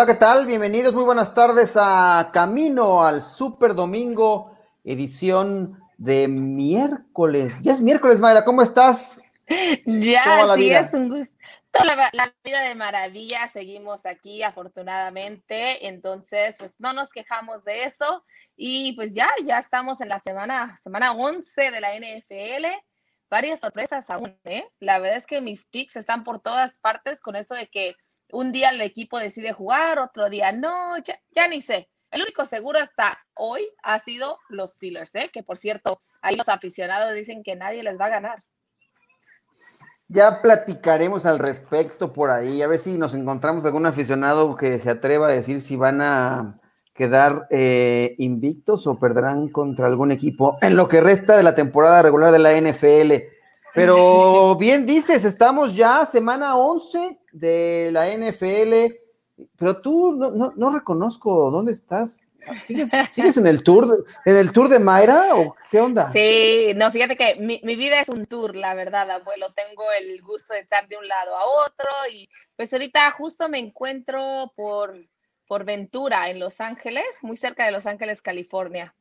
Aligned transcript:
Hola, 0.00 0.14
¿qué 0.14 0.18
tal? 0.18 0.46
Bienvenidos, 0.46 0.94
muy 0.94 1.04
buenas 1.04 1.34
tardes 1.34 1.74
a 1.76 2.30
Camino 2.32 3.02
al 3.02 3.20
Super 3.20 3.74
Domingo, 3.74 4.56
edición 4.82 5.78
de 5.98 6.26
miércoles. 6.26 7.60
Ya 7.60 7.74
es 7.74 7.82
miércoles, 7.82 8.18
Mayra, 8.18 8.42
¿cómo 8.42 8.62
estás? 8.62 9.22
Ya, 9.84 10.54
sí, 10.54 10.70
es 10.70 10.94
un 10.94 11.10
gusto. 11.10 11.34
La, 11.84 12.08
la, 12.14 12.34
vida 12.42 12.62
de 12.62 12.74
maravilla, 12.74 13.46
seguimos 13.48 14.06
aquí 14.06 14.42
afortunadamente, 14.42 15.86
entonces 15.86 16.56
pues 16.58 16.76
no 16.80 16.94
nos 16.94 17.10
quejamos 17.10 17.62
de 17.64 17.84
eso 17.84 18.24
y 18.56 18.94
pues 18.94 19.14
ya, 19.14 19.28
ya 19.44 19.58
estamos 19.58 20.00
en 20.00 20.08
la 20.08 20.18
semana, 20.18 20.78
semana 20.78 21.12
11 21.12 21.70
de 21.70 21.80
la 21.82 21.94
NFL, 21.94 22.68
varias 23.28 23.60
sorpresas 23.60 24.08
aún, 24.08 24.34
¿eh? 24.44 24.66
La 24.78 24.98
verdad 24.98 25.18
es 25.18 25.26
que 25.26 25.42
mis 25.42 25.66
picks 25.66 25.96
están 25.96 26.24
por 26.24 26.40
todas 26.40 26.78
partes 26.78 27.20
con 27.20 27.36
eso 27.36 27.54
de 27.54 27.68
que 27.68 27.96
un 28.32 28.52
día 28.52 28.70
el 28.70 28.80
equipo 28.80 29.18
decide 29.18 29.52
jugar, 29.52 29.98
otro 29.98 30.28
día 30.28 30.52
no, 30.52 30.96
ya, 30.98 31.48
ni 31.48 31.60
sé. 31.60 31.88
El 32.10 32.22
único 32.22 32.44
seguro 32.44 32.78
hasta 32.80 33.18
hoy 33.34 33.68
ha 33.82 33.98
sido 34.00 34.38
los 34.48 34.72
Steelers, 34.72 35.14
¿eh? 35.14 35.30
que 35.32 35.42
por 35.42 35.58
cierto, 35.58 36.00
ahí 36.22 36.36
los 36.36 36.48
aficionados 36.48 37.14
dicen 37.14 37.42
que 37.44 37.54
nadie 37.54 37.82
les 37.82 38.00
va 38.00 38.06
a 38.06 38.10
ganar. 38.10 38.38
Ya 40.08 40.42
platicaremos 40.42 41.24
al 41.24 41.38
respecto 41.38 42.12
por 42.12 42.32
ahí, 42.32 42.62
a 42.62 42.66
ver 42.66 42.80
si 42.80 42.98
nos 42.98 43.14
encontramos 43.14 43.64
algún 43.64 43.86
aficionado 43.86 44.56
que 44.56 44.80
se 44.80 44.90
atreva 44.90 45.28
a 45.28 45.30
decir 45.30 45.60
si 45.60 45.76
van 45.76 46.00
a 46.00 46.58
quedar 46.94 47.46
eh, 47.50 48.16
invictos 48.18 48.88
o 48.88 48.98
perderán 48.98 49.48
contra 49.48 49.86
algún 49.86 50.10
equipo 50.10 50.58
en 50.62 50.76
lo 50.76 50.88
que 50.88 51.00
resta 51.00 51.36
de 51.36 51.44
la 51.44 51.54
temporada 51.54 52.02
regular 52.02 52.32
de 52.32 52.40
la 52.40 52.60
NFL. 52.60 53.12
Pero 53.72 54.56
bien 54.58 54.84
dices, 54.84 55.24
estamos 55.24 55.76
ya 55.76 56.04
semana 56.04 56.56
11 56.56 57.19
de 57.32 57.90
la 57.92 58.08
NFL, 58.08 58.94
pero 59.56 59.80
tú 59.80 60.12
no, 60.14 60.52
no, 60.54 60.70
reconozco 60.70 61.50
dónde 61.50 61.72
estás. 61.72 62.22
¿Sigues, 62.62 62.90
¿Sigues, 63.10 63.36
en 63.36 63.46
el 63.46 63.62
tour, 63.62 64.06
en 64.24 64.36
el 64.36 64.52
tour 64.52 64.68
de 64.68 64.78
Mayra 64.78 65.34
o 65.36 65.54
qué 65.70 65.80
onda? 65.80 66.10
Sí, 66.12 66.72
no, 66.74 66.90
fíjate 66.90 67.16
que 67.16 67.36
mi, 67.36 67.60
mi, 67.64 67.76
vida 67.76 68.00
es 68.00 68.08
un 68.08 68.26
tour, 68.26 68.56
la 68.56 68.74
verdad, 68.74 69.10
abuelo. 69.10 69.52
Tengo 69.52 69.84
el 69.98 70.20
gusto 70.22 70.54
de 70.54 70.60
estar 70.60 70.88
de 70.88 70.96
un 70.96 71.06
lado 71.06 71.36
a 71.36 71.44
otro 71.66 71.88
y 72.12 72.28
pues 72.56 72.72
ahorita 72.72 73.10
justo 73.12 73.48
me 73.48 73.58
encuentro 73.58 74.52
por, 74.56 74.94
por 75.46 75.64
Ventura 75.64 76.30
en 76.30 76.40
Los 76.40 76.60
Ángeles, 76.60 77.04
muy 77.22 77.36
cerca 77.36 77.64
de 77.64 77.72
Los 77.72 77.86
Ángeles, 77.86 78.22
California. 78.22 78.94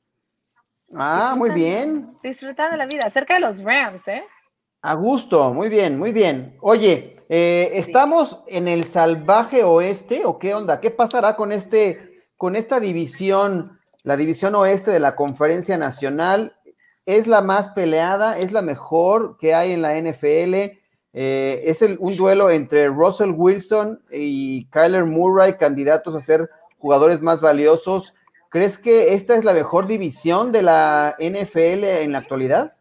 Ah, 0.96 1.36
muy 1.38 1.52
bien. 1.52 2.18
Disfrutando 2.24 2.76
la 2.76 2.86
vida, 2.86 3.10
cerca 3.10 3.36
de 3.36 3.42
los 3.42 3.64
Rams, 3.64 4.08
¿eh? 4.08 4.24
A 4.82 4.94
gusto, 4.96 5.54
muy 5.54 5.70
bien, 5.70 6.00
muy 6.00 6.12
bien. 6.12 6.58
Oye, 6.62 7.19
eh, 7.30 7.72
¿estamos 7.76 8.44
en 8.48 8.68
el 8.68 8.86
salvaje 8.86 9.64
oeste 9.64 10.24
o 10.26 10.40
qué 10.40 10.56
onda? 10.56 10.82
¿Qué 10.82 10.90
pasará 10.90 11.36
con 11.36 11.52
este, 11.52 12.26
con 12.38 12.56
esta 12.56 12.80
división, 12.80 13.80
la 14.02 14.18
división 14.18 14.56
oeste 14.56 14.90
de 14.90 15.00
la 15.00 15.16
conferencia 15.16 15.78
nacional? 15.78 16.56
¿Es 17.06 17.28
la 17.28 17.42
más 17.42 17.70
peleada? 17.70 18.40
¿Es 18.40 18.52
la 18.52 18.64
mejor 18.64 19.38
que 19.38 19.54
hay 19.54 19.72
en 19.74 19.84
la 19.84 19.96
NFL? 19.96 20.80
Eh, 21.14 21.62
es 21.66 21.84
un 22.00 22.18
duelo 22.18 22.50
entre 22.50 22.88
Russell 22.88 23.32
Wilson 23.36 24.04
y 24.12 24.66
Kyler 24.70 25.06
Murray, 25.06 25.58
candidatos 25.58 26.16
a 26.16 26.22
ser 26.22 26.50
jugadores 26.80 27.22
más 27.22 27.42
valiosos. 27.42 28.16
¿Crees 28.50 28.80
que 28.80 29.14
esta 29.14 29.36
es 29.36 29.44
la 29.44 29.54
mejor 29.54 29.86
división 29.86 30.52
de 30.52 30.64
la 30.64 31.16
NFL 31.20 31.84
en 31.84 32.14
la 32.14 32.18
actualidad? 32.18 32.74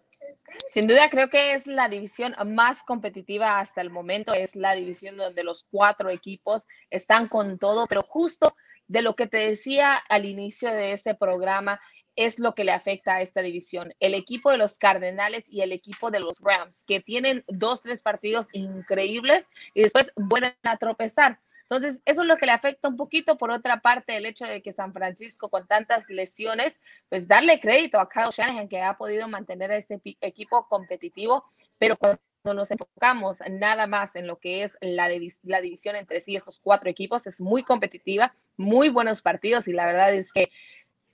Sin 0.79 0.87
duda 0.87 1.11
creo 1.11 1.29
que 1.29 1.55
es 1.55 1.67
la 1.67 1.89
división 1.89 2.37
más 2.55 2.85
competitiva 2.85 3.59
hasta 3.59 3.81
el 3.81 3.91
momento, 3.91 4.33
es 4.33 4.55
la 4.55 4.75
división 4.75 5.17
donde 5.17 5.43
los 5.43 5.65
cuatro 5.65 6.09
equipos 6.09 6.69
están 6.89 7.27
con 7.27 7.59
todo, 7.59 7.89
pero 7.89 8.03
justo 8.03 8.55
de 8.87 9.03
lo 9.03 9.17
que 9.17 9.27
te 9.27 9.39
decía 9.39 9.97
al 9.97 10.25
inicio 10.25 10.71
de 10.71 10.93
este 10.93 11.17
programa 11.17 11.81
es 12.15 12.39
lo 12.39 12.55
que 12.55 12.63
le 12.63 12.71
afecta 12.71 13.17
a 13.17 13.23
esta 13.23 13.43
división. 13.43 13.93
El 13.99 14.15
equipo 14.15 14.53
de 14.53 14.57
los 14.57 14.79
Cardenales 14.79 15.51
y 15.51 15.63
el 15.63 15.73
equipo 15.73 16.13
de 16.13 16.21
los 16.21 16.39
Rams, 16.39 16.85
que 16.85 17.01
tienen 17.01 17.43
dos, 17.49 17.83
tres 17.83 18.01
partidos 18.01 18.47
increíbles 18.53 19.51
y 19.75 19.83
después 19.83 20.13
vuelven 20.15 20.55
a 20.63 20.77
tropezar. 20.77 21.41
Entonces, 21.71 22.03
eso 22.07 22.23
es 22.23 22.29
lo 22.29 22.37
que 22.37 22.47
le 22.47 22.53
afecta 22.53 22.89
un 22.89 22.97
poquito. 22.97 23.37
Por 23.37 23.51
otra 23.51 23.81
parte, 23.81 24.17
el 24.17 24.25
hecho 24.25 24.47
de 24.47 24.63
que 24.63 24.73
San 24.73 24.93
Francisco 24.93 25.51
con 25.51 25.67
tantas 25.67 26.09
lesiones, 26.09 26.81
pues 27.09 27.29
darle 27.29 27.61
crédito 27.61 28.01
a 28.01 28.09
Kyle 28.09 28.31
Shanahan 28.33 28.69
que 28.69 28.81
ha 28.81 28.97
podido 28.97 29.29
mantener 29.29 29.71
a 29.71 29.77
este 29.77 30.01
equipo 30.21 30.67
competitivo, 30.69 31.45
pero 31.79 31.97
cuando 31.97 32.21
nos 32.45 32.71
enfocamos 32.71 33.41
nada 33.51 33.87
más 33.87 34.17
en 34.17 34.27
lo 34.27 34.39
que 34.39 34.63
es 34.63 34.79
la, 34.81 35.11
la 35.43 35.61
división 35.61 35.97
entre 35.97 36.21
sí, 36.21 36.37
estos 36.37 36.59
cuatro 36.59 36.89
equipos, 36.89 37.27
es 37.27 37.41
muy 37.41 37.63
competitiva, 37.63 38.35
muy 38.57 38.89
buenos 38.89 39.21
partidos 39.21 39.69
y 39.69 39.73
la 39.73 39.87
verdad 39.87 40.15
es 40.15 40.33
que 40.33 40.51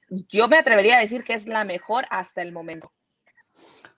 yo 0.08 0.46
me 0.46 0.58
atrevería 0.58 0.98
a 0.98 1.00
decir 1.00 1.24
que 1.24 1.34
es 1.34 1.46
la 1.46 1.64
mejor 1.64 2.06
hasta 2.10 2.42
el 2.42 2.52
momento. 2.52 2.92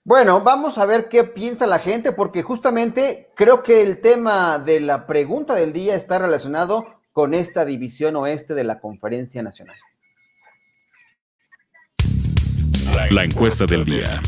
Bueno, 0.06 0.41
vamos 0.41 0.78
a 0.78 0.87
ver 0.87 1.09
qué 1.09 1.25
piensa 1.25 1.67
la 1.67 1.81
gente, 1.81 2.12
porque 2.12 2.44
justamente 2.44 3.33
creo 3.34 3.65
que 3.65 3.83
el 3.83 4.00
tema 4.00 4.61
de 4.61 4.78
la 4.78 5.05
pregunta 5.05 5.56
del 5.56 5.72
día 5.72 5.97
está 5.97 6.21
relacionado 6.21 7.00
con 7.11 7.34
esta 7.34 7.65
división 7.65 8.15
oeste 8.15 8.55
de 8.55 8.62
la 8.62 8.78
Conferencia 8.78 9.43
Nacional. 9.43 9.75
La 13.11 13.25
encuesta 13.25 13.67
del 13.67 13.84
día. 13.84 14.22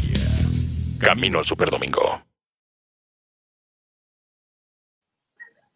Camino 0.98 1.38
al 1.38 1.44
Superdomingo. 1.44 2.22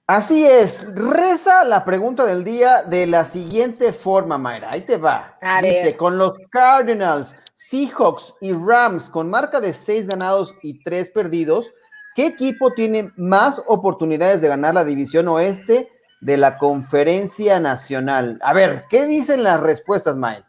Así 0.09 0.45
es, 0.45 0.85
reza 0.97 1.63
la 1.63 1.85
pregunta 1.85 2.27
del 2.27 2.43
día 2.43 2.83
de 2.83 3.07
la 3.07 3.25
siguiente 3.25 3.93
forma, 3.93 4.37
Mayra. 4.37 4.73
Ahí 4.73 4.81
te 4.81 4.97
va. 4.97 5.39
Dice, 5.63 5.97
con 5.97 6.19
los 6.19 6.33
Cardinals 6.51 7.37
Seahawks 7.69 8.35
y 8.41 8.53
Rams 8.53 9.09
con 9.09 9.31
marca 9.31 9.61
de 9.61 9.73
seis 9.73 10.09
ganados 10.09 10.55
y 10.63 10.83
tres 10.83 11.11
perdidos, 11.11 11.73
¿qué 12.17 12.27
equipo 12.27 12.73
tiene 12.73 13.13
más 13.17 13.63
oportunidades 13.67 14.41
de 14.41 14.49
ganar 14.49 14.75
la 14.75 14.85
división 14.85 15.29
oeste 15.29 15.89
de 16.21 16.37
la 16.37 16.59
conferencia 16.59 17.61
nacional? 17.61 18.41
A 18.43 18.53
ver, 18.53 18.85
¿qué 18.91 19.07
dicen 19.07 19.45
las 19.45 19.61
respuestas, 19.61 20.17
Mae? 20.17 20.45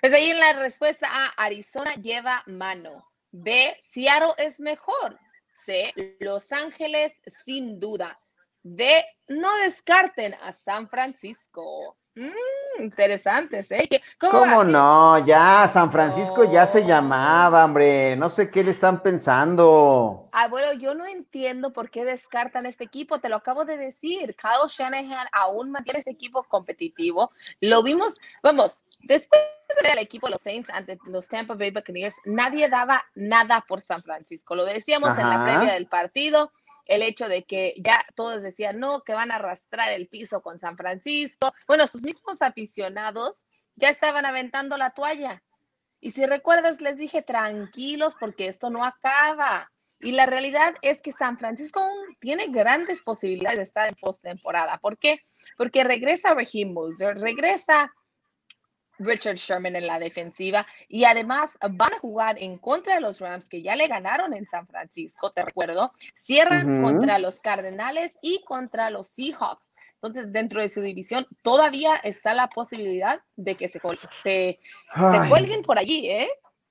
Pues 0.00 0.12
ahí 0.12 0.30
en 0.30 0.38
la 0.38 0.52
respuesta 0.52 1.08
A, 1.10 1.26
Arizona 1.36 1.94
lleva 1.94 2.44
mano. 2.46 3.10
B, 3.32 3.76
Seattle 3.82 4.34
es 4.38 4.60
mejor. 4.60 5.18
C, 5.66 5.92
Los 6.20 6.52
Ángeles 6.52 7.12
sin 7.44 7.80
duda. 7.80 8.18
D, 8.62 9.04
no 9.26 9.56
descarten 9.58 10.34
a 10.34 10.52
San 10.52 10.88
Francisco. 10.88 11.96
Mm, 12.16 12.82
interesantes, 12.82 13.70
¿eh? 13.70 13.88
¿Cómo, 14.18 14.64
no? 14.64 15.24
Ya, 15.24 15.68
San 15.68 15.92
Francisco 15.92 16.50
ya 16.50 16.66
se 16.66 16.84
llamaba, 16.84 17.64
hombre. 17.64 18.16
No 18.16 18.28
sé 18.28 18.50
qué 18.50 18.64
le 18.64 18.72
están 18.72 19.00
pensando. 19.00 20.28
Ah, 20.32 20.48
bueno, 20.48 20.72
yo 20.72 20.94
no 20.94 21.06
entiendo 21.06 21.72
por 21.72 21.90
qué 21.90 22.04
descartan 22.04 22.66
este 22.66 22.84
equipo. 22.84 23.20
Te 23.20 23.28
lo 23.28 23.36
acabo 23.36 23.64
de 23.64 23.76
decir. 23.76 24.34
Kyle 24.34 24.68
Shanahan 24.68 25.28
aún 25.32 25.70
mantiene 25.70 26.00
este 26.00 26.10
equipo 26.10 26.42
competitivo. 26.44 27.30
Lo 27.60 27.82
vimos, 27.82 28.14
vamos, 28.42 28.84
después 29.02 29.40
del 29.82 29.98
equipo 29.98 30.26
de 30.26 30.32
los 30.32 30.42
Saints 30.42 30.68
ante 30.70 30.98
los 31.06 31.28
Tampa 31.28 31.54
Bay 31.54 31.70
Buccaneers, 31.70 32.16
nadie 32.24 32.68
daba 32.68 33.04
nada 33.14 33.64
por 33.66 33.80
San 33.80 34.02
Francisco. 34.02 34.54
Lo 34.54 34.64
decíamos 34.64 35.16
en 35.16 35.28
la 35.28 35.44
previa 35.44 35.74
del 35.74 35.86
partido 35.86 36.50
el 36.86 37.02
hecho 37.02 37.28
de 37.28 37.44
que 37.44 37.74
ya 37.84 38.04
todos 38.14 38.42
decían, 38.42 38.78
no, 38.78 39.02
que 39.02 39.12
van 39.12 39.30
a 39.30 39.36
arrastrar 39.36 39.92
el 39.92 40.08
piso 40.08 40.42
con 40.42 40.58
San 40.58 40.76
Francisco. 40.76 41.52
Bueno, 41.66 41.86
sus 41.86 42.02
mismos 42.02 42.42
aficionados 42.42 43.40
ya 43.76 43.88
estaban 43.88 44.26
aventando 44.26 44.76
la 44.76 44.90
toalla. 44.90 45.42
Y 46.00 46.10
si 46.10 46.24
recuerdas, 46.26 46.80
les 46.80 46.96
dije, 46.96 47.22
tranquilos 47.22 48.14
porque 48.18 48.48
esto 48.48 48.70
no 48.70 48.84
acaba. 48.84 49.70
Y 50.00 50.12
la 50.12 50.24
realidad 50.24 50.74
es 50.80 51.02
que 51.02 51.12
San 51.12 51.38
Francisco 51.38 51.86
tiene 52.20 52.48
grandes 52.48 53.02
posibilidades 53.02 53.58
de 53.58 53.64
estar 53.64 53.86
en 53.86 53.94
postemporada. 53.96 54.78
¿Por 54.78 54.96
qué? 54.96 55.20
Porque 55.58 55.84
regresa 55.84 56.34
Raheem 56.34 56.74
regresa 57.16 57.92
Richard 59.00 59.36
Sherman 59.36 59.74
en 59.76 59.86
la 59.86 59.98
defensiva 59.98 60.66
y 60.88 61.04
además 61.04 61.50
van 61.70 61.92
a 61.92 61.98
jugar 61.98 62.36
en 62.38 62.58
contra 62.58 62.94
de 62.94 63.00
los 63.00 63.20
Rams 63.20 63.48
que 63.48 63.62
ya 63.62 63.74
le 63.74 63.88
ganaron 63.88 64.34
en 64.34 64.46
San 64.46 64.66
Francisco, 64.66 65.32
te 65.32 65.44
recuerdo, 65.44 65.92
cierran 66.14 66.82
contra 66.82 67.18
los 67.18 67.40
Cardenales 67.40 68.18
y 68.22 68.44
contra 68.44 68.90
los 68.90 69.08
Seahawks. 69.08 69.72
Entonces, 69.94 70.32
dentro 70.32 70.60
de 70.62 70.68
su 70.68 70.80
división 70.80 71.26
todavía 71.42 71.96
está 71.96 72.32
la 72.32 72.48
posibilidad 72.48 73.20
de 73.36 73.54
que 73.54 73.68
se, 73.68 73.80
se, 74.22 74.58
cuelguen 75.28 75.62
por 75.62 75.78
allí, 75.78 76.08
¿eh? 76.08 76.28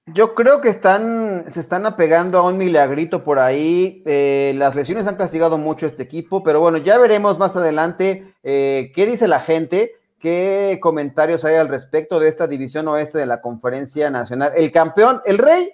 Yo 0.08 0.34
creo 0.34 0.62
que 0.62 0.70
están, 0.70 1.46
se 1.48 1.60
están 1.60 1.86
apegando 1.86 2.40
a 2.40 2.48
un 2.48 2.58
milagrito 2.58 3.24
por 3.24 3.38
ahí. 3.38 4.02
Eh, 4.08 4.54
las 4.56 4.74
lesiones 4.74 5.06
han 5.06 5.18
castigado 5.18 5.60
mucho 5.60 5.86
a 5.86 5.90
este 5.90 6.02
equipo, 6.02 6.42
pero 6.42 6.60
bueno, 6.60 6.80
ya 6.80 6.98
veremos 6.98 7.38
más 7.38 7.56
adelante 7.56 8.34
eh, 8.42 8.92
qué 8.96 9.06
dice 9.06 9.28
la 9.28 9.40
gente. 9.40 9.99
¿Qué 10.20 10.80
comentarios 10.82 11.46
hay 11.46 11.56
al 11.56 11.70
respecto 11.70 12.20
de 12.20 12.28
esta 12.28 12.48
división 12.48 12.88
oeste 12.88 13.18
de 13.18 13.26
la 13.26 13.42
Conferencia 13.42 14.10
Nacional? 14.10 14.52
El 14.56 14.72
campeón, 14.72 15.22
el 15.26 15.38
rey, 15.38 15.72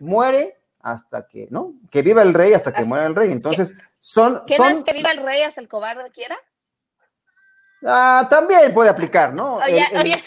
muere 0.00 0.58
hasta 0.80 1.26
que, 1.28 1.48
¿no? 1.50 1.74
Que 1.90 2.02
viva 2.02 2.22
el 2.22 2.34
rey 2.34 2.54
hasta 2.54 2.72
que 2.72 2.84
muera 2.84 3.06
el 3.06 3.14
rey. 3.14 3.30
Entonces, 3.30 3.74
son. 4.00 4.42
¿Qué 4.46 4.56
son... 4.56 4.84
que 4.84 4.92
viva 4.92 5.10
el 5.10 5.22
rey 5.22 5.42
hasta 5.42 5.60
el 5.60 5.68
cobarde 5.68 6.10
quiera? 6.10 6.36
Ah, 7.86 8.26
también 8.30 8.72
puede 8.72 8.88
aplicar, 8.88 9.34
¿no? 9.34 9.56
Oye, 9.56 9.86
el, 9.92 10.12
el- 10.12 10.22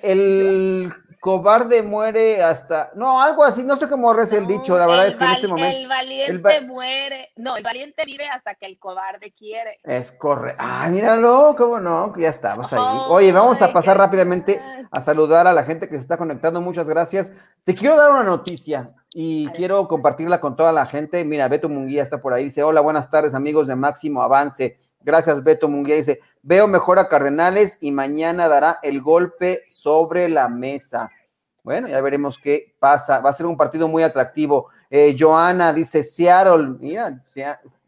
el 0.02 0.92
cobarde 1.24 1.82
muere 1.82 2.42
hasta. 2.42 2.90
No, 2.96 3.18
algo 3.18 3.44
así, 3.44 3.64
no 3.64 3.76
sé 3.78 3.88
cómo 3.88 4.12
es 4.20 4.30
el 4.32 4.46
dicho, 4.46 4.76
la 4.76 4.86
verdad 4.86 5.06
es 5.06 5.16
que 5.16 5.24
en 5.24 5.30
este 5.30 5.48
momento. 5.48 5.74
El 5.78 5.88
valiente 5.88 6.60
va- 6.60 6.66
muere. 6.66 7.32
No, 7.36 7.56
el 7.56 7.62
valiente 7.62 8.04
vive 8.04 8.28
hasta 8.28 8.54
que 8.56 8.66
el 8.66 8.78
cobarde 8.78 9.32
quiere. 9.32 9.80
Es 9.84 10.12
correcto. 10.12 10.62
Ah, 10.62 10.86
míralo, 10.90 11.54
cómo 11.56 11.80
no, 11.80 12.14
ya 12.18 12.28
estamos 12.28 12.70
ahí. 12.74 12.78
Oh 12.78 13.14
Oye, 13.14 13.32
vamos 13.32 13.62
a 13.62 13.68
my 13.68 13.72
pasar 13.72 13.96
rápidamente 13.96 14.60
a 14.90 15.00
saludar 15.00 15.46
a 15.46 15.54
la 15.54 15.62
gente 15.62 15.88
que 15.88 15.94
se 15.94 16.02
está 16.02 16.18
conectando. 16.18 16.60
Muchas 16.60 16.90
gracias. 16.90 17.32
Te 17.64 17.74
quiero 17.74 17.96
dar 17.96 18.10
una 18.10 18.24
noticia 18.24 18.94
y 19.14 19.48
quiero 19.48 19.88
compartirla 19.88 20.38
con 20.38 20.54
toda 20.54 20.70
la 20.70 20.84
gente. 20.84 21.24
Mira, 21.24 21.48
Beto 21.48 21.70
Munguía 21.70 22.02
está 22.02 22.20
por 22.20 22.34
ahí. 22.34 22.44
Dice: 22.44 22.62
Hola, 22.62 22.82
buenas 22.82 23.08
tardes, 23.08 23.34
amigos 23.34 23.66
de 23.66 23.74
Máximo 23.74 24.20
Avance. 24.20 24.76
Gracias, 25.00 25.42
Beto 25.42 25.66
Munguía. 25.70 25.96
Dice: 25.96 26.20
Veo 26.42 26.68
mejor 26.68 26.98
a 26.98 27.08
Cardenales 27.08 27.78
y 27.80 27.90
mañana 27.90 28.48
dará 28.48 28.80
el 28.82 29.00
golpe 29.00 29.64
sobre 29.70 30.28
la 30.28 30.50
mesa. 30.50 31.10
Bueno, 31.62 31.88
ya 31.88 32.02
veremos 32.02 32.38
qué 32.38 32.76
pasa. 32.78 33.20
Va 33.20 33.30
a 33.30 33.32
ser 33.32 33.46
un 33.46 33.56
partido 33.56 33.88
muy 33.88 34.02
atractivo. 34.02 34.68
Eh, 34.90 35.16
Joana 35.18 35.72
dice 35.72 36.04
Seattle. 36.04 36.76
Mira, 36.78 37.22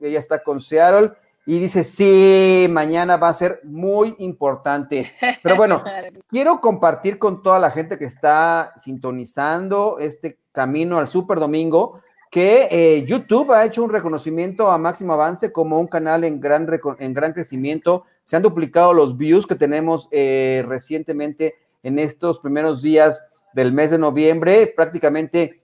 ella 0.01 0.19
está 0.19 0.43
con 0.43 0.59
Seattle 0.59 1.13
y 1.49 1.61
dice 1.61 1.85
sí, 1.85 2.67
mañana 2.69 3.17
va 3.17 3.29
a 3.29 3.35
ser 3.35 3.61
muy 3.63 4.17
importante. 4.19 5.13
Pero 5.45 5.55
bueno, 5.55 5.85
quiero 6.29 6.61
compartir 6.61 7.19
con 7.19 7.41
toda 7.43 7.61
la 7.61 7.71
gente 7.71 7.97
que 7.99 8.05
está 8.05 8.73
sintonizando 8.77 9.99
este 10.01 10.41
camino 10.51 10.99
al 10.99 11.07
Super 11.07 11.39
Domingo 11.39 12.01
que 12.31 12.69
eh, 12.71 13.05
YouTube 13.07 13.53
ha 13.53 13.65
hecho 13.65 13.85
un 13.85 13.91
reconocimiento 13.91 14.71
a 14.71 14.79
Máximo 14.79 15.13
Avance 15.13 15.53
como 15.53 15.79
un 15.79 15.87
canal 15.87 16.25
en 16.25 16.41
gran, 16.41 16.69
en 16.99 17.15
gran 17.15 17.33
crecimiento. 17.33 18.05
Se 18.25 18.37
han 18.37 18.43
duplicado 18.43 18.93
los 18.93 19.17
views 19.17 19.47
que 19.47 19.55
tenemos 19.55 20.09
eh, 20.11 20.65
recientemente 20.67 21.55
en 21.85 22.01
estos 22.01 22.41
primeros 22.41 22.83
días 22.83 23.29
del 23.55 23.73
mes 23.73 23.93
de 23.93 23.99
noviembre. 23.99 24.73
Prácticamente 24.75 25.63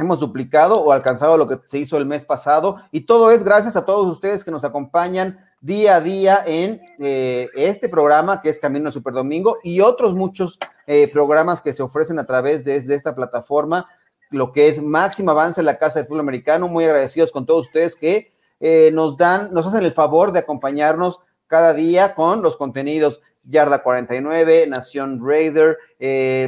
hemos 0.00 0.20
duplicado 0.20 0.80
o 0.80 0.92
alcanzado 0.92 1.36
lo 1.36 1.48
que 1.48 1.60
se 1.66 1.78
hizo 1.78 1.96
el 1.96 2.06
mes 2.06 2.24
pasado 2.24 2.78
y 2.90 3.02
todo 3.02 3.30
es 3.30 3.44
gracias 3.44 3.76
a 3.76 3.84
todos 3.84 4.06
ustedes 4.06 4.44
que 4.44 4.50
nos 4.50 4.64
acompañan 4.64 5.38
día 5.60 5.96
a 5.96 6.00
día 6.00 6.42
en 6.46 6.80
eh, 6.98 7.48
este 7.54 7.88
programa 7.88 8.40
que 8.40 8.48
es 8.48 8.58
Camino 8.58 8.86
al 8.86 8.92
Super 8.92 9.12
Domingo 9.12 9.58
y 9.62 9.80
otros 9.80 10.14
muchos 10.14 10.58
eh, 10.86 11.08
programas 11.08 11.60
que 11.60 11.72
se 11.72 11.82
ofrecen 11.82 12.18
a 12.18 12.26
través 12.26 12.64
de, 12.64 12.76
esta 12.76 13.14
plataforma, 13.14 13.86
lo 14.30 14.52
que 14.52 14.68
es 14.68 14.82
Máximo 14.82 15.32
Avance 15.32 15.60
en 15.60 15.66
la 15.66 15.78
Casa 15.78 15.98
del 15.98 16.08
Fútbol 16.08 16.20
Americano. 16.20 16.66
Muy 16.68 16.84
agradecidos 16.84 17.30
con 17.30 17.44
todos 17.44 17.66
ustedes 17.66 17.94
que 17.94 18.32
eh, 18.58 18.90
nos 18.92 19.16
dan, 19.16 19.52
nos 19.52 19.66
hacen 19.66 19.84
el 19.84 19.92
favor 19.92 20.32
de 20.32 20.38
acompañarnos 20.38 21.20
cada 21.46 21.74
día 21.74 22.14
con 22.14 22.42
los 22.42 22.56
contenidos 22.56 23.20
Yarda 23.42 23.82
49, 23.82 24.66
Nación 24.66 25.20
Raider, 25.22 25.78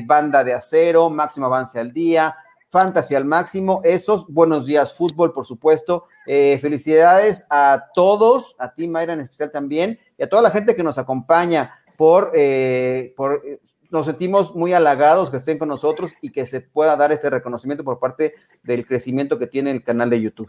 Banda 0.07 0.45
de 0.45 0.53
Acero, 0.53 1.09
Máximo 1.09 1.47
Avance 1.47 1.81
al 1.81 1.93
Día, 1.93 2.37
Fantasy 2.73 3.15
al 3.15 3.27
máximo, 3.27 3.83
esos, 3.85 4.27
buenos 4.29 4.65
días 4.65 4.95
fútbol, 4.95 5.35
por 5.35 5.45
supuesto. 5.45 6.07
Eh, 6.25 6.57
felicidades 6.59 7.47
a 7.51 7.91
todos, 7.93 8.57
a 8.59 8.73
ti 8.73 8.89
Mayra 8.89 9.13
en 9.13 9.21
especial 9.21 9.51
también, 9.51 9.99
y 10.17 10.23
a 10.23 10.29
toda 10.31 10.41
la 10.41 10.51
gente 10.51 10.75
que 10.75 10.83
nos 10.83 10.97
acompaña 10.97 11.75
por, 11.99 12.33
eh, 12.35 13.13
por 13.15 13.43
nos 13.91 14.07
sentimos 14.07 14.55
muy 14.55 14.73
halagados 14.73 15.31
que 15.31 15.37
estén 15.37 15.59
con 15.59 15.69
nosotros 15.69 16.13
y 16.23 16.31
que 16.33 16.47
se 16.47 16.63
pueda 16.63 16.97
dar 16.97 17.13
este 17.13 17.29
reconocimiento 17.29 17.85
por 17.85 17.99
parte 17.99 18.33
del 18.63 18.87
crecimiento 18.87 19.39
que 19.39 19.47
tiene 19.47 19.71
el 19.71 19.85
canal 19.85 20.09
de 20.09 20.23
YouTube. 20.23 20.49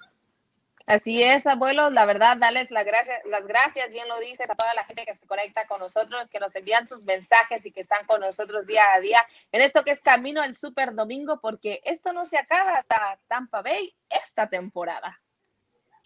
Así 0.85 1.23
es, 1.23 1.47
abuelo, 1.47 1.89
la 1.91 2.05
verdad, 2.05 2.35
darles 2.37 2.69
la 2.69 2.83
gracia- 2.83 3.21
las 3.25 3.47
gracias, 3.47 3.91
bien 3.93 4.07
lo 4.09 4.19
dices, 4.19 4.49
a 4.49 4.55
toda 4.55 4.73
la 4.73 4.83
gente 4.83 5.05
que 5.05 5.13
se 5.13 5.25
conecta 5.25 5.65
con 5.65 5.79
nosotros, 5.79 6.29
que 6.29 6.41
nos 6.41 6.53
envían 6.55 6.89
sus 6.89 7.05
mensajes 7.05 7.65
y 7.65 7.71
que 7.71 7.79
están 7.79 8.05
con 8.05 8.19
nosotros 8.19 8.65
día 8.65 8.83
a 8.93 8.99
día 8.99 9.25
en 9.53 9.61
esto 9.61 9.83
que 9.83 9.91
es 9.91 10.01
Camino 10.01 10.41
al 10.41 10.55
Super 10.55 10.93
Domingo, 10.93 11.39
porque 11.41 11.79
esto 11.85 12.11
no 12.11 12.25
se 12.25 12.37
acaba 12.37 12.71
hasta 12.71 13.17
Tampa 13.27 13.61
Bay 13.61 13.95
esta 14.09 14.49
temporada. 14.49 15.21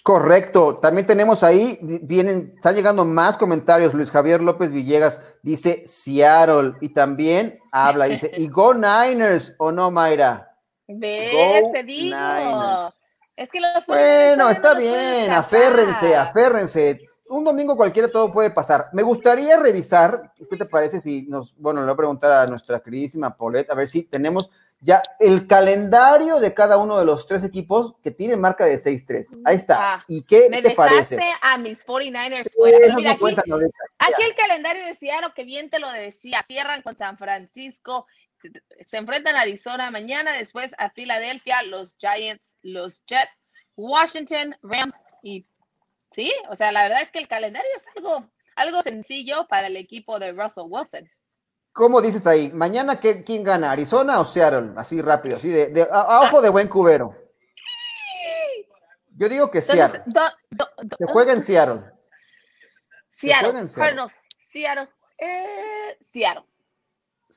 Correcto, 0.03 0.77
también 0.77 1.07
tenemos 1.07 1.43
ahí, 1.43 1.79
vienen, 1.81 2.53
están 2.55 2.75
llegando 2.75 3.03
más 3.03 3.35
comentarios. 3.35 3.93
Luis 3.95 4.11
Javier 4.11 4.41
López 4.41 4.71
Villegas 4.71 5.21
dice 5.41 5.85
Seattle 5.85 6.75
y 6.81 6.89
también 6.93 7.59
habla, 7.71 8.05
dice, 8.05 8.31
y 8.37 8.47
Go 8.47 8.73
Niners 8.75 9.55
o 9.57 9.71
no, 9.71 9.89
Mayra. 9.91 10.55
¿Ves? 10.87 11.33
Go 11.63 11.71
Te 11.73 11.83
digo. 11.83 12.15
Niners. 12.15 12.95
Es 13.37 13.49
que 13.49 13.61
los 13.61 13.85
Bueno, 13.85 14.45
no 14.45 14.49
está 14.49 14.73
bien, 14.73 15.31
aférrense, 15.31 16.15
aférrense. 16.15 16.99
Un 17.29 17.43
domingo 17.43 17.77
cualquiera 17.77 18.09
todo 18.09 18.31
puede 18.33 18.49
pasar. 18.49 18.87
Me 18.93 19.03
gustaría 19.03 19.57
revisar, 19.57 20.33
¿qué 20.49 20.57
te 20.57 20.65
parece 20.65 20.99
si 20.99 21.23
nos, 21.27 21.55
bueno, 21.57 21.81
le 21.81 21.85
voy 21.85 21.93
a 21.93 21.97
preguntar 21.97 22.31
a 22.31 22.47
nuestra 22.47 22.79
queridísima 22.79 23.37
Paulette, 23.37 23.69
a 23.69 23.75
ver 23.75 23.87
si 23.87 24.03
tenemos 24.03 24.49
ya 24.79 25.01
el 25.19 25.45
calendario 25.45 26.39
de 26.39 26.53
cada 26.53 26.77
uno 26.77 26.97
de 26.97 27.05
los 27.05 27.27
tres 27.27 27.43
equipos 27.43 27.95
que 28.01 28.11
tienen 28.11 28.39
marca 28.39 28.65
de 28.65 28.75
6-3. 28.75 29.41
Ahí 29.45 29.55
está. 29.55 29.93
Ah, 29.93 30.05
¿Y 30.07 30.23
qué 30.23 30.49
Me 30.49 30.61
te 30.61 30.71
parece? 30.71 31.19
a 31.41 31.57
mis 31.57 31.85
49ers 31.85 32.43
Sí, 32.43 32.49
fuera. 32.57 32.77
Pero 32.79 32.95
mira, 32.95 33.11
aquí, 33.11 33.35
aquí 33.99 34.23
el 34.23 34.35
calendario 34.35 34.85
de 34.85 34.93
Seattle, 34.95 35.31
que 35.35 35.43
bien 35.43 35.69
te 35.69 35.79
lo 35.79 35.91
decía, 35.91 36.41
cierran 36.43 36.81
con 36.81 36.95
San 36.95 37.17
Francisco, 37.17 38.07
se 38.85 38.97
enfrentan 38.97 39.35
a 39.35 39.41
Arizona 39.41 39.91
mañana, 39.91 40.33
después 40.33 40.71
a 40.77 40.89
Filadelfia, 40.89 41.63
los 41.63 41.95
Giants, 41.97 42.57
los 42.61 43.03
Jets, 43.05 43.41
Washington, 43.75 44.55
Rams 44.63 44.95
y 45.23 45.45
sí, 46.11 46.31
o 46.49 46.55
sea, 46.55 46.71
la 46.71 46.83
verdad 46.83 47.01
es 47.01 47.11
que 47.11 47.19
el 47.19 47.27
calendario 47.27 47.69
es 47.75 47.83
algo, 47.95 48.29
algo 48.55 48.81
sencillo 48.81 49.47
para 49.47 49.67
el 49.67 49.77
equipo 49.77 50.19
de 50.19 50.31
Russell 50.31 50.65
Wilson. 50.67 51.09
¿Cómo 51.73 52.01
dices 52.01 52.25
ahí? 52.25 52.51
¿Mañana 52.53 52.99
qué, 52.99 53.23
quién 53.23 53.43
gana? 53.43 53.71
¿Arizona 53.71 54.19
o 54.19 54.25
Seattle? 54.25 54.71
Así 54.77 54.99
rápido, 55.01 55.37
así 55.37 55.49
de, 55.49 55.67
de- 55.67 55.83
a, 55.83 56.01
a 56.01 56.21
ojo 56.23 56.41
de 56.41 56.49
buen 56.49 56.67
cubero. 56.67 57.15
Yo 59.15 59.29
digo 59.29 59.49
que 59.49 59.59
Entonces, 59.59 59.89
Seattle. 59.91 60.03
do- 60.07 60.21
do- 60.51 60.69
do- 60.83 60.97
Se 60.97 61.05
juega 61.05 61.33
en 61.33 61.43
Seattle. 61.43 61.81
Seattle, 63.09 63.43
juega 63.49 63.59
en 63.61 63.67
Seattle. 63.67 63.83
Cardinals, 63.95 64.13
Seattle, 64.39 64.89
eh, 65.17 65.97
Seattle. 66.13 66.43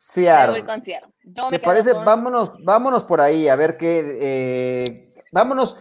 Me 0.01 0.25
Seattle. 0.25 0.61
voy 0.61 0.63
con 0.67 0.83
Seattle. 0.85 1.13
Yo 1.25 1.45
me 1.45 1.51
¿Te 1.51 1.59
quedo 1.61 1.71
parece? 1.71 1.93
con- 1.93 2.05
Vámonos, 2.05 2.53
vámonos 2.65 3.05
por 3.05 3.21
ahí, 3.21 3.49
a 3.49 3.57
ver 3.57 3.77
qué. 3.77 4.19
eh, 4.21 5.15
vámonos 5.33 5.79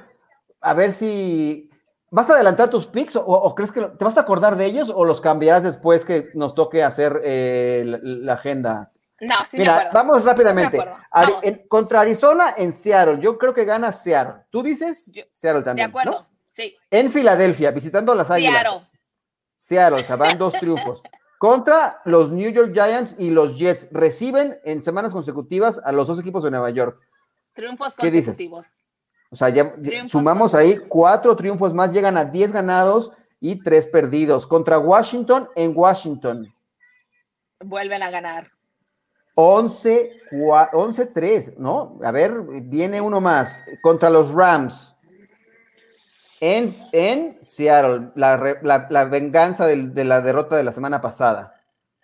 a 0.62 0.74
ver 0.74 0.92
si. 0.92 1.70
¿Vas 2.12 2.30
a 2.30 2.34
adelantar 2.34 2.70
tus 2.70 2.88
picks 2.88 3.16
o, 3.16 3.22
o 3.24 3.56
crees 3.56 3.72
que 3.72 3.82
lo- 3.82 3.92
te 3.96 4.04
vas 4.04 4.18
a 4.18 4.22
acordar 4.22 4.56
de 4.58 4.66
ellos 4.66 4.92
o 4.94 5.06
los 5.06 5.22
cambiarás 5.22 5.64
después 5.64 6.04
que 6.04 6.30
nos 6.34 6.54
toque 6.56 6.84
hacer 6.84 7.22
eh, 7.24 7.84
la, 7.86 8.00
la 8.02 8.34
agenda? 8.34 8.92
No, 9.22 9.36
sí 9.50 9.58
me 9.58 9.60
Mira, 9.64 9.74
acuerdo. 9.76 9.92
vamos 9.94 10.26
rápidamente. 10.26 10.78
Sí 10.78 10.84
me 10.84 10.90
acuerdo. 10.90 11.08
Ari- 11.12 11.32
Vamos. 11.32 11.44
en- 11.46 11.68
contra 11.68 12.02
Arizona 12.02 12.54
en 12.58 12.74
Seattle, 12.74 13.20
yo 13.22 13.38
creo 13.38 13.54
que 13.54 13.64
gana 13.66 13.92
Seattle. 13.92 14.44
¿Tú 14.50 14.64
dices? 14.64 15.12
Yo- 15.14 15.24
Seattle 15.32 15.62
De 15.62 15.66
también. 15.66 15.92
¿no? 15.92 16.00
acuerdo, 16.00 16.28
sí. 16.48 16.76
En 16.92 17.10
Filadelfia, 17.12 17.72
visitando 17.72 18.14
las 18.16 18.32
Águilas. 18.32 18.64
Seattle. 18.64 18.88
Seattle, 19.56 20.02
o 20.02 20.04
sea, 20.06 20.16
van 20.18 20.38
dos 20.38 20.54
triunfos. 20.56 21.04
Contra 21.40 22.02
los 22.06 22.32
New 22.32 22.52
York 22.52 22.72
Giants 22.74 23.16
y 23.18 23.30
los 23.32 23.58
Jets. 23.58 23.88
Reciben 23.92 24.60
en 24.66 24.82
semanas 24.84 25.14
consecutivas 25.14 25.82
a 25.84 25.92
los 25.94 26.06
dos 26.08 26.20
equipos 26.20 26.44
de 26.44 26.52
Nueva 26.52 26.70
York. 26.70 27.00
Triunfos 27.54 27.96
¿Qué 27.96 28.12
dices? 28.12 28.28
consecutivos. 28.28 28.68
O 29.32 29.36
sea, 29.36 29.48
ya 29.50 29.74
Triunfos 29.74 30.12
sumamos 30.12 30.54
ahí 30.54 30.78
cuatro 30.90 31.36
triunfos 31.36 31.74
más, 31.74 31.94
llegan 31.94 32.18
a 32.18 32.26
10 32.26 32.52
ganados 32.52 33.12
y 33.40 33.64
tres 33.64 33.88
perdidos. 33.88 34.46
Contra 34.46 34.80
Washington 34.80 35.48
en 35.56 35.72
Washington. 35.76 36.54
Vuelven 37.64 38.04
a 38.04 38.10
ganar. 38.12 38.48
11 39.36 40.12
cua- 40.32 40.70
11-3, 40.74 41.56
¿no? 41.58 41.98
A 42.04 42.12
ver, 42.12 42.34
viene 42.64 43.00
uno 43.00 43.22
más. 43.22 43.62
Contra 43.82 44.10
los 44.10 44.34
Rams. 44.34 44.94
En, 46.42 46.74
en 46.94 47.38
Seattle, 47.44 48.12
la, 48.16 48.38
re- 48.38 48.60
la- 48.64 48.88
la 48.90 49.06
venganza 49.06 49.66
de 49.68 50.04
la 50.06 50.22
derrota 50.22 50.56
de 50.56 50.64
la 50.64 50.72
semana 50.72 51.02
pasada. 51.02 51.54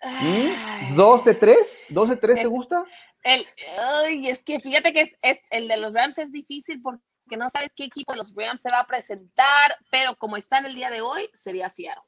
¿Mm? 0.02 0.94
¿Dos 0.96 1.24
de 1.24 1.34
tres? 1.34 1.84
¿Dos 1.88 2.08
de 2.10 2.16
tres 2.16 2.40
te 2.40 2.46
gusta? 2.46 2.84
El, 3.24 3.44
ay, 3.78 4.28
es 4.28 4.42
que 4.44 4.60
fíjate 4.60 4.92
que 4.92 5.00
es, 5.00 5.12
es- 5.22 5.40
el 5.50 5.68
de 5.68 5.78
los 5.78 5.92
Rams 5.92 6.18
es 6.18 6.30
difícil 6.32 6.80
porque 6.82 7.00
no 7.36 7.48
sabes 7.50 7.72
qué 7.74 7.84
equipo 7.84 8.12
de 8.12 8.18
los 8.18 8.34
Rams 8.36 8.60
se 8.60 8.68
va 8.70 8.80
a 8.80 8.86
presentar, 8.86 9.76
pero 9.90 10.14
como 10.16 10.36
está 10.36 10.58
en 10.58 10.66
el 10.66 10.74
día 10.74 10.90
de 10.90 11.00
hoy, 11.00 11.28
sería 11.32 11.68
Seattle. 11.68 12.02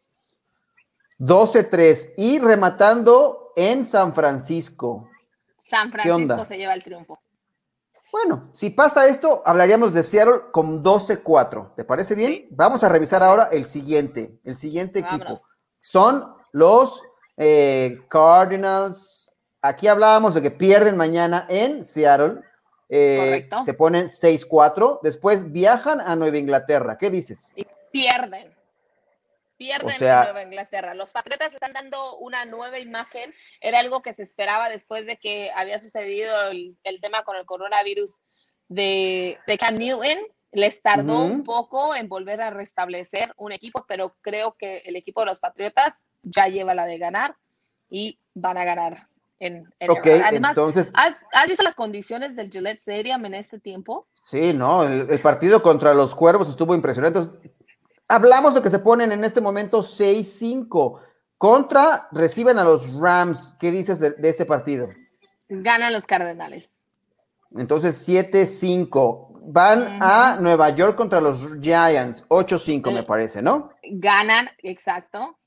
12-3. 1.19 2.15
Y 2.17 2.39
rematando 2.39 3.53
en 3.57 3.85
San 3.85 4.15
Francisco. 4.15 5.09
San? 5.69 5.91
Francisco 5.91 6.45
se 6.45 6.57
lleva 6.57 6.75
el 6.75 6.85
triunfo. 6.85 7.21
Bueno, 8.11 8.49
si 8.53 8.71
pasa 8.71 9.07
esto, 9.07 9.43
hablaríamos 9.45 9.93
de 9.93 10.03
Seattle 10.03 10.51
con 10.51 10.83
12-4. 10.83 11.75
¿Te 11.75 11.85
parece 11.85 12.15
bien? 12.15 12.33
Sí. 12.33 12.49
Vamos 12.51 12.83
a 12.83 12.89
revisar 12.89 13.23
ahora 13.23 13.49
el 13.53 13.67
siguiente, 13.67 14.39
el 14.45 14.57
siguiente 14.57 15.01
equipo. 15.01 15.39
Son 15.81 16.35
los 16.53 17.03
eh, 17.37 18.01
Cardinals. 18.09 19.33
Aquí 19.61 19.89
hablábamos 19.89 20.35
de 20.35 20.43
que 20.43 20.51
pierden 20.51 20.97
mañana 20.97 21.47
en 21.49 21.85
Seattle. 21.85 22.41
Eh, 22.89 23.19
Correcto. 23.19 23.63
Se 23.65 23.75
ponen 23.75 24.09
6-4. 24.09 25.01
Después 25.03 25.53
viajan 25.53 26.01
a 26.01 26.17
Nueva 26.17 26.39
Inglaterra. 26.39 26.97
¿Qué 26.97 27.11
dices? 27.11 27.53
Y 27.55 27.67
pierden. 27.93 28.58
Pierden 29.59 29.91
en 29.91 30.25
Nueva 30.25 30.43
Inglaterra. 30.43 30.95
Los 30.95 31.11
Patriotas 31.11 31.53
están 31.53 31.73
dando 31.73 32.17
una 32.19 32.45
nueva 32.45 32.79
imagen. 32.79 33.35
Era 33.61 33.81
algo 33.81 34.03
que 34.03 34.13
se 34.13 34.23
esperaba 34.23 34.69
después 34.69 35.05
de 35.05 35.17
que 35.17 35.51
había 35.55 35.79
sucedido 35.81 36.33
el, 36.51 37.01
tema 37.03 37.25
con 37.25 37.37
el 37.37 37.45
coronavirus 37.45 38.15
de, 38.69 39.37
de 39.47 39.59
Cam 39.59 39.75
Newton. 39.75 40.19
Les 40.53 40.81
tardó 40.81 41.25
un 41.25 41.43
poco 41.43 41.95
en 41.95 42.09
volver 42.09 42.41
a 42.41 42.51
restablecer 42.51 43.35
un 43.37 43.53
equipo, 43.53 43.85
pero 43.87 44.17
creo 44.23 44.57
que 44.59 44.79
el 44.79 44.97
equipo 44.97 45.21
de 45.21 45.27
los 45.27 45.41
Patriotas 45.41 45.99
ya 46.23 46.47
lleva 46.47 46.75
la 46.75 46.87
de 46.87 46.97
ganar 46.97 47.37
y 47.91 48.19
van 48.35 48.57
a 48.57 48.65
ganar 48.65 49.09
en, 49.41 49.73
Además, 49.81 50.57
entonces, 50.57 50.93
¿has, 50.95 51.49
visto 51.49 51.63
las 51.63 51.77
condiciones 51.77 52.35
del 52.35 52.51
Gillette 52.51 52.81
Stadium 52.81 53.25
en 53.25 53.35
este 53.35 53.61
tiempo? 53.61 54.09
Sí, 54.15 54.53
no, 54.53 54.83
el, 54.83 55.09
el, 55.09 55.19
partido 55.21 55.63
contra 55.63 55.95
los 55.95 56.15
Cuervos 56.15 56.49
estuvo 56.49 56.75
impresionante. 56.75 57.21
Hablamos 58.09 58.55
de 58.55 58.63
que 58.63 58.71
se 58.71 58.79
ponen 58.79 59.13
en 59.13 59.23
este 59.23 59.43
momento 59.43 59.83
6-5. 59.83 61.01
Contra, 61.37 62.09
reciben 62.11 62.59
a 62.59 62.65
los 62.65 62.93
Rams. 62.95 63.55
¿Qué 63.61 63.71
dices 63.71 64.01
de, 64.01 64.17
este 64.23 64.47
partido? 64.47 64.89
Ganan 65.49 65.93
los 65.93 66.07
Cardenales. 66.07 66.75
Entonces, 67.55 68.09
7-5. 68.09 69.27
Van 69.51 69.99
a 70.01 70.39
Nueva 70.41 70.71
York 70.71 70.97
contra 70.97 71.21
los 71.21 71.49
Giants. 71.61 72.27
8-5, 72.29 72.93
me 72.93 73.03
parece, 73.03 73.43
¿no? 73.43 73.71
Ganan, 73.83 74.49
exacto. 74.63 75.39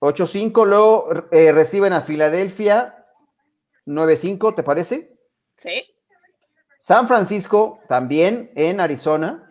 8-5. 0.00 0.66
Luego 0.66 1.08
eh, 1.30 1.52
reciben 1.52 1.92
a 1.92 2.00
Filadelfia. 2.00 3.06
9-5, 3.86 4.56
¿te 4.56 4.62
parece? 4.64 5.16
Sí. 5.56 5.84
San 6.78 7.08
Francisco, 7.08 7.80
también 7.88 8.50
en 8.54 8.80
Arizona 8.80 9.47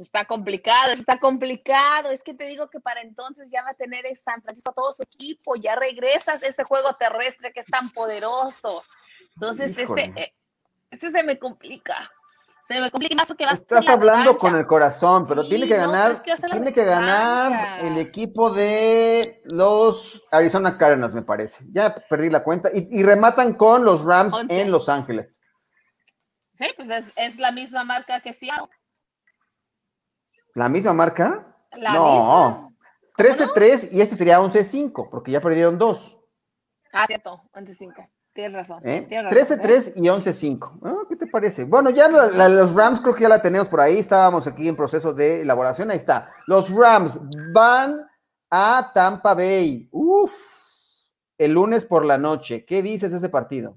está 0.00 0.24
complicado, 0.24 0.92
está 0.92 1.18
complicado. 1.18 2.10
Es 2.10 2.22
que 2.22 2.34
te 2.34 2.44
digo 2.44 2.68
que 2.68 2.80
para 2.80 3.02
entonces 3.02 3.50
ya 3.50 3.62
va 3.62 3.70
a 3.70 3.74
tener 3.74 4.04
San 4.16 4.42
Francisco 4.42 4.72
todo 4.72 4.92
su 4.92 5.02
equipo, 5.02 5.56
ya 5.56 5.76
regresas 5.76 6.42
a 6.42 6.46
ese 6.46 6.64
juego 6.64 6.94
terrestre 6.94 7.52
que 7.52 7.60
es 7.60 7.66
tan 7.66 7.88
poderoso. 7.90 8.82
Entonces, 9.34 9.76
este, 9.76 10.12
eh, 10.16 10.34
este 10.90 11.10
se 11.10 11.22
me 11.22 11.38
complica. 11.38 12.10
Se 12.62 12.80
me 12.80 12.90
complica 12.90 13.16
más 13.16 13.26
porque 13.26 13.44
vas 13.44 13.58
Estás 13.58 13.88
hablando 13.88 14.36
con 14.36 14.54
el 14.54 14.64
corazón, 14.64 15.26
pero 15.26 15.46
tiene 15.46 15.66
que 15.66 15.76
ganar, 15.76 16.22
tiene 16.22 16.72
que 16.72 16.84
ganar 16.84 17.82
el 17.84 17.98
equipo 17.98 18.50
de 18.50 19.42
los 19.44 20.24
Arizona 20.30 20.78
Cardinals, 20.78 21.14
me 21.14 21.22
parece. 21.22 21.64
Ya 21.72 21.94
perdí 22.08 22.30
la 22.30 22.44
cuenta. 22.44 22.70
Y, 22.72 23.02
rematan 23.02 23.54
con 23.54 23.84
los 23.84 24.04
Rams 24.04 24.36
en 24.48 24.70
Los 24.70 24.88
Ángeles. 24.88 25.40
Sí, 26.54 26.66
pues 26.76 26.90
es, 26.90 27.18
es 27.18 27.38
la 27.40 27.50
misma 27.50 27.82
marca 27.82 28.20
que 28.20 28.32
Seattle. 28.32 28.68
¿La 30.54 30.68
misma 30.68 30.92
marca? 30.92 31.46
no. 31.76 32.70
13-3 33.16 33.90
y 33.92 34.00
este 34.00 34.16
sería 34.16 34.40
11-5, 34.40 35.10
porque 35.10 35.30
ya 35.30 35.42
perdieron 35.42 35.76
dos. 35.76 36.18
Ah, 36.92 37.06
cierto, 37.06 37.42
11-5. 37.52 38.08
Tienes 38.32 38.56
razón. 38.56 38.80
¿Eh? 38.84 39.06
13-3 39.10 39.94
y 39.96 40.02
11-5. 40.02 40.78
Ah, 40.82 40.94
¿Qué 41.08 41.16
te 41.16 41.26
parece? 41.26 41.64
Bueno, 41.64 41.90
ya 41.90 42.08
los 42.08 42.74
Rams 42.74 43.00
creo 43.00 43.14
que 43.14 43.22
ya 43.22 43.28
la 43.28 43.42
tenemos 43.42 43.68
por 43.68 43.80
ahí. 43.80 43.98
Estábamos 43.98 44.46
aquí 44.46 44.68
en 44.68 44.76
proceso 44.76 45.12
de 45.12 45.42
elaboración. 45.42 45.90
Ahí 45.90 45.98
está. 45.98 46.32
Los 46.46 46.70
Rams 46.70 47.20
van 47.52 48.08
a 48.50 48.90
Tampa 48.94 49.34
Bay. 49.34 49.88
Uf. 49.90 50.32
El 51.36 51.52
lunes 51.52 51.84
por 51.84 52.04
la 52.04 52.18
noche. 52.18 52.64
¿Qué 52.64 52.82
dices 52.82 53.10
de 53.10 53.18
ese 53.18 53.28
partido? 53.28 53.76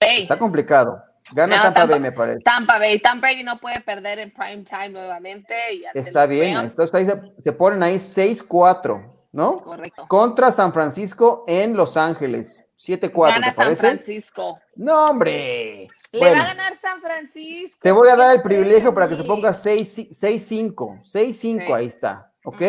Está 0.00 0.38
complicado. 0.38 1.02
Gana 1.32 1.62
Tampa, 1.62 1.86
Bay, 1.86 2.00
me 2.00 2.12
parece. 2.12 2.40
Tampa 2.40 2.78
Bay. 2.78 2.98
Tampa 2.98 3.28
Bay 3.28 3.44
no 3.44 3.58
puede 3.58 3.80
perder 3.80 4.18
en 4.18 4.32
prime 4.32 4.64
time 4.64 4.90
nuevamente. 4.90 5.54
Está 5.94 6.26
bien. 6.26 6.58
Entonces 6.58 6.92
ahí 6.94 7.06
se, 7.42 7.52
ponen 7.52 7.82
ahí 7.82 7.96
6-4, 7.96 9.12
¿no? 9.32 9.60
Correcto. 9.60 10.06
Contra 10.08 10.50
San 10.50 10.72
Francisco 10.72 11.44
en 11.46 11.76
Los 11.76 11.96
Ángeles. 11.96 12.64
7-4. 12.76 13.28
Gana 13.28 13.52
San 13.52 13.76
Francisco. 13.76 14.60
No, 14.74 15.10
hombre. 15.10 15.88
Le 16.10 16.20
va 16.20 16.40
a 16.40 16.46
ganar 16.46 16.76
San 16.76 17.00
Francisco. 17.00 17.78
Te 17.80 17.92
voy 17.92 18.08
a 18.08 18.16
dar 18.16 18.34
el 18.34 18.42
privilegio 18.42 18.92
para 18.92 19.08
que 19.08 19.16
se 19.16 19.24
ponga 19.24 19.50
6-5. 19.50 21.02
6-5, 21.02 21.74
ahí 21.74 21.86
está. 21.86 22.32
¿Ok? 22.44 22.62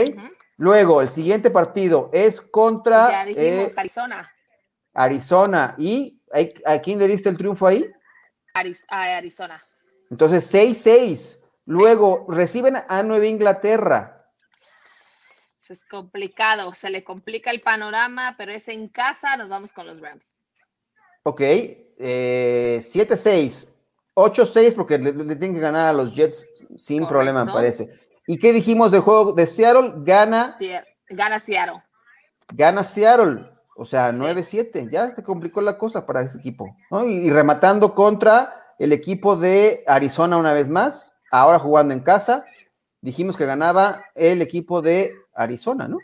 Luego, 0.58 1.02
el 1.02 1.10
siguiente 1.10 1.50
partido 1.50 2.10
es 2.14 2.40
contra. 2.40 3.10
Ya 3.10 3.26
dijimos, 3.26 3.72
eh, 3.72 3.74
Arizona. 3.76 4.32
Arizona. 4.94 5.76
¿Y 5.78 6.22
a 6.66 6.80
quién 6.80 7.00
le 7.00 7.08
diste 7.08 7.30
el 7.30 7.38
triunfo 7.38 7.68
ahí? 7.68 7.86
A 8.54 9.18
Arizona. 9.18 9.62
Entonces, 10.10 10.54
6-6. 10.54 11.40
Luego 11.66 12.26
reciben 12.30 12.76
a 12.88 13.04
Nueva 13.04 13.26
Inglaterra. 13.26 14.24
Es 15.70 15.84
complicado, 15.86 16.74
se 16.76 16.90
le 16.92 17.04
complica 17.04 17.50
el 17.50 17.60
panorama, 17.60 18.36
pero 18.38 18.52
es 18.52 18.68
en 18.68 18.90
casa, 18.90 19.36
nos 19.38 19.50
vamos 19.50 19.74
con 19.74 19.88
los 19.88 20.00
Rams. 20.02 20.40
Ok, 21.24 21.42
7-6. 21.98 23.70
8-6 24.14 24.76
porque 24.76 25.00
le, 25.00 25.12
tienen 25.12 25.56
que 25.56 25.60
ganar 25.60 25.90
a 25.90 25.94
los 25.94 26.14
Jets 26.14 26.48
sin 26.78 27.08
problema, 27.08 27.44
me 27.44 27.52
parece. 27.52 27.90
¿Y 28.28 28.38
qué 28.38 28.54
dijimos 28.54 28.92
del 28.92 29.02
juego 29.02 29.34
de 29.34 29.48
Seattle? 29.48 29.94
Gana. 29.98 30.60
Gana 31.10 31.40
Seattle. 31.40 31.82
Gana 32.54 32.84
Seattle. 32.84 33.50
O 33.76 33.86
sea, 33.86 34.12
9-7, 34.12 34.90
ya 34.92 35.14
se 35.16 35.24
complicó 35.24 35.62
la 35.62 35.78
cosa 35.78 36.06
para 36.06 36.22
ese 36.22 36.38
equipo. 36.38 36.76
Y, 37.08 37.30
rematando 37.32 37.96
contra 37.96 38.54
el 38.78 38.92
equipo 38.92 39.36
de 39.36 39.84
Arizona 39.88 40.38
una 40.38 40.54
vez 40.54 40.70
más, 40.70 41.14
ahora 41.32 41.60
jugando 41.60 41.94
en 41.94 42.02
casa, 42.02 42.46
dijimos 43.02 43.36
que 43.36 43.46
ganaba 43.46 44.04
el 44.16 44.42
equipo 44.42 44.82
de 44.82 45.14
Arizona, 45.34 45.88
¿no? 45.88 45.98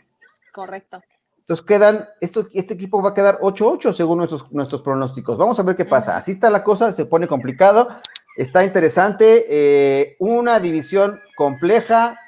Correcto. 0.52 1.00
Entonces 1.38 1.66
quedan, 1.66 2.08
esto, 2.20 2.48
este 2.52 2.74
equipo 2.74 3.02
va 3.02 3.10
a 3.10 3.14
quedar 3.14 3.38
8-8 3.40 3.92
según 3.92 4.18
nuestros, 4.18 4.50
nuestros 4.52 4.82
pronósticos. 4.82 5.36
Vamos 5.36 5.58
a 5.58 5.62
ver 5.64 5.74
qué 5.74 5.84
pasa. 5.84 6.16
Así 6.16 6.32
está 6.32 6.48
la 6.50 6.62
cosa, 6.62 6.92
se 6.92 7.06
pone 7.06 7.26
complicado, 7.26 7.88
está 8.36 8.64
interesante, 8.64 9.46
eh, 9.48 10.16
una 10.20 10.60
división 10.60 11.20
compleja. 11.36 12.18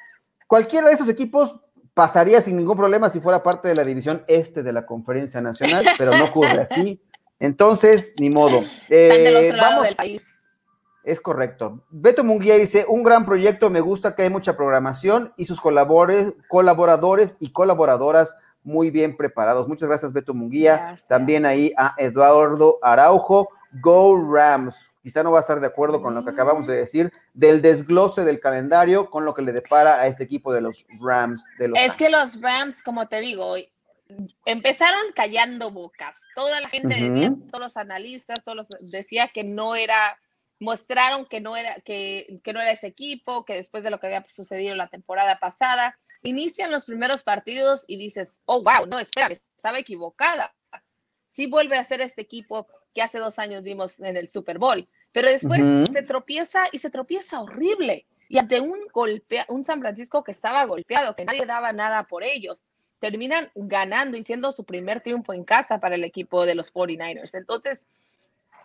Cualquiera 0.49 0.89
de 0.89 0.95
esos 0.95 1.09
equipos 1.09 1.61
pasaría 1.95 2.41
sin 2.41 2.57
ningún 2.57 2.77
problema 2.77 3.09
si 3.09 3.21
fuera 3.21 3.43
parte 3.43 3.69
de 3.69 3.75
la 3.75 3.85
división 3.85 4.25
este 4.27 4.63
de 4.63 4.73
la 4.73 4.87
conferencia 4.87 5.41
nacional, 5.41 5.87
pero 5.99 6.17
no 6.17 6.25
ocurre 6.25 6.67
así. 6.71 7.01
Entonces, 7.39 8.15
ni 8.19 8.31
modo. 8.31 8.63
Eh, 8.89 9.53
vamos, 9.59 9.87
del 9.87 9.97
país. 9.97 10.25
Es 11.05 11.21
correcto. 11.21 11.85
Beto 11.91 12.23
Munguía 12.23 12.57
dice, 12.57 12.85
un 12.89 13.03
gran 13.03 13.27
proyecto, 13.27 13.69
me 13.71 13.81
gusta 13.81 14.15
que 14.15 14.23
hay 14.23 14.31
mucha 14.31 14.57
programación 14.57 15.33
y 15.37 15.47
sus 15.47 15.61
colaboradores 15.61 17.37
y 17.41 17.51
colaboradoras 17.51 18.37
muy 18.63 18.91
bien 18.91 19.17
preparados. 19.17 19.67
Muchas 19.67 19.89
gracias, 19.89 20.13
Beto 20.13 20.35
Munguía. 20.35 20.95
También 21.09 21.45
ahí 21.45 21.73
a 21.77 21.95
Eduardo 21.99 22.79
Araujo. 22.81 23.49
Go 23.81 24.17
Rams 24.33 24.92
quizá 25.03 25.23
no 25.23 25.33
va 25.33 25.39
a 25.39 25.41
estar 25.41 25.61
de 25.61 25.67
acuerdo 25.67 26.01
con 26.01 26.15
lo 26.15 26.25
que 26.25 26.31
acabamos 26.31 26.67
de 26.67 26.77
decir, 26.77 27.13
del 27.35 27.61
desglose 27.61 28.25
del 28.25 28.41
calendario 28.41 29.11
con 29.11 29.25
lo 29.25 29.35
que 29.35 29.43
le 29.43 29.53
depara 29.53 30.01
a 30.01 30.07
este 30.07 30.25
equipo 30.25 30.53
de 30.53 30.61
los 30.61 30.87
Rams. 31.01 31.47
De 31.59 31.69
los 31.69 31.79
es 31.79 31.95
que 31.97 32.09
los 32.09 32.41
Rams, 32.41 32.83
como 32.83 33.09
te 33.09 33.21
digo, 33.21 33.57
empezaron 34.45 35.13
callando 35.15 35.71
bocas. 35.71 36.21
Toda 36.35 36.61
la 36.61 36.69
gente 36.69 36.95
decía, 36.95 37.35
todos 37.51 37.61
los 37.61 37.77
analistas, 37.77 38.45
todos 38.45 38.69
decía 38.81 39.29
que 39.29 39.45
no 39.45 39.75
era, 39.75 40.19
mostraron 40.61 41.27
que 41.27 41.41
no 41.41 41.57
era, 41.57 41.77
que, 41.81 42.41
que 42.45 42.53
no 42.53 42.61
era 42.61 42.73
ese 42.73 42.87
equipo, 42.87 43.45
que 43.45 43.55
después 43.55 43.83
de 43.83 43.91
lo 43.91 43.99
que 43.99 44.07
había 44.07 44.25
sucedido 44.29 44.75
la 44.77 44.89
temporada 44.89 45.39
pasada, 45.39 45.99
inician 46.23 46.71
los 46.71 46.85
primeros 46.85 47.23
partidos 47.23 47.85
y 47.89 47.97
dices, 47.97 48.41
oh, 48.45 48.63
wow, 48.63 48.87
no, 48.87 48.99
espera, 48.99 49.29
estaba 49.29 49.79
equivocada. 49.79 50.55
Sí 51.31 51.47
vuelve 51.47 51.77
a 51.77 51.85
ser 51.85 52.01
este 52.01 52.21
equipo 52.23 52.69
que 52.95 53.03
hace 53.03 53.19
dos 53.19 53.39
años 53.39 53.63
vimos 53.63 54.01
en 54.01 54.17
el 54.17 54.29
Super 54.29 54.59
Bowl, 54.59 54.87
pero 55.13 55.29
después 55.29 55.61
se 55.91 56.03
tropieza 56.03 56.65
y 56.73 56.79
se 56.79 56.91
tropieza 56.91 57.41
horrible. 57.41 58.07
Y 58.29 58.39
ante 58.39 58.61
un, 58.61 58.79
golpe, 58.93 59.45
un 59.49 59.65
San 59.65 59.81
Francisco 59.81 60.25
que 60.25 60.33
estaba 60.33 60.65
golpeado, 60.65 61.15
que 61.15 61.25
nadie 61.25 61.45
daba 61.45 61.73
nada 61.73 62.05
por 62.05 62.23
ellos, 62.23 62.65
terminan 62.99 63.51
ganando 63.55 64.17
y 64.17 64.23
siendo 64.23 64.53
su 64.53 64.65
primer 64.65 65.01
triunfo 65.01 65.33
en 65.33 65.45
casa 65.45 65.81
para 65.81 65.97
el 65.97 66.05
equipo 66.05 66.47
de 66.47 66.55
los 66.55 66.73
49ers. 66.73 67.35
Entonces, 67.35 68.11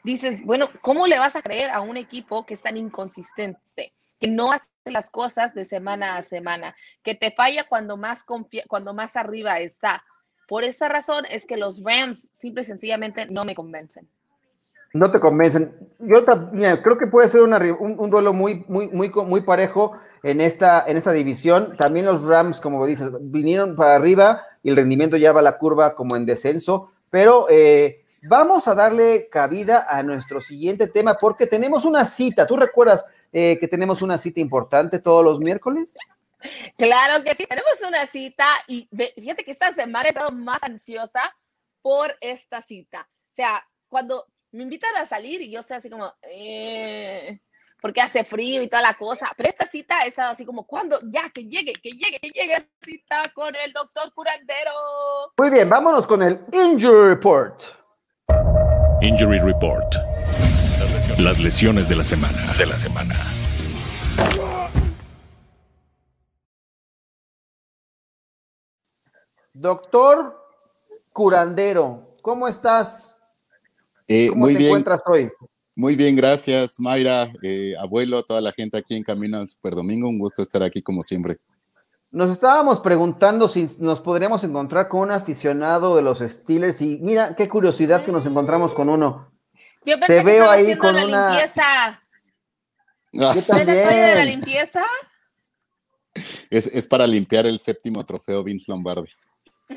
dices, 0.03 0.43
bueno, 0.45 0.69
¿cómo 0.81 1.07
le 1.07 1.19
vas 1.19 1.35
a 1.35 1.41
creer 1.41 1.71
a 1.71 1.81
un 1.81 1.97
equipo 1.97 2.45
que 2.45 2.53
es 2.53 2.61
tan 2.61 2.77
inconsistente? 2.77 3.93
que 4.19 4.27
no 4.27 4.51
hace 4.51 4.69
las 4.85 5.09
cosas 5.09 5.53
de 5.53 5.65
semana 5.65 6.17
a 6.17 6.21
semana, 6.21 6.75
que 7.03 7.15
te 7.15 7.31
falla 7.31 7.67
cuando 7.67 7.97
más, 7.97 8.25
cuando 8.67 8.93
más 8.93 9.15
arriba 9.15 9.59
está. 9.59 10.03
Por 10.47 10.63
esa 10.63 10.87
razón 10.87 11.25
es 11.29 11.45
que 11.45 11.57
los 11.57 11.83
Rams 11.83 12.29
simple 12.33 12.61
y 12.61 12.65
sencillamente 12.65 13.25
no 13.27 13.43
me 13.45 13.53
convencen. 13.55 14.09
No 14.93 15.11
te 15.11 15.19
convencen. 15.19 15.75
Yo 15.99 16.25
creo 16.25 16.97
que 16.97 17.07
puede 17.07 17.29
ser 17.29 17.41
un, 17.41 18.09
duelo 18.09 18.33
muy, 18.33 18.63
muy, 18.67 18.87
muy, 18.87 19.09
muy 19.09 19.41
parejo 19.41 19.93
en 20.23 20.41
esta, 20.41 20.83
en 20.87 20.97
esta 20.97 21.11
división. 21.11 21.75
También 21.77 22.05
los 22.05 22.27
Rams, 22.27 22.61
como 22.61 22.85
dices, 22.85 23.11
vinieron 23.19 23.75
para 23.75 23.95
arriba 23.95 24.43
y 24.63 24.69
el 24.69 24.75
rendimiento 24.75 25.17
ya 25.17 25.31
va 25.31 25.41
a 25.41 25.43
la 25.43 25.57
curva 25.57 25.93
como 25.93 26.15
en 26.15 26.25
descenso. 26.25 26.91
Pero 27.09 27.47
eh, 27.49 28.05
vamos 28.23 28.67
a 28.67 28.75
darle 28.75 29.29
cabida 29.29 29.85
a 29.89 30.03
nuestro 30.03 30.39
siguiente 30.41 30.87
tema 30.87 31.17
porque 31.17 31.47
tenemos 31.47 31.85
una 31.85 32.05
cita. 32.05 32.47
¿Tú 32.47 32.55
recuerdas 32.55 33.05
eh, 33.33 33.57
que 33.59 33.67
tenemos 33.67 34.01
una 34.01 34.17
cita 34.17 34.39
importante 34.39 34.99
todos 34.99 35.23
los 35.23 35.39
miércoles? 35.39 35.97
Claro 36.77 37.23
que 37.23 37.33
sí, 37.35 37.45
tenemos 37.47 37.77
una 37.85 38.05
cita 38.05 38.45
y 38.67 38.87
fíjate 39.15 39.43
que 39.43 39.51
esta 39.51 39.73
semana 39.73 40.05
he 40.05 40.09
estado 40.09 40.31
más 40.31 40.61
ansiosa 40.61 41.35
por 41.81 42.15
esta 42.21 42.61
cita. 42.61 43.07
O 43.09 43.33
sea, 43.33 43.67
cuando 43.89 44.25
me 44.51 44.63
invitan 44.63 44.95
a 44.95 45.05
salir 45.05 45.41
y 45.41 45.51
yo 45.51 45.59
estoy 45.59 45.77
así 45.77 45.89
como, 45.89 46.13
eh, 46.21 47.39
porque 47.81 48.01
hace 48.01 48.23
frío 48.23 48.61
y 48.61 48.67
toda 48.67 48.81
la 48.81 48.95
cosa, 48.95 49.31
pero 49.35 49.49
esta 49.49 49.65
cita 49.65 50.03
he 50.03 50.07
estado 50.07 50.31
así 50.31 50.45
como, 50.45 50.65
¿cuándo? 50.65 50.99
Ya, 51.03 51.29
que 51.29 51.45
llegue, 51.45 51.73
que 51.73 51.91
llegue, 51.91 52.19
que 52.19 52.29
llegue 52.29 52.69
cita 52.81 53.31
con 53.33 53.53
el 53.55 53.73
doctor 53.73 54.13
curandero. 54.13 54.71
Muy 55.37 55.49
bien, 55.49 55.69
vámonos 55.69 56.07
con 56.07 56.23
el 56.23 56.39
Injury 56.51 57.09
Report. 57.09 57.61
Injury 59.01 59.39
Report. 59.39 59.95
Las 61.19 61.39
lesiones 61.39 61.89
de 61.89 61.95
la 61.95 62.03
semana. 62.03 62.53
De 62.57 62.65
la 62.65 62.77
semana. 62.77 63.15
Doctor 69.53 70.39
Curandero, 71.11 72.13
¿cómo 72.21 72.47
estás? 72.47 73.16
Eh, 74.07 74.27
¿Cómo 74.29 74.45
muy 74.45 74.53
te 74.53 74.59
bien. 74.59 74.69
encuentras 74.69 75.01
hoy? 75.05 75.29
Muy 75.75 75.95
bien, 75.95 76.15
gracias, 76.15 76.79
Mayra, 76.79 77.31
eh, 77.43 77.75
abuelo, 77.79 78.23
toda 78.23 78.41
la 78.41 78.51
gente 78.51 78.77
aquí 78.77 78.95
en 78.95 79.03
Camino 79.03 79.37
al 79.37 79.47
Super 79.49 79.75
Domingo. 79.75 80.09
Un 80.09 80.17
gusto 80.17 80.41
estar 80.41 80.63
aquí 80.63 80.81
como 80.81 81.03
siempre. 81.03 81.37
Nos 82.09 82.31
estábamos 82.31 82.79
preguntando 82.79 83.47
si 83.49 83.69
nos 83.79 83.99
podríamos 84.01 84.43
encontrar 84.43 84.87
con 84.87 85.01
un 85.01 85.11
aficionado 85.11 85.95
de 85.95 86.01
los 86.01 86.19
Steelers 86.19 86.81
y 86.81 86.97
mira 86.99 87.35
qué 87.35 87.47
curiosidad 87.49 88.03
que 88.05 88.11
nos 88.11 88.25
encontramos 88.25 88.73
con 88.73 88.89
uno. 88.89 89.31
Yo 89.85 89.99
Te 89.99 90.23
veo 90.23 90.49
ahí 90.49 90.75
con 90.77 90.95
la 90.95 91.05
una 91.05 91.29
limpieza. 91.29 92.01
de 93.11 94.15
la 94.15 94.25
limpieza? 94.25 94.83
Es, 96.49 96.67
es 96.67 96.87
para 96.87 97.05
limpiar 97.05 97.45
el 97.45 97.59
séptimo 97.59 98.03
trofeo 98.05 98.43
Vince 98.43 98.71
Lombardi. 98.71 99.09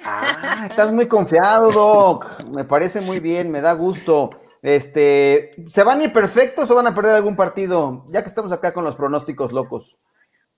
Ah, 0.04 0.66
estás 0.68 0.92
muy 0.92 1.08
confiado, 1.08 1.70
Doc. 1.72 2.44
Me 2.54 2.64
parece 2.64 3.00
muy 3.00 3.20
bien, 3.20 3.50
me 3.50 3.60
da 3.60 3.72
gusto. 3.72 4.30
Este, 4.62 5.54
¿se 5.66 5.82
van 5.82 6.00
a 6.00 6.04
ir 6.04 6.12
perfectos 6.12 6.70
o 6.70 6.74
van 6.74 6.86
a 6.86 6.94
perder 6.94 7.14
algún 7.14 7.36
partido? 7.36 8.06
Ya 8.10 8.22
que 8.22 8.28
estamos 8.28 8.52
acá 8.52 8.72
con 8.72 8.84
los 8.84 8.96
pronósticos 8.96 9.52
locos. 9.52 9.98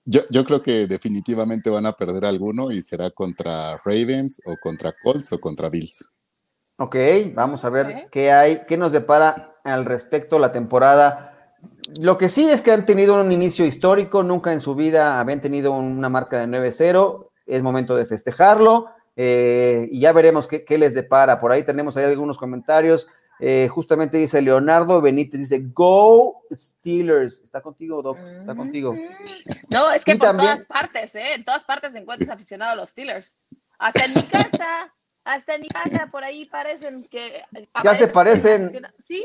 Yo, 0.05 0.21
yo 0.29 0.43
creo 0.43 0.61
que 0.61 0.87
definitivamente 0.87 1.69
van 1.69 1.85
a 1.85 1.93
perder 1.93 2.25
alguno 2.25 2.71
y 2.71 2.81
será 2.81 3.09
contra 3.09 3.77
Ravens 3.77 4.41
o 4.45 4.55
contra 4.61 4.93
Colts 5.01 5.31
o 5.31 5.39
contra 5.39 5.69
Bills. 5.69 6.09
Ok, 6.77 6.95
vamos 7.33 7.63
a 7.63 7.69
ver 7.69 8.09
qué 8.11 8.31
hay, 8.31 8.61
qué 8.67 8.77
nos 8.77 8.91
depara 8.91 9.55
al 9.63 9.85
respecto 9.85 10.39
la 10.39 10.51
temporada. 10.51 11.55
Lo 12.01 12.17
que 12.17 12.27
sí 12.27 12.49
es 12.49 12.61
que 12.61 12.71
han 12.71 12.85
tenido 12.85 13.21
un 13.21 13.31
inicio 13.31 13.65
histórico, 13.65 14.23
nunca 14.23 14.51
en 14.51 14.59
su 14.59 14.75
vida 14.75 15.19
habían 15.19 15.39
tenido 15.39 15.71
una 15.71 16.09
marca 16.09 16.39
de 16.39 16.47
9-0, 16.47 17.29
es 17.45 17.63
momento 17.63 17.95
de 17.95 18.05
festejarlo. 18.05 18.87
Eh, 19.15 19.87
y 19.91 19.99
ya 19.99 20.11
veremos 20.13 20.47
qué, 20.47 20.77
les 20.77 20.93
depara. 20.93 21.39
Por 21.39 21.51
ahí 21.51 21.63
tenemos 21.63 21.97
ahí 21.97 22.05
algunos 22.05 22.37
comentarios. 22.37 23.07
Eh, 23.39 23.67
justamente 23.69 24.17
dice 24.17 24.41
Leonardo 24.41 25.01
Benítez, 25.01 25.39
dice, 25.39 25.61
Go 25.73 26.43
Steelers. 26.51 27.41
Está 27.41 27.61
contigo, 27.61 28.01
Doc, 28.01 28.17
está 28.17 28.55
contigo. 28.55 28.95
No, 29.69 29.91
es 29.91 30.05
que 30.05 30.15
por 30.15 30.37
todas 30.37 30.65
partes, 30.65 31.15
¿eh? 31.15 31.35
En 31.35 31.43
todas 31.43 31.63
partes 31.63 31.93
encuentras 31.95 32.29
aficionado 32.29 32.71
a 32.71 32.75
los 32.75 32.89
Steelers. 32.89 33.39
Hasta 33.79 34.05
en 34.05 34.13
mi 34.13 34.23
casa, 34.23 34.93
hasta 35.25 35.55
en 35.55 35.61
mi 35.61 35.67
casa, 35.67 36.07
por 36.11 36.23
ahí 36.23 36.45
parecen 36.45 37.05
que... 37.09 37.41
Ya 37.83 37.95
se 37.95 38.07
parecen, 38.07 38.71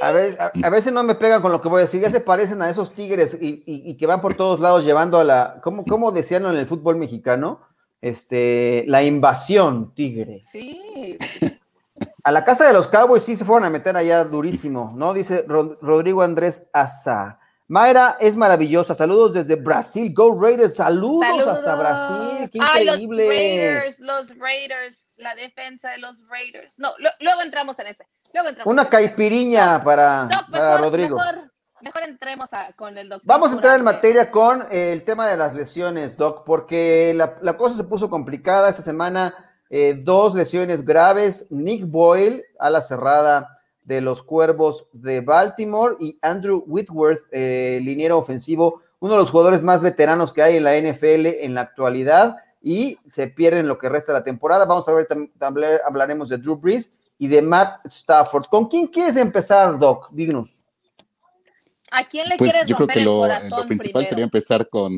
a, 0.01 0.11
ver, 0.12 0.38
a, 0.40 0.70
veces 0.70 0.92
no 0.92 1.03
me 1.03 1.14
pegan 1.14 1.42
con 1.42 1.53
lo 1.53 1.61
que 1.61 1.68
voy 1.68 1.79
a 1.79 1.83
decir, 1.83 2.01
ya 2.01 2.11
se 2.11 2.20
parecen 2.20 2.62
a 2.62 2.70
esos 2.70 2.92
tigres 2.92 3.37
y, 3.40 3.96
que 3.96 4.07
van 4.07 4.20
por 4.20 4.35
todos 4.35 4.59
lados 4.59 4.85
llevando 4.85 5.18
a 5.18 5.24
la, 5.24 5.61
¿cómo, 5.62 5.85
cómo 5.85 6.11
decían 6.11 6.46
en 6.46 6.57
el 6.57 6.66
fútbol 6.66 6.96
mexicano? 6.96 7.67
Este, 8.00 8.84
la 8.87 9.02
invasión 9.02 9.94
tigre. 9.94 10.40
Sí. 10.50 11.16
A 12.22 12.30
la 12.30 12.44
casa 12.44 12.66
de 12.66 12.72
los 12.72 12.88
Cowboys 12.88 13.22
sí 13.22 13.37
se 13.37 13.44
fueron 13.44 13.64
a 13.64 13.70
meter 13.70 13.96
allá 13.96 14.24
durísimo, 14.24 14.92
¿no? 14.94 15.14
Dice 15.14 15.44
Rodrigo 15.46 16.22
Andrés 16.22 16.66
Asa. 16.72 17.38
Mayra 17.68 18.16
es 18.18 18.37
maravillosa. 18.37 18.94
Saludos 18.94 19.34
desde 19.34 19.54
Brasil. 19.54 20.12
Go 20.14 20.40
Raiders. 20.40 20.76
Saludos, 20.76 21.46
hasta 21.46 21.74
Brasil. 21.74 22.50
Qué 22.50 22.58
increíble. 22.58 23.24
los 23.24 23.30
Raiders, 23.30 23.98
los 24.00 24.38
Raiders, 24.38 25.08
la 25.16 25.34
defensa 25.34 25.90
de 25.90 25.98
los 25.98 26.26
Raiders. 26.28 26.78
No, 26.78 26.92
luego 27.20 27.42
entramos 27.42 27.78
en 27.78 27.88
ese. 27.88 28.06
Luego 28.32 28.48
entramos 28.48 28.72
Una 28.72 28.88
caipiriña 28.88 29.82
para, 29.82 30.28
para 30.50 30.78
Rodrigo. 30.78 31.16
Mejor 31.16 31.50
entremos 32.06 32.48
con 32.76 32.96
el 32.98 33.08
doctor. 33.08 33.26
Vamos 33.26 33.50
a 33.50 33.54
entrar 33.54 33.78
en 33.78 33.84
materia 33.84 34.30
con 34.30 34.66
el 34.70 35.04
tema 35.04 35.28
de 35.28 35.36
las 35.36 35.54
lesiones, 35.54 36.16
Doc, 36.16 36.44
porque 36.44 37.14
la, 37.14 37.56
cosa 37.56 37.76
se 37.76 37.84
puso 37.84 38.10
complicada 38.10 38.70
esta 38.70 38.82
semana. 38.82 39.34
Eh, 39.70 40.00
dos 40.02 40.34
lesiones 40.34 40.84
graves. 40.84 41.46
Nick 41.50 41.86
Boyle, 41.86 42.44
a 42.58 42.70
la 42.70 42.80
cerrada 42.80 43.58
de 43.84 44.00
los 44.00 44.22
Cuervos 44.22 44.86
de 44.92 45.20
Baltimore, 45.20 45.96
y 45.98 46.18
Andrew 46.22 46.62
Whitworth, 46.66 47.22
eh, 47.32 47.80
liniero 47.82 48.18
ofensivo, 48.18 48.82
uno 49.00 49.14
de 49.14 49.20
los 49.20 49.30
jugadores 49.30 49.62
más 49.62 49.80
veteranos 49.80 50.32
que 50.32 50.42
hay 50.42 50.56
en 50.56 50.64
la 50.64 50.76
NFL 50.76 51.26
en 51.26 51.54
la 51.54 51.62
actualidad, 51.62 52.36
y 52.60 52.98
se 53.06 53.28
pierden 53.28 53.68
lo 53.68 53.78
que 53.78 53.88
resta 53.88 54.12
de 54.12 54.18
la 54.18 54.24
temporada. 54.24 54.66
Vamos 54.66 54.88
a 54.88 54.92
ver, 54.92 55.06
también 55.38 55.78
hablaremos 55.86 56.28
de 56.28 56.38
Drew 56.38 56.56
Brees 56.56 56.94
y 57.18 57.28
de 57.28 57.40
Matt 57.40 57.86
Stafford. 57.86 58.46
¿Con 58.46 58.68
quién 58.68 58.86
quieres 58.86 59.16
empezar, 59.16 59.78
Doc? 59.78 60.08
Díganos. 60.10 60.64
¿A 61.90 62.09
quién 62.09 62.29
le 62.29 62.37
pues 62.37 62.53
quieres 62.53 62.68
yo 62.68 62.77
creo 62.77 62.88
que 62.88 63.01
lo, 63.01 63.27
lo 63.27 63.66
principal 63.66 64.07
sería 64.07 64.24
empezar 64.24 64.68
con, 64.68 64.96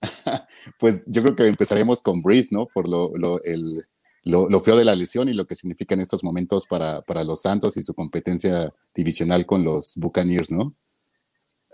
pues 0.78 1.04
yo 1.06 1.22
creo 1.22 1.36
que 1.36 1.46
empezaremos 1.46 2.02
con 2.02 2.22
Breeze, 2.22 2.54
¿no? 2.54 2.66
Por 2.66 2.88
lo, 2.88 3.16
lo, 3.16 3.42
el, 3.42 3.86
lo, 4.24 4.60
feo 4.60 4.76
de 4.76 4.84
la 4.84 4.94
lesión 4.94 5.28
y 5.28 5.34
lo 5.34 5.46
que 5.46 5.54
significa 5.54 5.94
en 5.94 6.00
estos 6.00 6.24
momentos 6.24 6.66
para, 6.66 7.02
para 7.02 7.24
los 7.24 7.42
Santos 7.42 7.76
y 7.76 7.82
su 7.82 7.94
competencia 7.94 8.72
divisional 8.94 9.46
con 9.46 9.64
los 9.64 9.94
Buccaneers, 9.96 10.50
¿no? 10.50 10.74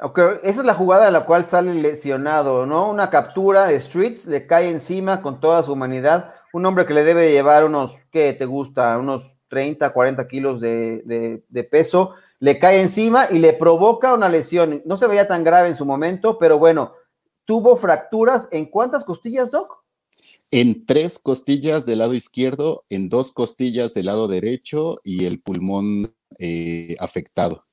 Ok, 0.01 0.19
esa 0.43 0.61
es 0.61 0.67
la 0.67 0.75
jugada 0.75 1.07
de 1.07 1.13
la 1.13 1.25
cual 1.27 1.45
sale 1.45 1.75
lesionado, 1.75 2.67
¿no? 2.67 2.91
Una 2.91 3.09
captura 3.09 3.67
de 3.67 3.81
Streets, 3.81 4.27
le 4.27 4.47
cae 4.47 4.69
encima 4.69 5.23
con 5.23 5.41
toda 5.41 5.63
su 5.63 5.73
humanidad. 5.73 6.35
Un 6.53 6.67
hombre 6.67 6.87
que 6.87 6.95
le 6.95 7.05
debe 7.05 7.31
llevar 7.31 7.65
unos, 7.65 7.99
¿qué 8.11 8.33
te 8.33 8.45
gusta? 8.45 8.99
Unos 8.99 9.37
30, 9.49 9.93
40 9.93 10.27
kilos 10.27 10.61
de, 10.61 11.03
de, 11.05 11.45
de 11.49 11.65
peso 11.65 12.15
le 12.43 12.59
cae 12.59 12.81
encima 12.81 13.29
y 13.31 13.39
le 13.39 13.53
provoca 13.53 14.13
una 14.13 14.29
lesión. 14.29 14.83
No 14.85 14.97
se 14.97 15.07
veía 15.07 15.29
tan 15.29 15.45
grave 15.45 15.69
en 15.69 15.77
su 15.77 15.87
momento, 15.87 16.39
pero 16.39 16.59
bueno, 16.59 16.93
tuvo 17.45 17.77
fracturas 17.77 18.49
en 18.51 18.67
cuántas 18.67 19.05
costillas, 19.05 19.53
Doc? 19.53 19.85
En 20.51 20.85
tres 20.85 21.21
costillas 21.21 21.87
del 21.87 22.01
lado 22.01 22.15
izquierdo, 22.15 22.85
en 22.89 23.09
dos 23.09 23.31
costillas 23.31 23.95
del 23.95 24.07
lado 24.07 24.27
derecho 24.27 24.99
y 25.05 25.25
el 25.25 25.41
pulmón 25.41 26.17
eh, 26.41 26.97
afectado. 26.99 27.65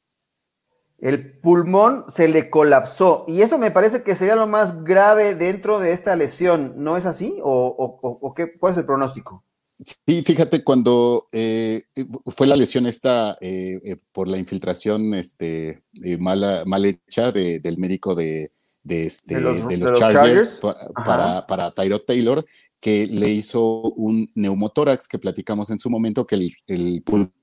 El 1.00 1.40
pulmón 1.40 2.06
se 2.08 2.28
le 2.28 2.52
colapsó 2.52 3.26
y 3.28 3.42
eso 3.42 3.58
me 3.58 3.72
parece 3.72 4.04
que 4.04 4.16
sería 4.16 4.36
lo 4.36 4.46
más 4.46 4.84
grave 4.84 5.34
dentro 5.34 5.80
de 5.80 5.94
esta 5.94 6.16
lesión, 6.16 6.76
¿no 6.78 6.96
es 6.96 7.08
así? 7.08 7.40
¿O, 7.42 8.34
qué, 8.36 8.56
cuál 8.60 8.74
es 8.74 8.78
el 8.78 8.86
pronóstico? 8.86 9.44
Sí, 9.82 10.24
fíjate, 10.24 10.64
cuando 10.64 11.30
eh, 11.32 11.84
fue 12.26 12.48
la 12.48 12.58
lesión 12.58 12.86
esta 12.86 13.38
eh, 13.40 13.80
eh, 13.86 13.96
por 14.12 14.28
la 14.28 14.38
infiltración 14.38 15.14
este, 15.14 15.84
mala, 16.20 16.64
mal 16.66 16.84
hecha 16.84 17.32
del 17.32 17.78
médico 17.78 18.14
de, 18.14 18.52
este, 18.86 19.40
los, 19.40 19.94
Chargers, 19.98 20.60
para, 21.06 21.48
para 21.48 21.72
Tyro 21.72 22.00
Taylor, 22.02 22.46
que 22.82 23.08
le 23.08 23.30
hizo 23.30 23.82
un 23.82 24.30
neumotórax 24.36 25.08
que 25.08 25.20
platicamos 25.20 25.70
en 25.70 25.80
su 25.80 25.90
momento, 25.90 26.28
que 26.28 26.36
el, 26.36 26.52
el 26.68 27.02
pulmón 27.04 27.34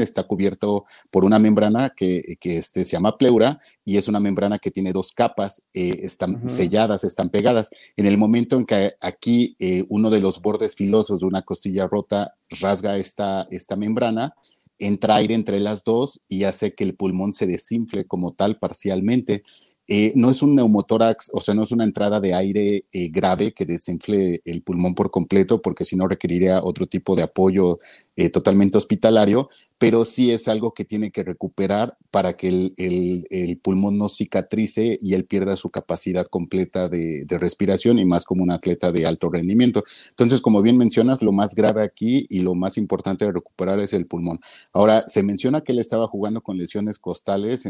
está 0.00 0.24
cubierto 0.24 0.84
por 1.10 1.24
una 1.24 1.38
membrana 1.38 1.90
que, 1.90 2.36
este, 2.40 2.84
se 2.84 2.96
llama 2.96 3.16
pleura 3.16 3.60
y 3.84 3.96
es 3.96 4.08
una 4.08 4.20
membrana 4.20 4.58
que 4.58 4.70
tiene 4.70 4.92
dos 4.92 5.12
capas, 5.12 5.68
eh, 5.74 6.00
están 6.02 6.48
selladas, 6.48 7.04
están 7.04 7.30
pegadas. 7.30 7.70
En 7.96 8.06
el 8.06 8.18
momento 8.18 8.56
en 8.56 8.66
que 8.66 8.92
aquí 9.00 9.56
eh, 9.58 9.84
uno 9.88 10.10
de 10.10 10.20
los 10.20 10.40
bordes 10.40 10.74
filosos 10.74 11.20
de 11.20 11.26
una 11.26 11.42
costilla 11.42 11.86
rota 11.86 12.34
rasga 12.60 12.96
esta, 12.96 13.46
esta 13.50 13.76
membrana, 13.76 14.34
entra 14.78 15.16
aire 15.16 15.34
entre 15.34 15.60
las 15.60 15.84
dos 15.84 16.20
y 16.28 16.44
hace 16.44 16.74
que 16.74 16.84
el 16.84 16.94
pulmón 16.94 17.32
se 17.32 17.46
desinfle 17.46 18.06
como 18.06 18.32
tal 18.32 18.58
parcialmente. 18.58 19.42
Eh, 19.88 20.12
no 20.16 20.30
es 20.30 20.42
un 20.42 20.54
neumotórax, 20.56 21.30
o 21.32 21.40
sea, 21.40 21.54
no 21.54 21.62
es 21.62 21.70
una 21.70 21.84
entrada 21.84 22.18
de 22.18 22.34
aire 22.34 22.86
eh, 22.92 23.08
grave 23.08 23.52
que 23.52 23.64
desinfle 23.64 24.42
el 24.44 24.62
pulmón 24.62 24.94
por 24.94 25.10
completo, 25.12 25.62
porque 25.62 25.84
si 25.84 25.94
no 25.94 26.08
requeriría 26.08 26.62
otro 26.62 26.86
tipo 26.86 27.14
de 27.14 27.22
apoyo 27.22 27.78
eh, 28.16 28.30
totalmente 28.30 28.78
hospitalario, 28.78 29.48
pero 29.78 30.04
sí 30.04 30.32
es 30.32 30.48
algo 30.48 30.72
que 30.72 30.84
tiene 30.84 31.10
que 31.12 31.22
recuperar 31.22 31.96
para 32.10 32.32
que 32.32 32.48
el, 32.48 33.60
pulmón 33.62 33.98
no 33.98 34.08
cicatrice 34.08 34.96
y 35.00 35.14
él 35.14 35.26
pierda 35.26 35.56
su 35.56 35.70
capacidad 35.70 36.26
completa 36.26 36.88
de, 36.88 37.24
de, 37.26 37.38
respiración 37.38 37.98
y 37.98 38.04
más 38.04 38.24
como 38.24 38.42
un 38.42 38.50
atleta 38.50 38.90
de 38.90 39.06
alto 39.06 39.28
rendimiento. 39.28 39.84
Entonces, 40.10 40.40
como 40.40 40.62
bien 40.62 40.78
mencionas, 40.78 41.22
lo 41.22 41.32
más 41.32 41.54
grave 41.54 41.82
aquí 41.84 42.26
y 42.30 42.40
lo 42.40 42.54
más 42.54 42.78
importante 42.78 43.26
de 43.26 43.32
recuperar 43.32 43.78
es 43.80 43.92
el 43.92 44.06
pulmón. 44.06 44.40
Ahora, 44.72 45.04
se 45.06 45.22
menciona 45.22 45.60
que 45.60 45.72
él 45.72 45.78
estaba 45.78 46.08
jugando 46.08 46.40
con 46.42 46.56
lesiones 46.56 46.98
costales 46.98 47.68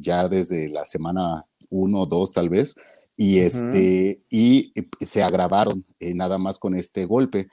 ya 0.00 0.28
desde 0.28 0.68
la 0.68 0.84
semana 0.84 1.46
uno 1.74 2.02
o 2.02 2.06
dos 2.06 2.32
tal 2.32 2.48
vez, 2.48 2.74
y, 3.16 3.38
este, 3.38 4.22
y 4.30 4.72
se 5.00 5.22
agravaron 5.22 5.84
eh, 6.00 6.14
nada 6.14 6.38
más 6.38 6.58
con 6.58 6.74
este 6.74 7.04
golpe. 7.04 7.48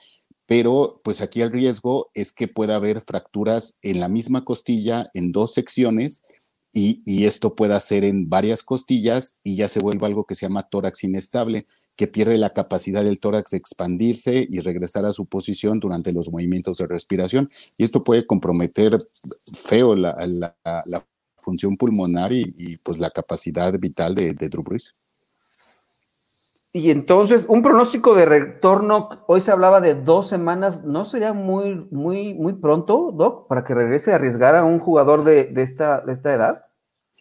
Pero 0.46 1.00
pues 1.04 1.20
aquí 1.20 1.40
el 1.40 1.52
riesgo 1.52 2.10
es 2.14 2.32
que 2.32 2.48
pueda 2.48 2.76
haber 2.76 3.00
fracturas 3.00 3.78
en 3.82 4.00
la 4.00 4.08
misma 4.08 4.44
costilla 4.44 5.08
en 5.14 5.32
dos 5.32 5.54
secciones 5.54 6.24
y, 6.74 7.02
y, 7.04 7.26
esto 7.26 7.54
pueda 7.54 7.78
ser 7.80 8.04
en 8.04 8.30
varias 8.30 8.62
costillas 8.62 9.36
y 9.44 9.56
ya 9.56 9.68
se 9.68 9.80
vuelve 9.80 10.06
algo 10.06 10.24
que 10.24 10.34
se 10.34 10.46
llama 10.46 10.62
tórax 10.62 11.04
inestable, 11.04 11.66
que 11.96 12.06
pierde 12.06 12.38
la 12.38 12.54
capacidad 12.54 13.04
del 13.04 13.20
tórax 13.20 13.50
de 13.50 13.58
expandirse 13.58 14.46
y 14.48 14.60
regresar 14.60 15.04
a 15.04 15.12
su 15.12 15.26
posición 15.26 15.80
durante 15.80 16.12
los 16.12 16.30
movimientos 16.32 16.78
de 16.78 16.86
respiración. 16.86 17.50
Y 17.76 17.84
esto 17.84 18.02
puede 18.04 18.26
comprometer 18.26 18.96
feo 19.52 19.94
la, 19.94 20.16
la, 20.26 21.06
función 21.42 21.76
pulmonar 21.76 22.32
y, 22.32 22.78
pues 22.82 22.98
la 22.98 23.10
capacidad 23.10 23.72
vital 23.78 24.14
de, 24.14 24.32
de 24.32 24.48
Drew 24.48 24.62
Brees. 24.62 24.94
Y 26.74 26.90
entonces, 26.90 27.44
un 27.50 27.60
pronóstico 27.60 28.14
de 28.14 28.24
retorno, 28.24 29.10
hoy 29.26 29.42
se 29.42 29.50
hablaba 29.50 29.82
de 29.82 29.94
dos 29.94 30.26
semanas, 30.26 30.84
¿no 30.84 31.04
sería 31.04 31.34
muy, 31.34 31.86
muy, 31.90 32.32
muy 32.32 32.54
pronto, 32.54 33.12
Doc, 33.12 33.46
para 33.46 33.62
que 33.62 33.74
regrese 33.74 34.10
a 34.10 34.14
arriesgar 34.14 34.56
a 34.56 34.64
un 34.64 34.78
jugador 34.78 35.22
de, 35.22 35.52
esta, 35.56 36.00
de 36.00 36.14
esta 36.14 36.32
edad? 36.32 36.64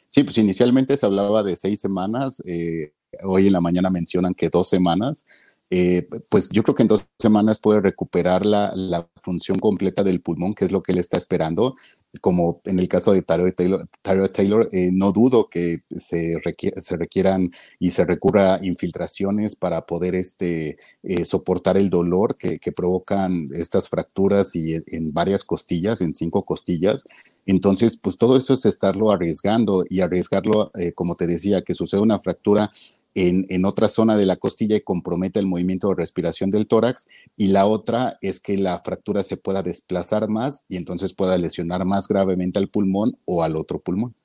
Sí, 0.07 0.23
pues 0.23 0.37
inicialmente 0.37 0.95
se 0.95 1.05
hablaba 1.05 1.43
de 1.43 1.57
seis 1.57 1.81
semanas, 1.81 2.41
eh, 2.45 2.93
hoy 3.23 3.47
en 3.47 3.53
la 3.53 3.59
mañana 3.59 3.89
mencionan 3.89 4.33
que 4.33 4.47
dos 4.47 4.69
semanas. 4.69 5.25
Eh, 5.73 6.05
pues 6.29 6.49
yo 6.49 6.63
creo 6.63 6.75
que 6.75 6.81
en 6.81 6.89
dos 6.89 7.05
semanas 7.17 7.61
puede 7.61 7.79
recuperar 7.79 8.45
la, 8.45 9.07
función 9.15 9.57
completa 9.59 10.03
del 10.03 10.19
pulmón, 10.19 10.53
que 10.53 10.65
es 10.65 10.71
lo 10.71 10.83
que 10.83 10.91
él 10.91 10.97
está 10.97 11.15
esperando. 11.17 11.75
Como 12.19 12.59
en 12.65 12.77
el 12.79 12.89
caso 12.89 13.13
de 13.13 13.21
Taylor, 13.21 13.55
Taylor 14.01 14.67
eh, 14.73 14.89
no 14.93 15.13
dudo 15.13 15.47
que 15.47 15.83
se, 15.95 16.33
se, 16.81 16.97
requieran 16.97 17.51
y 17.79 17.91
se 17.91 18.03
recurra 18.03 18.59
infiltraciones 18.61 19.55
para 19.55 19.85
poder 19.85 20.15
este, 20.15 20.77
eh, 21.03 21.23
soportar 21.23 21.77
el 21.77 21.89
dolor 21.89 22.35
que, 22.35 22.59
que, 22.59 22.73
provocan 22.73 23.45
estas 23.53 23.87
fracturas 23.87 24.53
y 24.57 24.75
en 24.87 25.13
varias 25.13 25.45
costillas, 25.45 26.01
en 26.01 26.13
cinco 26.13 26.43
costillas. 26.43 27.05
Entonces, 27.45 27.95
pues 27.95 28.17
todo 28.17 28.35
eso 28.35 28.53
es 28.55 28.65
estarlo 28.65 29.11
arriesgando 29.11 29.85
y 29.89 30.01
arriesgarlo, 30.01 30.71
como 30.95 31.15
te 31.15 31.27
decía, 31.27 31.61
que 31.61 31.75
suceda 31.75 32.01
una 32.01 32.19
fractura 32.19 32.71
en, 33.15 33.65
otra 33.65 33.87
zona 33.87 34.15
de 34.17 34.25
la 34.25 34.37
costilla 34.37 34.75
y 34.75 34.81
compromete 34.81 35.39
el 35.39 35.47
movimiento 35.47 35.89
de 35.89 35.95
respiración 35.95 36.49
del 36.49 36.67
tórax, 36.67 37.07
y 37.35 37.47
la 37.47 37.65
otra 37.65 38.17
es 38.21 38.39
que 38.39 38.57
la 38.57 38.79
fractura 38.79 39.23
se 39.23 39.37
pueda 39.37 39.63
desplazar 39.63 40.29
más 40.29 40.65
y 40.67 40.77
entonces 40.77 41.13
pueda 41.13 41.37
lesionar 41.37 41.85
más 41.85 42.07
gravemente 42.07 42.59
al 42.59 42.69
pulmón 42.69 43.17
o 43.25 43.43
al 43.43 43.55
otro 43.55 43.79
pulmón. 43.79 44.15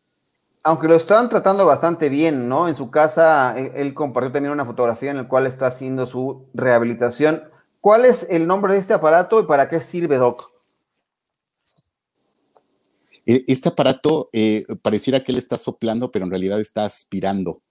Aunque 0.62 0.88
lo 0.88 0.94
están 0.94 1.28
tratando 1.28 1.64
bastante 1.64 2.08
bien, 2.08 2.48
¿no? 2.48 2.68
En 2.68 2.74
su 2.74 2.90
casa, 2.90 3.54
e, 3.56 3.72
él 3.76 3.94
compartió 3.94 4.32
también 4.32 4.52
una 4.52 4.64
fotografía 4.64 5.12
en 5.12 5.16
la 5.18 5.28
cual 5.28 5.46
está 5.46 5.68
haciendo 5.68 6.06
su 6.06 6.46
rehabilitación. 6.54 7.44
¿Cuál 7.80 8.04
es 8.04 8.26
el 8.30 8.48
nombre 8.48 8.74
de 8.74 8.80
este 8.80 8.92
aparato 8.92 9.38
y 9.40 9.44
para 9.44 9.68
qué 9.68 9.80
sirve, 9.80 10.16
Doc? 10.16 10.50
E, 13.26 13.44
este 13.46 13.68
aparato 13.68 14.28
eh, 14.32 14.64
pareciera 14.82 15.20
que 15.20 15.30
él 15.30 15.38
está 15.38 15.56
soplando, 15.56 16.10
pero 16.10 16.24
en 16.24 16.30
realidad 16.30 16.58
está 16.58 16.84
aspirando. 16.84 17.62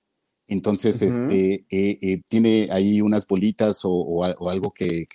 Entonces, 0.47 1.01
este, 1.01 1.65
eh, 1.69 1.97
eh, 2.01 2.21
tiene 2.29 2.67
ahí 2.71 3.01
unas 3.01 3.25
bolitas 3.27 3.81
o, 3.83 4.23
algo 4.23 4.71
que, 4.71 5.07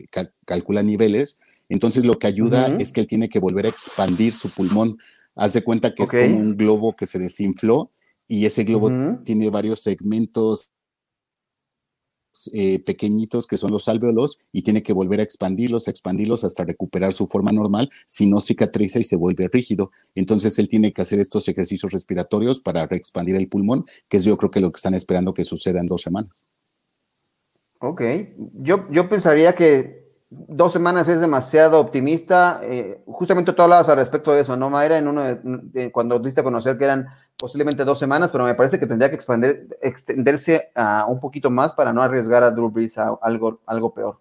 calcula 0.45 0.83
niveles. 0.83 1.37
Entonces, 1.69 2.05
lo 2.05 2.19
que 2.19 2.27
ayuda 2.27 2.77
es 2.79 2.93
que 2.93 3.01
él 3.01 3.07
tiene 3.07 3.29
que 3.29 3.39
volver 3.39 3.67
a 3.67 3.69
expandir 3.69 4.33
su 4.33 4.51
pulmón. 4.51 4.99
Haz 5.37 5.53
de 5.53 5.63
cuenta 5.63 5.95
que 5.95 6.03
es 6.03 6.11
como 6.11 6.37
un 6.37 6.57
globo 6.57 6.97
que 6.97 7.07
se 7.07 7.19
desinfló 7.19 7.93
y 8.27 8.47
ese 8.47 8.65
globo 8.65 8.91
tiene 9.25 9.51
varios 9.51 9.81
segmentos 9.81 10.71
eh, 12.53 12.79
pequeñitos 12.79 13.47
que 13.47 13.57
son 13.57 13.71
los 13.71 13.89
alveolos 13.89 14.39
y 14.53 14.63
tiene 14.63 14.83
que 14.83 14.93
volver 14.93 15.21
a 15.21 15.23
expandirlos, 15.23 15.89
expandirlos 15.89 16.45
hasta 16.45 16.65
recuperar 16.65 17.13
su 17.13 17.27
forma 17.27 17.53
normal, 17.53 17.91
si 18.07 18.29
no 18.29 18.41
cicatriza 18.41 18.99
y 18.99 19.05
se 19.05 19.17
vuelve 19.17 19.49
rígido. 19.49 19.91
Entonces 20.15 20.59
él 20.59 20.69
tiene 20.69 20.93
que 20.93 21.03
hacer 21.03 21.19
estos 21.19 21.49
ejercicios 21.49 21.93
respiratorios 21.93 22.61
para 22.61 22.87
reexpandir 22.87 23.37
el 23.37 23.49
pulmón, 23.49 23.85
que 24.09 24.17
es 24.17 24.25
yo 24.25 24.37
creo 24.37 24.51
que 24.51 24.61
lo 24.61 24.71
que 24.71 24.79
están 24.79 24.95
esperando 24.95 25.35
que 25.35 25.45
suceda 25.45 25.81
en 25.81 25.87
dos 25.87 26.03
semanas. 26.03 26.45
Ok, 27.81 28.03
yo, 28.55 28.87
yo 28.91 29.09
pensaría 29.09 29.55
que 29.55 30.01
dos 30.31 30.73
semanas 30.73 31.09
es 31.09 31.21
demasiado 31.21 31.81
optimista. 31.81 32.61
Eh, 32.63 33.03
justamente 33.07 33.53
tú 33.53 33.63
hablabas 33.63 33.89
al 33.89 33.97
respecto 33.97 34.33
de 34.33 34.43
eso, 34.43 34.57
¿no, 34.57 34.71
Mayra? 34.71 34.99
En 34.99 35.09
uno 35.09 35.23
de, 35.25 35.91
cuando 35.91 36.19
diste 36.19 36.41
a 36.41 36.45
conocer 36.45 36.79
que 36.79 36.85
eran 36.85 37.09
posiblemente 37.41 37.85
dos 37.85 37.99
semanas, 37.99 38.31
pero 38.31 38.45
me 38.45 38.55
parece 38.55 38.79
que 38.79 38.87
tendría 38.87 39.09
que 39.09 39.17
expandir, 39.17 39.67
extenderse 39.81 40.71
a 40.75 41.07
un 41.07 41.19
poquito 41.19 41.51
más 41.51 41.73
para 41.73 41.93
no 41.93 42.03
arriesgar 42.03 42.45
a 42.45 42.51
Drew 42.51 42.71
Brees 42.71 42.99
a 42.99 43.19
algo, 43.23 43.61
algo 43.67 43.95
peor. 43.95 44.21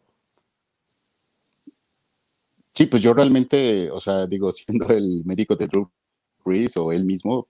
Sí, 2.74 2.86
pues 2.86 3.04
yo 3.04 3.14
realmente, 3.14 3.92
o 3.92 4.00
sea, 4.00 4.26
digo, 4.26 4.52
siendo 4.54 4.88
el 4.88 5.24
médico 5.26 5.56
de 5.56 5.68
Drew 5.68 5.92
Brees 6.46 6.78
o 6.78 6.94
él 6.94 7.06
mismo, 7.06 7.50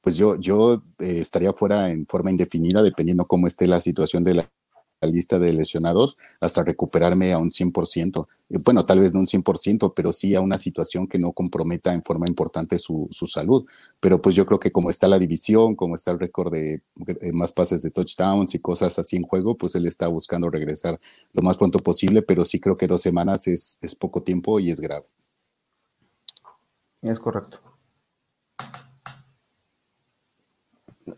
pues 0.00 0.16
yo, 0.16 0.36
yo 0.36 0.82
eh, 0.98 1.20
estaría 1.20 1.52
fuera 1.52 1.90
en 1.90 2.06
forma 2.06 2.30
indefinida, 2.30 2.82
dependiendo 2.82 3.26
cómo 3.26 3.46
esté 3.46 3.66
la 3.66 3.80
situación 3.80 4.24
de 4.24 4.34
la 4.34 4.50
lista 5.06 5.38
de 5.38 5.52
lesionados 5.52 6.16
hasta 6.40 6.62
recuperarme 6.62 7.32
a 7.32 7.38
un 7.38 7.50
100%. 7.50 8.26
Eh, 8.50 8.58
bueno, 8.64 8.84
tal 8.84 9.00
vez 9.00 9.14
no 9.14 9.20
un 9.20 9.26
100%, 9.26 9.92
pero 9.94 10.12
sí 10.12 10.34
a 10.34 10.40
una 10.40 10.58
situación 10.58 11.06
que 11.06 11.18
no 11.18 11.32
comprometa 11.32 11.92
en 11.94 12.02
forma 12.02 12.26
importante 12.26 12.78
su, 12.78 13.08
salud. 13.10 13.66
Pero 14.00 14.20
pues 14.20 14.34
yo 14.34 14.46
creo 14.46 14.60
que 14.60 14.72
como 14.72 14.90
está 14.90 15.08
la 15.08 15.18
división, 15.18 15.74
como 15.76 15.94
está 15.94 16.10
el 16.10 16.18
récord 16.18 16.52
de 16.52 16.82
eh, 17.06 17.32
más 17.32 17.52
pases 17.52 17.82
de 17.82 17.90
touchdowns 17.90 18.54
y 18.54 18.58
cosas 18.58 18.98
así 18.98 19.16
en 19.16 19.22
juego, 19.22 19.56
pues 19.56 19.74
él 19.74 19.86
está 19.86 20.08
buscando 20.08 20.50
regresar 20.50 20.98
lo 21.32 21.42
más 21.42 21.56
pronto 21.56 21.78
posible, 21.78 22.22
pero 22.22 22.44
sí 22.44 22.60
creo 22.60 22.76
que 22.76 22.86
dos 22.86 23.02
semanas 23.02 23.46
es, 23.46 23.78
es 23.82 23.94
poco 23.94 24.22
tiempo 24.22 24.60
y 24.60 24.70
es 24.70 24.80
grave. 24.80 25.06
Es 27.02 27.18
correcto. 27.18 27.60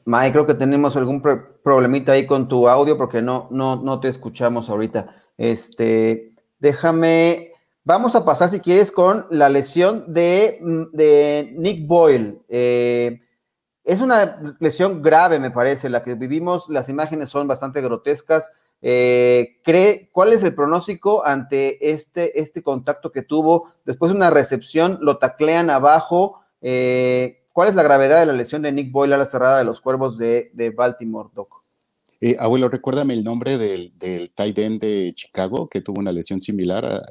Mae, 0.04 0.32
creo 0.32 0.46
que 0.46 0.54
tenemos 0.54 0.96
algún 0.96 1.20
problemita 1.62 2.12
ahí 2.12 2.26
con 2.26 2.48
tu 2.48 2.68
audio 2.68 2.96
porque 2.96 3.22
no, 3.22 3.48
no, 3.50 3.76
no 3.76 4.00
te 4.00 4.08
escuchamos 4.08 4.68
ahorita. 4.68 5.14
Este, 5.36 6.32
déjame, 6.58 7.52
vamos 7.84 8.14
a 8.14 8.24
pasar 8.24 8.48
si 8.48 8.60
quieres 8.60 8.92
con 8.92 9.26
la 9.30 9.48
lesión 9.48 10.12
de, 10.12 10.58
mm, 10.60 11.60
Nick 11.60 11.86
Boyle. 11.86 12.38
Eh, 12.48 13.20
es 13.84 14.00
una 14.00 14.56
lesión 14.60 15.02
grave, 15.02 15.38
me 15.38 15.50
parece, 15.50 15.88
la 15.88 16.02
que 16.02 16.14
vivimos. 16.14 16.68
Las 16.68 16.88
imágenes 16.88 17.30
son 17.30 17.48
bastante 17.48 17.80
grotescas. 17.80 18.52
Eh, 18.80 19.60
¿cree, 19.62 20.08
¿Cuál 20.12 20.32
es 20.32 20.42
el 20.42 20.54
pronóstico 20.54 21.24
ante 21.24 21.90
este, 21.92 22.40
este 22.40 22.62
contacto 22.62 23.10
que 23.10 23.22
tuvo? 23.22 23.72
Después 23.84 24.12
de 24.12 24.16
una 24.16 24.30
recepción, 24.30 24.98
lo 25.00 25.18
taclean 25.18 25.70
abajo. 25.70 26.40
Eh, 26.60 27.41
¿Cuál 27.52 27.68
es 27.68 27.74
la 27.74 27.82
gravedad 27.82 28.20
de 28.20 28.26
la 28.26 28.32
lesión 28.32 28.62
de 28.62 28.72
Nick 28.72 28.90
Boyle 28.90 29.12
a 29.12 29.18
la 29.18 29.26
cerrada 29.26 29.58
de 29.58 29.64
los 29.64 29.80
cuervos 29.80 30.16
de, 30.16 30.72
Baltimore, 30.74 31.28
Doc? 31.34 31.62
Eh, 32.20 32.36
abuelo, 32.38 32.68
recuérdame 32.68 33.14
el 33.14 33.24
nombre 33.24 33.58
del, 33.58 33.92
del 33.98 34.30
tight 34.30 34.58
end 34.58 34.80
de 34.80 35.12
Chicago 35.14 35.68
que 35.68 35.80
tuvo 35.80 36.00
una 36.00 36.12
lesión 36.12 36.40
similar 36.40 36.84
a. 36.84 37.02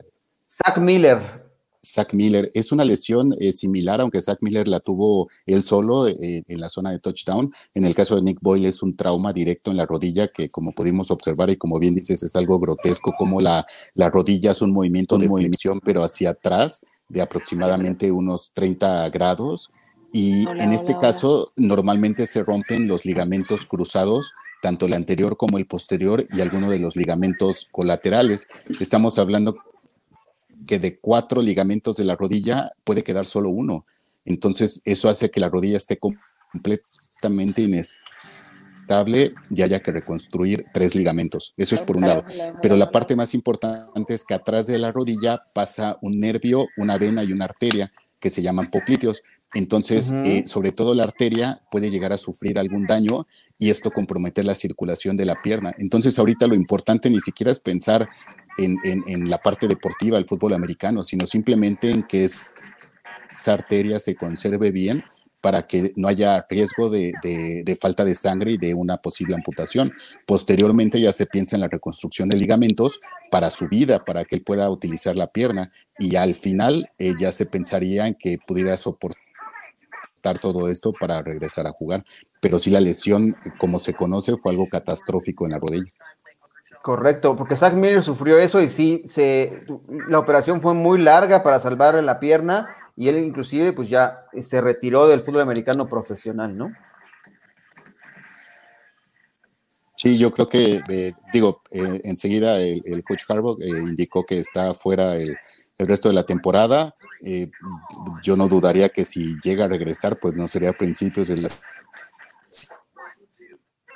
Zach 0.48 0.78
Miller. 0.78 1.52
Zach 1.84 2.14
Miller. 2.14 2.50
Es 2.54 2.72
una 2.72 2.86
lesión 2.86 3.36
eh, 3.40 3.52
similar, 3.52 4.02
aunque 4.02 4.22
Zach 4.22 4.38
Miller 4.42 4.68
la 4.68 4.80
tuvo 4.80 5.30
él 5.46 5.64
solo 5.64 6.08
eh, 6.08 6.44
en 6.48 6.60
la 6.60 6.70
zona 6.70 6.92
de 6.92 7.00
touchdown. 7.00 7.52
En 7.74 7.86
el 7.86 7.96
caso 7.96 8.16
de 8.16 8.22
Nick 8.22 8.40
Boyle 8.42 8.68
es 8.68 8.82
un 8.84 8.96
trauma 8.96 9.34
directo 9.34 9.72
en 9.72 9.78
la 9.78 9.86
rodilla 9.86 10.28
que, 10.28 10.50
como 10.50 10.74
pudimos 10.74 11.12
observar 11.12 11.50
y 11.50 11.56
como 11.56 11.80
bien 11.80 11.96
dices, 11.96 12.22
es 12.24 12.36
algo 12.36 12.60
grotesco, 12.60 13.14
como 13.18 13.40
la, 13.40 13.66
la 13.94 14.10
rodilla 14.10 14.52
es 14.52 14.62
un 14.62 14.72
movimiento 14.72 15.18
de 15.18 15.28
movimiento, 15.28 15.80
pero 15.84 16.04
hacia 16.04 16.32
atrás 16.32 16.86
de 17.10 17.22
aproximadamente 17.22 18.12
unos 18.12 18.52
30 18.54 19.10
grados 19.10 19.72
y 20.12 20.48
en 20.48 20.74
este 20.74 20.98
caso, 21.00 21.54
normalmente 21.56 22.28
se 22.28 22.44
rompen 22.44 22.88
los 22.88 23.06
ligamentos 23.06 23.66
cruzados, 23.66 24.34
tanto 24.62 24.86
el 24.86 24.94
anterior 24.94 25.38
como 25.38 25.58
el 25.58 25.66
posterior, 25.66 26.28
y 26.32 26.42
algunos 26.42 26.70
de 26.70 26.80
los 26.80 26.96
ligamentos 26.96 27.68
colaterales. 27.72 28.48
Estamos 28.80 29.18
hablando 29.18 29.58
que 30.68 30.80
de 30.80 31.00
cuatro 31.00 31.42
ligamentos 31.42 31.96
de 31.96 32.04
la 32.04 32.16
rodilla 32.16 32.72
puede 32.84 33.04
quedar 33.04 33.26
solo 33.26 33.50
uno. 33.50 33.86
Entonces, 34.26 34.82
eso 34.86 35.10
hace 35.10 35.32
que 35.32 35.40
la 35.40 35.50
rodilla 35.50 35.78
esté 35.78 35.98
completamente 35.98 37.62
inestable 37.62 39.34
y 39.50 39.62
haya 39.62 39.80
que 39.80 39.92
reconstruir 39.92 40.66
tres 40.74 40.96
ligamentos. 40.96 41.54
Eso 41.58 41.76
es 41.76 41.82
por 41.82 41.98
un 41.98 42.04
lado. 42.04 42.26
Pero 42.62 42.76
la 42.76 42.92
parte 42.92 43.16
más 43.16 43.34
importante 43.34 44.14
es 44.14 44.26
que 44.26 44.34
atrás 44.34 44.68
de 44.68 44.78
la 44.78 44.92
rodilla 44.92 45.44
pasa 45.54 45.98
un 46.02 46.20
nervio, 46.20 46.68
una 46.78 46.98
vena 46.98 47.24
y 47.24 47.32
una 47.32 47.46
arteria 47.46 47.92
que 48.20 48.30
se 48.30 48.42
llaman 48.42 48.70
popliteos. 48.70 49.24
Entonces, 49.54 50.14
eh, 50.14 50.44
sobre 50.48 50.72
todo 50.72 50.94
la 50.94 51.04
arteria 51.04 51.62
puede 51.70 51.90
llegar 51.90 52.14
a 52.14 52.18
sufrir 52.18 52.58
algún 52.58 52.86
daño 52.86 53.28
y 53.58 53.70
esto 53.70 53.92
comprometer 53.92 54.46
la 54.46 54.56
circulación 54.56 55.18
de 55.18 55.26
la 55.26 55.42
pierna. 55.42 55.74
Entonces, 55.78 56.18
ahorita 56.18 56.48
lo 56.48 56.56
importante 56.56 57.10
ni 57.10 57.20
siquiera 57.20 57.52
es 57.52 57.60
pensar 57.60 58.08
en, 58.58 59.30
la 59.30 59.40
parte 59.40 59.68
deportiva 59.68 60.18
del 60.18 60.28
fútbol 60.28 60.54
americano, 60.54 61.04
sino 61.04 61.26
simplemente 61.26 61.90
en 61.90 62.04
que 62.04 62.26
esa 62.26 62.52
arteria 63.46 64.00
se 64.00 64.16
conserve 64.16 64.72
bien 64.72 65.04
para 65.42 65.64
que 65.64 65.92
no 65.96 66.08
haya 66.08 66.46
riesgo 66.50 66.90
de, 66.90 67.78
falta 67.80 68.06
de 68.06 68.16
sangre 68.16 68.54
y 68.54 68.58
de 68.58 68.74
una 68.74 68.98
posible 68.98 69.36
amputación. 69.36 69.92
Posteriormente 70.26 71.02
ya 71.02 71.12
se 71.12 71.26
piensa 71.26 71.56
en 71.56 71.62
la 71.62 71.68
reconstrucción 71.68 72.30
de 72.30 72.38
ligamentos 72.38 73.00
para 73.32 73.50
su 73.50 73.68
vida, 73.68 74.06
para 74.06 74.24
que 74.24 74.36
él 74.36 74.44
pueda 74.44 74.70
utilizar 74.70 75.16
la 75.16 75.32
pierna 75.32 75.72
y 75.98 76.16
al 76.16 76.36
final 76.36 76.92
eh, 77.00 77.16
ya 77.20 77.32
se 77.32 77.48
pensaría 77.48 78.08
en 78.08 78.16
que 78.16 78.38
pudiera 78.46 78.78
soportar 78.78 79.31
todo 80.40 80.68
esto 80.70 80.94
para 80.94 81.22
regresar 81.22 81.68
a 81.68 81.72
jugar. 81.72 82.04
Pero 82.40 82.60
sí 82.60 82.70
la 82.70 82.82
lesión, 82.82 83.36
como 83.58 83.80
se 83.80 83.94
conoce, 83.94 84.38
fue 84.38 84.52
algo 84.52 84.68
catastrófico 84.68 85.46
en 85.46 85.52
la 85.52 85.60
rodilla. 85.60 85.92
Correcto, 86.82 87.36
porque 87.36 87.56
Zach 87.56 87.74
Miller 87.74 88.02
sufrió 88.02 88.40
eso 88.40 88.60
y 88.60 88.68
sí, 88.68 89.04
se, 89.06 89.66
la 90.08 90.18
operación 90.18 90.62
fue 90.62 90.74
muy 90.74 91.00
larga 91.00 91.44
para 91.44 91.60
salvarle 91.60 92.02
la 92.02 92.20
pierna 92.20 92.76
y 92.98 93.08
él 93.08 93.18
inclusive 93.18 93.72
pues 93.74 93.88
ya 93.88 94.26
se 94.42 94.62
retiró 94.62 95.08
del 95.08 95.22
fútbol 95.22 95.42
americano 95.42 95.88
profesional, 95.88 96.58
¿no? 96.58 96.72
Sí, 99.96 100.18
yo 100.18 100.32
creo 100.32 100.50
que, 100.50 100.82
eh, 100.90 101.14
digo, 101.32 101.62
eh, 101.70 102.02
enseguida 102.06 102.60
el, 102.60 103.04
coach 103.04 103.22
Harbaugh 103.28 103.62
eh, 103.62 103.70
indicó 103.70 104.26
que 104.26 104.40
está 104.40 104.74
fuera 104.74 105.14
el, 105.14 105.38
el, 105.82 105.88
resto 105.88 106.10
de 106.10 106.16
la 106.16 106.26
temporada. 106.26 106.96
yo 108.24 108.36
no 108.36 108.48
dudaría 108.48 108.90
que 108.90 109.06
si 109.06 109.36
llega 109.44 109.66
a 109.66 109.68
regresar, 109.68 110.20
pues 110.20 110.36
no 110.36 110.48
sería 110.48 110.70
a 110.70 110.74
principios 110.74 111.28
de 111.28 111.38
la 111.38 111.50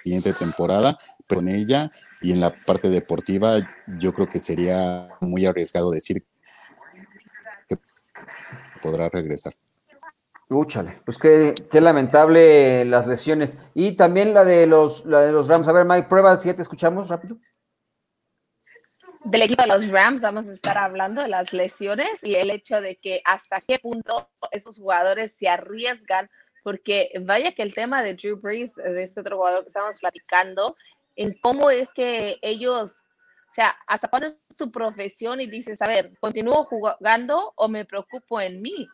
siguiente 0.04 0.34
temporada, 0.34 0.98
pero 1.28 1.41
con 1.41 1.50
ella 1.50 1.89
y 2.21 2.32
en 2.32 2.39
la 2.39 2.52
parte 2.52 2.89
deportiva, 2.89 3.58
yo 3.98 4.13
creo 4.13 4.30
que 4.30 4.39
sería 4.39 5.10
muy 5.21 5.45
arriesgado 5.45 5.91
decir 5.91 6.24
que 7.67 7.78
podrá 8.82 9.10
regresar. 9.10 9.56
Úchale, 10.48 11.02
pues 11.04 11.17
qué, 11.17 11.56
qué, 11.71 11.82
lamentable 11.82 12.86
las 12.86 13.08
lesiones. 13.08 13.58
Y 13.74 13.93
también 13.93 14.36
la 14.36 14.45
de 14.45 14.67
los, 14.67 15.04
la 15.06 15.21
de 15.21 15.32
los 15.32 15.48
Rams. 15.48 15.67
A 15.67 15.71
ver, 15.71 15.86
Mike, 15.86 16.08
prueba 16.08 16.38
si 16.38 16.50
ya 16.50 16.56
te 16.56 16.62
escuchamos 16.62 17.10
rápido. 17.10 17.38
Del 19.25 19.41
equipo 19.41 19.63
de 19.63 19.69
los 19.69 19.89
Rams 19.89 20.21
vamos 20.21 20.47
a 20.47 20.53
estar 20.53 20.77
hablando 20.77 21.23
de 21.23 21.27
las 21.27 21.51
lesiones 21.51 22.23
y 22.23 22.35
el 22.35 22.51
hecho 22.51 22.79
de 22.79 22.97
que 22.97 23.21
hasta 23.25 23.59
qué 23.59 23.79
punto 23.79 24.29
estos 24.51 24.77
jugadores 24.77 25.33
se 25.35 25.49
arriesgan 25.49 26.29
porque 26.63 27.11
vaya 27.21 27.51
que 27.51 27.63
el 27.63 27.73
tema 27.73 28.03
de 28.03 28.13
Drew 28.13 28.39
Brees, 28.39 28.75
de 28.75 29.01
este 29.01 29.21
otro 29.21 29.38
jugador 29.38 29.63
que 29.63 29.69
estamos 29.69 29.99
platicando, 29.99 30.77
en 31.15 31.33
cómo 31.41 31.71
es 31.71 31.89
que 31.95 32.38
ellos, 32.43 32.91
o 33.49 33.51
sea, 33.51 33.75
hasta 33.88 34.09
cuándo 34.09 34.27
es 34.27 34.57
tu 34.57 34.71
profesión 34.71 35.41
y 35.41 35.47
dices, 35.47 35.81
a 35.81 35.88
ver, 35.88 36.11
¿continúo 36.19 36.65
jugando 36.65 37.51
o 37.55 37.67
me 37.67 37.83
preocupo 37.83 38.39
en 38.39 38.61
mí? 38.61 38.88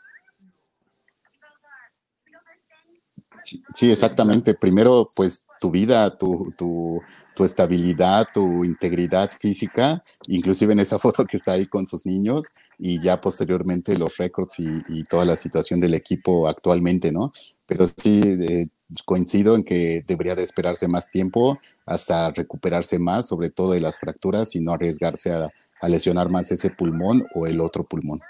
Sí, 3.43 3.89
exactamente. 3.89 4.53
Primero, 4.53 5.07
pues 5.15 5.45
tu 5.59 5.71
vida, 5.71 6.17
tu, 6.17 6.53
tu, 6.57 7.01
estabilidad, 7.43 8.27
tu 8.31 8.63
integridad 8.63 9.31
física, 9.31 10.03
inclusive 10.27 10.73
en 10.73 10.79
esa 10.79 10.99
foto 10.99 11.25
que 11.25 11.37
está 11.37 11.53
ahí 11.53 11.65
con 11.65 11.87
sus 11.87 12.05
niños, 12.05 12.45
y 12.77 13.01
ya 13.01 13.19
posteriormente 13.19 13.97
los 13.97 14.17
récords 14.17 14.59
y, 14.59 14.83
y 14.89 15.03
toda 15.05 15.25
la 15.25 15.35
situación 15.35 15.79
del 15.79 15.95
equipo 15.95 16.47
actualmente, 16.47 17.11
¿no? 17.11 17.31
Pero 17.65 17.87
sí, 17.87 18.69
coincido 19.05 19.55
en 19.55 19.63
que 19.63 20.03
debería 20.05 20.35
de 20.35 20.43
esperarse 20.43 20.87
más 20.87 21.09
tiempo 21.09 21.57
hasta 21.85 22.29
recuperarse 22.29 22.99
más, 22.99 23.27
sobre 23.27 23.49
todo 23.49 23.71
de 23.71 23.81
las 23.81 23.97
fracturas, 23.97 24.55
y 24.55 24.59
no 24.59 24.73
arriesgarse 24.73 25.33
a, 25.33 25.49
a 25.81 25.89
lesionar 25.89 26.29
más 26.29 26.51
ese 26.51 26.69
pulmón 26.69 27.25
o 27.33 27.47
el 27.47 27.59
otro 27.59 27.83
pulmón. 27.83 28.21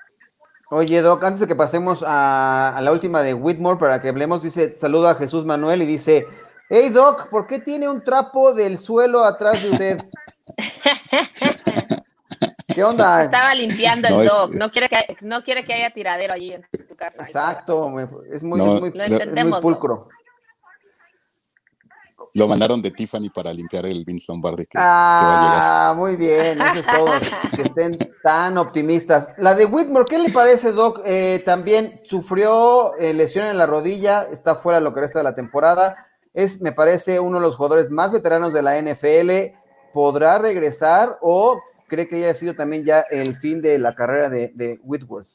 Oye, 0.73 1.01
Doc, 1.01 1.21
antes 1.25 1.41
de 1.41 1.47
que 1.47 1.55
pasemos 1.55 2.01
a, 2.07 2.79
la 2.81 2.93
última 2.93 3.21
de 3.21 3.33
Whitmore 3.33 3.77
para 3.77 4.01
que 4.01 4.07
hablemos, 4.07 4.41
dice, 4.41 4.77
saluda 4.79 5.11
a 5.11 5.15
Jesús 5.15 5.43
Manuel 5.43 5.81
y 5.81 5.85
dice, 5.85 6.29
hey 6.69 6.89
Doc, 6.91 7.27
¿por 7.27 7.45
qué 7.45 7.59
tiene 7.59 7.89
un 7.89 8.01
trapo 8.01 8.53
del 8.53 8.77
suelo 8.77 9.25
atrás 9.25 9.61
de 9.63 9.69
usted? 9.69 9.97
¿Qué 12.73 12.85
onda? 12.85 13.25
Estaba 13.25 13.53
limpiando 13.53 14.07
el 14.07 14.25
Doc, 14.25 14.51
no, 14.51 14.71
quiere 14.71 14.87
que, 14.87 15.17
no 15.19 15.43
quiere 15.43 15.65
que 15.65 15.73
haya 15.73 15.89
tiradero 15.89 16.35
allí 16.35 16.53
en 16.53 16.65
tu 16.87 16.95
casa. 16.95 17.21
Exacto, 17.21 17.93
es 18.31 18.41
muy, 18.41 18.61
muy, 18.61 18.93
muy 18.93 19.61
pulcro. 19.61 20.07
Lo 22.33 22.47
mandaron 22.47 22.81
de 22.81 22.91
Tiffany 22.91 23.29
para 23.29 23.53
limpiar 23.53 23.85
el 23.85 24.05
Vince 24.05 24.25
Lombardi. 24.29 24.65
Que, 24.65 24.77
ah, 24.77 25.93
muy 25.97 26.15
bien, 26.15 26.61
eso 26.61 26.79
es 26.79 26.87
todo. 26.87 27.07
que 27.55 27.61
estén 27.63 27.97
tan 28.23 28.57
optimistas. 28.57 29.29
La 29.37 29.53
de 29.53 29.65
Whitmore, 29.65 30.05
¿qué 30.07 30.17
le 30.17 30.31
parece, 30.31 30.71
Doc? 30.71 31.01
Eh, 31.05 31.41
también 31.45 32.01
sufrió 32.05 32.95
eh, 32.97 33.13
lesión 33.13 33.47
en 33.47 33.57
la 33.57 33.65
rodilla, 33.65 34.27
está 34.31 34.55
fuera 34.55 34.79
lo 34.79 34.93
que 34.93 35.01
resta 35.01 35.19
de 35.19 35.23
la 35.23 35.35
temporada. 35.35 36.07
Es, 36.33 36.61
me 36.61 36.71
parece, 36.71 37.19
uno 37.19 37.39
de 37.39 37.45
los 37.45 37.57
jugadores 37.57 37.89
más 37.89 38.11
veteranos 38.13 38.53
de 38.53 38.61
la 38.61 38.81
NFL. 38.81 39.57
¿Podrá 39.91 40.37
regresar 40.37 41.17
o 41.21 41.59
cree 41.87 42.07
que 42.07 42.15
haya 42.15 42.33
sido 42.33 42.55
también 42.55 42.85
ya 42.85 43.01
el 43.01 43.35
fin 43.35 43.61
de 43.61 43.77
la 43.77 43.93
carrera 43.93 44.29
de, 44.29 44.53
de 44.55 44.79
Whitworth? 44.83 45.27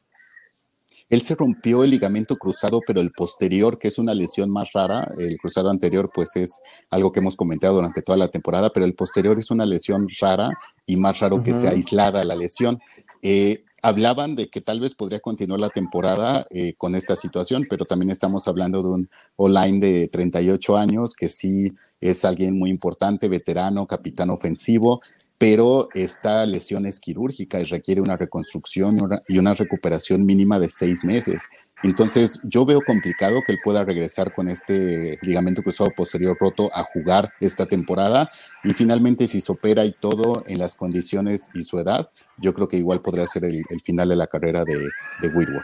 Él 1.09 1.23
se 1.23 1.35
rompió 1.35 1.85
el 1.85 1.91
ligamento 1.91 2.37
cruzado, 2.37 2.81
pero 2.87 3.01
el 3.01 3.13
posterior, 3.13 3.79
que 3.79 3.89
es 3.89 3.99
una 3.99 4.15
lesión 4.15 4.51
más 4.51 4.73
rara, 4.73 5.09
el 5.19 5.37
cruzado 5.39 5.71
anterior, 5.71 6.11
pues 6.13 6.35
es 6.37 6.63
algo 6.91 7.13
que 7.13 7.21
hemos 7.21 7.37
comentado 7.37 7.75
durante 7.75 8.03
toda 8.03 8.19
la 8.19 8.29
temporada, 8.29 8.71
pero 8.71 8.87
el 8.87 8.95
posterior 8.95 9.39
es 9.39 9.51
una 9.51 9.67
lesión 9.67 10.09
rara 10.21 10.51
y 10.85 10.97
más 10.97 11.21
raro 11.21 11.43
que 11.43 11.55
sea 11.55 11.71
aislada 11.71 12.25
la 12.25 12.35
lesión. 12.35 12.81
Eh, 13.23 13.65
hablaban 13.83 14.35
de 14.35 14.49
que 14.49 14.61
tal 14.61 14.81
vez 14.81 14.97
podría 14.97 15.21
continuar 15.21 15.61
la 15.61 15.69
temporada 15.69 16.45
eh, 16.51 16.75
con 16.77 16.97
esta 16.97 17.15
situación, 17.15 17.67
pero 17.71 17.85
también 17.85 18.11
estamos 18.11 18.49
hablando 18.49 18.83
de 18.83 18.89
un 18.89 19.11
online 19.37 19.79
de 19.79 20.09
38 20.09 20.77
años 20.77 21.15
que 21.15 21.29
sí 21.29 21.73
es 22.01 22.25
alguien 22.25 22.59
muy 22.59 22.71
importante, 22.71 23.29
veterano, 23.29 23.87
capitán 23.87 24.31
ofensivo, 24.31 25.03
pero 25.39 25.89
esta 25.95 26.47
lesión 26.47 26.87
es 26.87 27.01
quirúrgica 27.01 27.61
y 27.61 27.65
requiere 27.65 28.01
una 28.01 28.17
reconstrucción 28.17 28.99
y 29.29 29.39
una 29.39 29.55
recuperación 29.55 30.25
mínima 30.25 30.59
de 30.59 30.69
seis 30.69 31.05
meses. 31.05 31.49
Entonces, 31.83 32.41
yo 32.45 32.65
veo 32.65 32.81
complicado 32.81 33.43
que 33.47 33.53
él 33.53 33.59
pueda 33.63 33.85
regresar 33.85 34.33
con 34.35 34.49
este 34.49 35.19
ligamento 35.23 35.63
cruzado 35.63 35.91
posterior 35.91 36.37
roto 36.41 36.71
a 36.75 36.83
jugar 36.83 37.33
esta 37.39 37.67
temporada. 37.67 38.31
Y 38.65 38.73
finalmente, 38.73 39.27
si 39.29 39.41
se 39.41 39.53
opera 39.53 39.85
y 39.85 39.93
todo 39.93 40.43
en 40.47 40.59
las 40.59 40.75
condiciones 40.75 41.51
y 41.55 41.63
su 41.63 41.79
edad, 41.79 42.11
yo 42.39 42.55
creo 42.55 42.67
que 42.67 42.79
igual 42.79 43.03
podría 43.03 43.27
ser 43.27 43.45
el, 43.45 43.63
final 43.85 44.09
de 44.09 44.17
la 44.17 44.27
carrera 44.27 44.65
de, 44.65 44.75
de. 44.75 45.61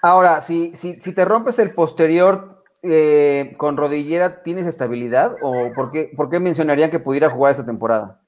Ahora, 0.00 0.40
si, 0.40 0.72
si, 0.74 0.98
si 0.98 1.12
te 1.12 1.24
rompes 1.26 1.58
el 1.58 1.72
posterior 1.72 2.64
eh, 2.82 3.54
con 3.58 3.76
rodillera, 3.76 4.42
¿tienes 4.42 4.66
estabilidad? 4.66 5.36
¿O 5.42 5.72
por 5.74 5.90
qué, 5.92 6.10
por 6.16 6.30
qué 6.30 6.40
mencionarían 6.40 6.90
que 6.90 7.00
pudiera 7.00 7.28
jugar 7.28 7.52
esta 7.52 7.66
temporada? 7.66 8.22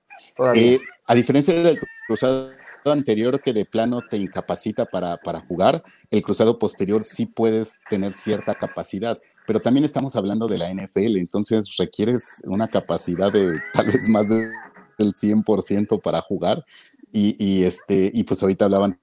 Eh, 0.54 0.78
a 1.06 1.14
diferencia 1.14 1.54
del 1.54 1.78
cruzado 2.06 2.50
anterior 2.86 3.40
que 3.40 3.52
de 3.52 3.64
plano 3.64 4.00
te 4.08 4.16
incapacita 4.16 4.86
para, 4.86 5.16
para, 5.18 5.40
jugar, 5.40 5.82
el 6.10 6.22
cruzado 6.22 6.58
posterior 6.58 7.04
sí 7.04 7.26
puedes 7.26 7.80
tener 7.88 8.12
cierta 8.12 8.54
capacidad, 8.54 9.18
pero 9.46 9.60
también 9.60 9.84
estamos 9.84 10.16
hablando 10.16 10.48
de 10.48 10.58
la 10.58 10.72
NFL, 10.72 11.16
entonces 11.18 11.76
requieres 11.76 12.42
una 12.44 12.68
capacidad 12.68 13.32
de 13.32 13.60
tal 13.74 13.86
vez 13.86 14.08
más 14.08 14.28
del 14.28 15.12
100% 15.12 16.00
para 16.00 16.20
jugar 16.20 16.64
y, 17.12 17.36
y, 17.38 17.64
este, 17.64 18.10
y 18.14 18.24
pues 18.24 18.42
ahorita 18.42 18.64
hablaban 18.64 18.98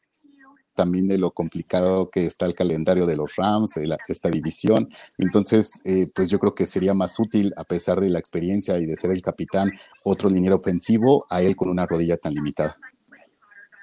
también 0.77 1.07
de 1.07 1.17
lo 1.17 1.31
complicado 1.31 2.09
que 2.11 2.23
está 2.23 2.45
el 2.45 2.53
calendario 2.53 3.07
de 3.07 3.17
los 3.17 3.35
Rams, 3.35 3.73
de 3.73 3.97
esta 4.07 4.29
división. 4.29 4.87
Entonces, 5.17 5.81
eh, 5.83 6.07
pues 6.13 6.29
yo 6.29 6.37
creo 6.39 6.53
que 6.53 6.67
sería 6.67 6.93
más 6.93 7.19
útil, 7.19 7.51
a 7.57 7.63
pesar 7.63 7.99
de 7.99 8.09
la 8.09 8.19
experiencia 8.19 8.77
y 8.77 8.85
de 8.85 8.95
ser 8.95 9.11
el 9.11 9.23
capitán, 9.23 9.71
otro 10.03 10.29
liniero 10.29 10.57
ofensivo, 10.57 11.25
a 11.29 11.41
él 11.41 11.55
con 11.55 11.69
una 11.69 11.87
rodilla 11.87 12.17
tan 12.17 12.33
limitada. 12.33 12.77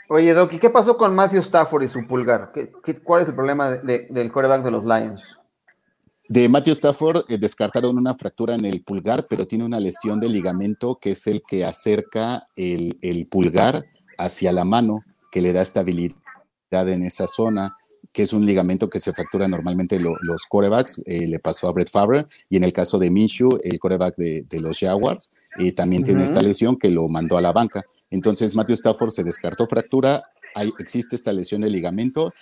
Oye, 0.09 0.33
Doc, 0.35 0.53
¿y 0.53 0.59
qué 0.59 0.71
pasó 0.71 0.97
con 0.97 1.15
Matthew 1.15 1.41
Stafford 1.41 1.83
y 1.83 1.89
su 1.89 2.07
pulgar? 2.07 2.53
cuál 3.03 3.23
es 3.23 3.29
el 3.29 3.35
problema 3.35 3.71
del 3.71 4.33
quarterback 4.33 4.63
de 4.63 4.71
los 4.71 4.85
Lions? 4.85 5.41
De 6.29 6.49
Matthew 6.49 6.75
Stafford 6.75 7.25
eh, 7.29 7.39
descartaron 7.39 7.99
una 7.99 8.15
fractura 8.15 8.55
en 8.55 8.65
el 8.65 8.85
pulgar, 8.85 9.27
pero 9.29 9.47
tiene 9.47 9.65
una 9.65 9.81
lesión 9.81 10.21
de 10.21 10.29
ligamento 10.29 10.99
que 11.01 11.11
es 11.11 11.27
el 11.27 11.43
que 11.43 11.65
acerca 11.65 12.47
el, 12.57 12.99
el 13.03 13.27
pulgar 13.27 13.85
hacia 14.17 14.53
la 14.53 14.65
mano, 14.65 15.01
que 15.33 15.43
le 15.43 15.53
da 15.53 15.61
estabilidad 15.61 16.24
en 16.83 17.05
esa 17.05 17.27
zona, 17.27 17.77
que 18.13 18.23
es 18.23 18.33
un 18.33 18.47
ligamento 18.47 18.89
que 18.89 19.01
se 19.01 19.13
fractura 19.13 19.49
normalmente 19.49 19.99
los 19.99 20.47
corebacks, 20.49 21.03
eh, 21.07 21.27
le 21.27 21.39
pasó 21.41 21.69
a 21.69 21.73
Brett 21.73 21.91
Favre, 21.91 22.27
y 22.49 22.57
en 22.57 22.65
el 22.65 22.73
caso 22.73 22.99
de 22.99 23.11
Minshew, 23.11 23.59
el 23.63 23.79
coreback 23.79 24.17
de, 24.17 24.61
los 24.61 24.79
Jaguars, 24.79 25.33
eh, 25.59 25.73
también 25.73 26.03
tiene 26.03 26.23
esta 26.23 26.41
lesión 26.41 26.77
que 26.79 26.91
lo 26.91 27.09
mandó 27.09 27.37
a 27.37 27.41
la 27.41 27.53
banca. 27.53 27.83
Entonces 28.11 28.55
Matthew 28.55 28.75
Stafford 28.75 29.11
se 29.11 29.25
descartó 29.25 29.67
fractura, 29.67 30.23
hay, 30.55 30.73
existe 30.79 31.17
esta 31.17 31.33
lesión 31.33 31.63
del 31.63 31.73
ligamento 31.73 32.33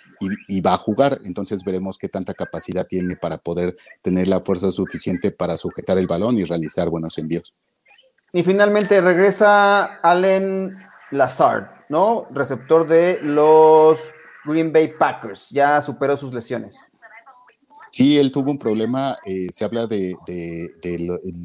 y, 0.47 0.61
va 0.61 0.73
a 0.73 0.77
jugar, 0.77 1.19
entonces 1.25 1.63
veremos 1.63 1.97
qué 1.97 2.07
tanta 2.07 2.35
capacidad 2.35 2.85
tiene 2.85 3.15
para 3.15 3.39
poder 3.39 3.75
tener 4.03 4.27
la 4.27 4.41
fuerza 4.41 4.69
suficiente 4.69 5.31
para 5.31 5.57
sujetar 5.57 5.97
el 5.97 6.05
balón 6.05 6.37
y 6.37 6.43
realizar 6.43 6.89
buenos 6.89 7.17
envíos. 7.17 7.55
Y 8.31 8.43
finalmente 8.43 9.01
regresa 9.01 9.99
Allen 10.01 10.71
Lazard, 11.11 11.65
¿no? 11.89 12.27
Receptor 12.31 12.87
de 12.87 13.19
los 13.23 14.13
Green 14.45 14.71
Bay 14.71 14.93
Packers. 14.97 15.49
Ya 15.49 15.81
superó 15.81 16.17
sus 16.17 16.33
lesiones. 16.33 16.77
Sí, 17.93 18.17
él 18.17 18.31
tuvo 18.31 18.49
un 18.49 18.57
problema, 18.57 19.17
eh, 19.23 19.49
se 19.51 19.65
habla 19.65 19.85
de, 19.85 20.17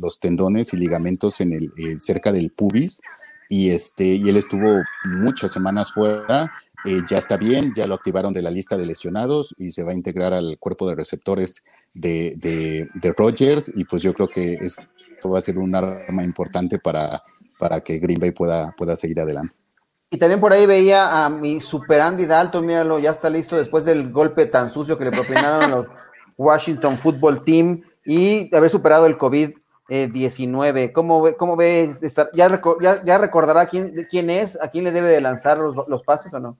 los 0.00 0.18
tendones 0.18 0.72
y 0.72 0.78
ligamentos 0.78 1.42
en 1.42 1.52
el, 1.52 1.64
eh, 1.76 1.96
cerca 1.98 2.32
del 2.32 2.50
pubis 2.52 3.02
y, 3.50 3.68
este, 3.68 4.04
y 4.04 4.30
él 4.30 4.38
estuvo 4.38 4.76
muchas 5.18 5.52
semanas 5.52 5.92
fuera, 5.92 6.50
eh, 6.87 7.00
ya 7.06 7.18
está 7.18 7.37
bien, 7.37 7.74
ya 7.76 7.87
lo 7.87 7.94
activaron 7.94 8.32
de 8.32 8.40
la 8.40 8.50
lista 8.50 8.78
de 8.78 8.87
lesionados 8.87 9.54
y 9.58 9.72
se 9.72 9.82
va 9.82 9.92
a 9.92 9.94
integrar 9.94 10.32
al 10.32 10.56
cuerpo 10.58 10.88
de 10.88 10.94
receptores 10.94 11.64
de, 11.92 12.34
de, 12.37 13.12
Rogers 13.14 13.70
y 13.76 13.84
pues 13.84 14.00
yo 14.00 14.14
creo 14.14 14.28
que 14.28 14.54
esto 14.54 15.28
va 15.28 15.37
a 15.37 15.42
ser 15.42 15.58
un 15.58 15.74
arma 15.74 16.24
importante 16.24 16.78
para, 16.78 17.22
para 17.58 17.82
que 17.82 17.98
Green 17.98 18.20
Bay 18.20 18.30
pueda, 18.30 18.74
pueda 18.74 18.96
seguir 18.96 19.20
adelante. 19.20 19.54
Y 20.11 20.16
también 20.16 20.40
por 20.40 20.53
ahí 20.53 20.64
veía 20.64 21.25
a 21.25 21.29
mi 21.29 21.61
super 21.61 22.01
Andy 22.01 22.25
Dalton, 22.25 22.64
míralo, 22.64 22.99
ya 22.99 23.11
está 23.11 23.29
listo 23.29 23.57
después 23.57 23.85
del 23.85 24.11
golpe 24.11 24.47
tan 24.47 24.71
sucio 24.71 24.97
que 24.97 25.05
le 25.05 25.12
propinaron 25.12 25.71
los 25.71 25.87
Washington 26.38 26.99
Football 26.99 27.44
Team 27.44 27.83
y 28.07 28.55
haber 28.57 28.71
superado 28.71 29.05
el 29.05 29.18
COVID-19. 29.18 30.92
¿Cómo, 30.92 31.21
ve, 31.21 31.37
¿Cómo 31.37 31.57
ve 31.57 31.94
estar? 32.01 32.31
¿Ya, 32.33 32.49
ya, 33.05 33.18
recordará 33.18 33.66
quién, 33.66 34.07
quién 34.09 34.31
es, 34.31 34.59
a 34.62 34.68
quién 34.68 34.85
le 34.85 34.92
debe 34.92 35.09
de 35.09 35.21
lanzar 35.21 35.59
los, 35.59 35.77
los 35.87 36.03
pases 36.05 36.33
o 36.33 36.40
no? 36.40 36.57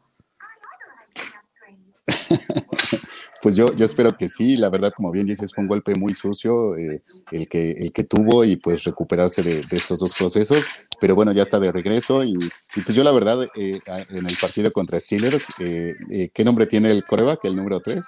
Pues 3.40 3.57
yo, 3.57 3.72
yo 3.74 3.85
espero 3.85 4.16
que 4.16 4.29
sí, 4.29 4.57
la 4.57 4.68
verdad, 4.68 4.92
como 4.94 5.11
bien 5.12 5.27
dices, 5.27 5.55
fue 5.55 5.62
un 5.62 5.68
golpe 5.68 5.94
muy 5.94 6.12
sucio 6.12 6.77
eh, 6.77 7.03
el, 7.31 7.48
que, 7.48 7.70
el 7.70 7.92
que 7.92 8.05
tuvo 8.05 8.44
y 8.44 8.57
pues 8.57 8.83
recuperarse 8.85 9.42
de, 9.42 9.64
estos 9.70 10.01
dos 10.01 10.14
procesos, 10.18 10.66
pero 11.01 11.14
bueno, 11.14 11.31
ya 11.33 11.42
está 11.42 11.61
de 11.61 11.70
regreso 11.70 12.24
y, 12.24 12.37
pues 12.85 12.94
yo 12.96 13.05
la 13.05 13.12
verdad, 13.12 13.48
eh, 13.55 13.81
en 14.11 14.27
el 14.27 14.37
partido 14.40 14.72
contra 14.72 14.98
Steelers, 14.98 15.48
eh, 15.61 15.94
¿qué 16.35 16.44
nombre 16.44 16.66
tiene 16.66 16.90
el 16.90 17.05
coreback, 17.05 17.44
el 17.44 17.55
número 17.55 17.81
3? 17.81 18.01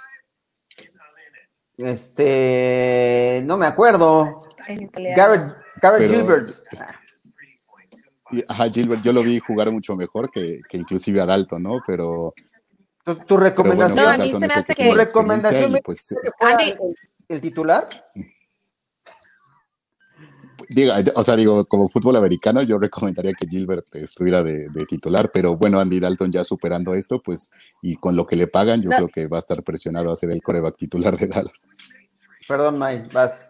Este, 1.78 3.42
no 3.46 3.56
me 3.56 3.66
acuerdo. 3.66 4.42
Garrett, 5.80 6.10
Gilbert. 6.10 6.50
Ajá, 8.48 8.68
Gilbert, 8.68 9.02
yo 9.02 9.12
lo 9.12 9.22
vi 9.22 9.38
jugar 9.38 9.72
mucho 9.72 9.96
mejor 9.96 10.30
que, 10.30 10.60
inclusive 10.72 11.20
a 11.20 11.26
Dalton, 11.26 11.62
¿no? 11.62 11.78
Pero. 11.86 12.34
Tu, 13.26 13.36
recomendación. 13.36 14.30
tu 14.30 14.94
recomendación 14.94 15.78
pues, 15.84 16.14
el, 17.28 17.40
titular. 17.40 17.88
Digo, 20.68 20.92
o 21.16 21.22
sea, 21.22 21.36
digo, 21.36 21.64
como 21.64 21.88
fútbol 21.88 22.16
americano, 22.16 22.62
yo 22.62 22.78
recomendaría 22.78 23.32
que 23.32 23.48
Gilbert 23.48 23.94
estuviera 23.96 24.42
de, 24.42 24.68
titular, 24.88 25.30
pero 25.32 25.56
bueno, 25.56 25.80
Andy 25.80 25.98
Dalton 25.98 26.30
ya 26.30 26.44
superando 26.44 26.94
esto, 26.94 27.20
pues, 27.20 27.50
y 27.82 27.96
con 27.96 28.14
lo 28.14 28.26
que 28.26 28.36
le 28.36 28.46
pagan, 28.46 28.82
yo 28.82 28.90
creo 28.90 29.08
que 29.08 29.26
va 29.26 29.38
a 29.38 29.40
estar 29.40 29.62
presionado 29.62 30.12
a 30.12 30.16
ser 30.16 30.30
el 30.30 30.42
coreback 30.42 30.76
titular 30.76 31.16
de 31.16 31.26
Dallas. 31.26 31.66
Perdón, 32.46 32.78
Mike, 32.78 33.08
vas. 33.12 33.46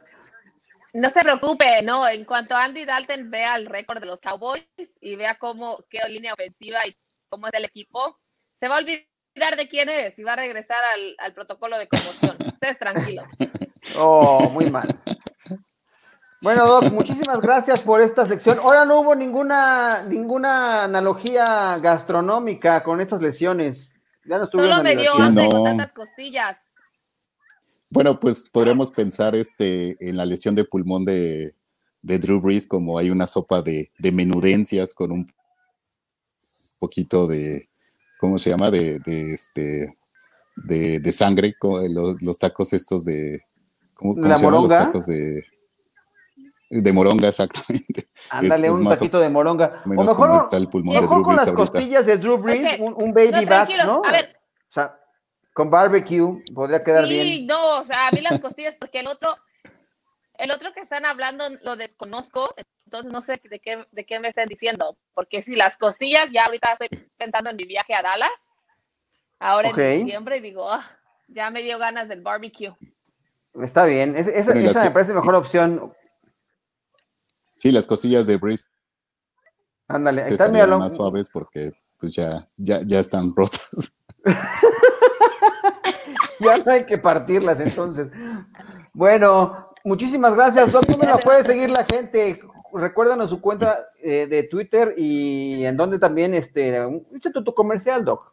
No 0.92 1.08
se 1.10 1.22
preocupe, 1.22 1.82
no, 1.82 2.08
en 2.08 2.24
cuanto 2.24 2.54
Andy 2.54 2.84
Dalton 2.84 3.30
vea 3.30 3.56
el 3.56 3.66
récord 3.66 4.00
de 4.00 4.06
los 4.06 4.20
Cowboys 4.20 4.64
y 5.00 5.14
vea 5.16 5.36
cómo, 5.38 5.84
qué 5.88 6.00
línea 6.08 6.34
ofensiva 6.34 6.86
y 6.86 6.96
cómo 7.28 7.46
es 7.46 7.54
el 7.54 7.64
equipo, 7.64 8.18
se 8.54 8.66
va 8.66 8.76
a 8.76 8.78
olvidar 8.78 9.09
de 9.40 9.68
quién 9.68 9.88
es 9.88 10.18
y 10.18 10.22
va 10.22 10.34
a 10.34 10.36
regresar 10.36 10.78
al, 10.94 11.16
al 11.18 11.34
protocolo 11.34 11.78
de 11.78 11.88
conmoción. 11.88 12.36
Ustedes 12.46 12.78
tranquilos. 12.78 13.26
Oh, 13.96 14.50
muy 14.50 14.70
mal. 14.70 14.86
Bueno, 16.42 16.66
Doc, 16.66 16.92
muchísimas 16.92 17.40
gracias 17.40 17.80
por 17.80 18.00
esta 18.00 18.26
sección. 18.26 18.58
Ahora 18.58 18.84
no 18.84 19.00
hubo 19.00 19.14
ninguna, 19.14 20.02
ninguna 20.02 20.84
analogía 20.84 21.78
gastronómica 21.78 22.82
con 22.82 23.00
estas 23.00 23.20
lesiones. 23.20 23.90
Ya 24.24 24.38
no 24.38 24.46
Solo 24.46 24.82
me 24.82 24.96
dio 24.96 25.10
hambre 25.18 25.48
con 25.48 25.64
tantas 25.64 25.92
costillas. 25.92 26.58
Bueno, 27.88 28.20
pues 28.20 28.50
podremos 28.50 28.90
pensar 28.90 29.34
este, 29.34 29.96
en 30.06 30.16
la 30.16 30.26
lesión 30.26 30.54
de 30.54 30.64
pulmón 30.64 31.04
de, 31.04 31.54
de 32.02 32.18
Drew 32.18 32.40
Brees 32.40 32.66
como 32.66 32.98
hay 32.98 33.10
una 33.10 33.26
sopa 33.26 33.62
de, 33.62 33.90
de 33.98 34.12
menudencias 34.12 34.94
con 34.94 35.10
un 35.10 35.26
poquito 36.78 37.26
de, 37.26 37.69
¿cómo 38.20 38.38
se 38.38 38.50
llama? 38.50 38.70
De, 38.70 38.98
de 39.00 39.32
este, 39.32 39.94
de, 40.56 41.00
de 41.00 41.12
sangre, 41.12 41.54
los, 41.62 42.20
los, 42.20 42.38
tacos 42.38 42.72
estos 42.72 43.04
de, 43.04 43.42
¿cómo, 43.94 44.14
cómo 44.14 44.36
se 44.36 44.44
llaman 44.44 44.62
los 44.62 44.70
tacos 44.70 45.06
de 45.06 45.44
de 46.70 46.92
moronga, 46.92 47.28
exactamente. 47.28 48.06
Ándale, 48.30 48.70
un 48.70 48.88
taquito 48.88 49.18
de 49.18 49.28
moronga. 49.28 49.82
O 49.84 49.88
mejor, 49.88 50.46
el 50.52 50.68
pulmón 50.68 50.94
mejor 50.94 51.22
con 51.22 51.34
las 51.34 51.50
costillas 51.50 52.06
de 52.06 52.16
Drew 52.16 52.38
Brees, 52.38 52.78
un, 52.78 53.12
baby 53.12 53.44
back, 53.44 53.70
¿no? 53.84 54.02
A 54.04 54.12
ver. 54.12 54.36
O 54.36 54.72
sea, 54.72 54.96
con 55.52 55.68
barbecue 55.68 56.40
podría 56.54 56.82
quedar 56.82 57.08
bien. 57.08 57.26
Sí, 57.26 57.46
no, 57.46 57.80
o 57.80 57.84
sea, 57.84 58.06
a 58.06 58.10
mí 58.12 58.20
las 58.20 58.38
costillas, 58.38 58.76
porque 58.76 59.00
el 59.00 59.08
otro, 59.08 59.36
el 60.40 60.50
otro 60.50 60.72
que 60.72 60.80
están 60.80 61.04
hablando 61.04 61.44
lo 61.62 61.76
desconozco, 61.76 62.54
entonces 62.86 63.12
no 63.12 63.20
sé 63.20 63.40
de 63.44 63.60
qué, 63.60 63.84
de 63.92 64.06
qué 64.06 64.18
me 64.20 64.28
están 64.28 64.48
diciendo. 64.48 64.96
Porque 65.14 65.42
si 65.42 65.54
las 65.54 65.76
costillas, 65.76 66.30
ya 66.32 66.44
ahorita 66.44 66.72
estoy 66.72 66.88
pensando 67.18 67.50
en 67.50 67.56
mi 67.56 67.66
viaje 67.66 67.94
a 67.94 68.02
Dallas, 68.02 68.30
ahora 69.38 69.68
en 69.68 70.06
diciembre, 70.06 70.38
y 70.38 70.40
digo, 70.40 70.70
ah, 70.70 70.82
ya 71.28 71.50
me 71.50 71.62
dio 71.62 71.78
ganas 71.78 72.08
del 72.08 72.22
barbecue. 72.22 72.74
Está 73.62 73.84
bien, 73.84 74.16
esa, 74.16 74.30
esa 74.30 74.84
me 74.84 74.90
parece 74.90 75.12
mejor 75.12 75.34
opción. 75.34 75.92
Sí, 77.56 77.70
las 77.70 77.84
cosillas 77.84 78.26
de 78.26 78.38
Breeze. 78.38 78.64
Ándale, 79.88 80.22
ahí 80.22 80.32
están 80.32 80.52
más 80.78 80.96
suaves 80.96 81.28
porque 81.30 81.72
pues 81.98 82.14
ya, 82.14 82.48
ya, 82.56 82.80
ya 82.82 83.00
están 83.00 83.34
rotas. 83.36 83.94
ya 86.40 86.58
no 86.58 86.72
hay 86.72 86.86
que 86.86 86.96
partirlas 86.96 87.60
entonces. 87.60 88.10
Bueno, 88.94 89.69
muchísimas 89.84 90.34
gracias, 90.34 90.72
Doc. 90.72 90.86
¿Cómo 90.86 91.04
la 91.04 91.18
puede 91.18 91.44
seguir 91.44 91.70
la 91.70 91.84
gente? 91.84 92.40
Recuérdanos 92.72 93.30
su 93.30 93.40
cuenta 93.40 93.90
eh, 94.02 94.26
de 94.26 94.44
Twitter 94.44 94.94
y 94.96 95.64
en 95.64 95.76
donde 95.76 95.98
también, 95.98 96.34
este, 96.34 96.76
échate 97.14 97.42
tu 97.42 97.54
comercial, 97.54 98.04
Doc. 98.04 98.32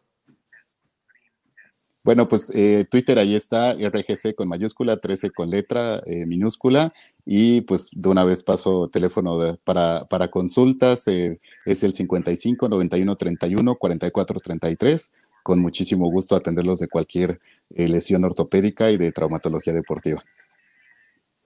Bueno, 2.07 2.25
pues 2.25 2.49
eh, 2.55 2.86
Twitter 2.89 3.19
ahí 3.19 3.36
está, 3.36 3.73
RGC 3.73 4.33
con 4.33 4.47
mayúscula, 4.47 4.95
13 4.95 5.29
con 5.31 5.49
letra 5.49 5.99
eh, 6.05 6.25
minúscula, 6.25 6.93
y 7.25 7.60
pues 7.60 7.89
de 8.01 8.07
una 8.07 8.23
vez 8.23 8.43
paso 8.43 8.88
teléfono 8.88 9.57
para, 9.65 10.05
para, 10.05 10.29
consultas, 10.29 11.05
eh, 11.10 11.41
es 11.65 11.83
el 11.83 11.93
55 11.93 12.69
91 12.69 13.13
31 13.17 13.75
44 13.75 14.39
33. 14.39 15.13
Con 15.43 15.60
muchísimo 15.60 16.10
gusto 16.10 16.38
atenderlos 16.38 16.79
de 16.79 16.88
cualquier 16.88 17.41
lesión 17.75 18.23
ortopédica 18.23 18.89
y 18.89 18.95
de 18.95 19.12
traumatología 19.12 19.73
deportiva. 19.73 20.23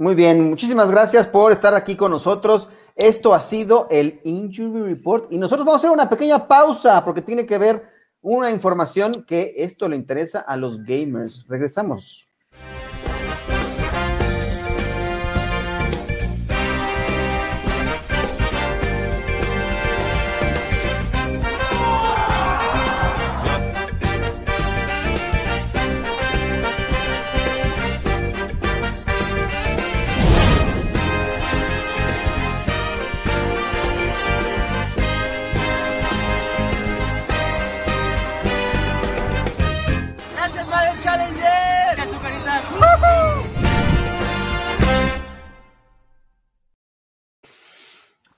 Muy 0.01 0.15
bien, 0.15 0.49
muchísimas 0.49 0.89
gracias 0.89 1.27
por 1.27 1.51
estar 1.51 1.75
aquí 1.75 1.95
con 1.95 2.09
nosotros. 2.09 2.71
Esto 2.95 3.35
ha 3.35 3.39
sido 3.39 3.85
el 3.91 4.19
Injury 4.23 4.81
Report 4.81 5.31
y 5.31 5.37
nosotros 5.37 5.63
vamos 5.63 5.79
a 5.79 5.85
hacer 5.85 5.91
una 5.91 6.09
pequeña 6.09 6.47
pausa 6.47 7.05
porque 7.05 7.21
tiene 7.21 7.45
que 7.45 7.59
ver 7.59 7.83
una 8.19 8.49
información 8.49 9.23
que 9.27 9.53
esto 9.57 9.87
le 9.87 9.95
interesa 9.95 10.39
a 10.39 10.57
los 10.57 10.83
gamers. 10.83 11.45
Regresamos. 11.47 12.31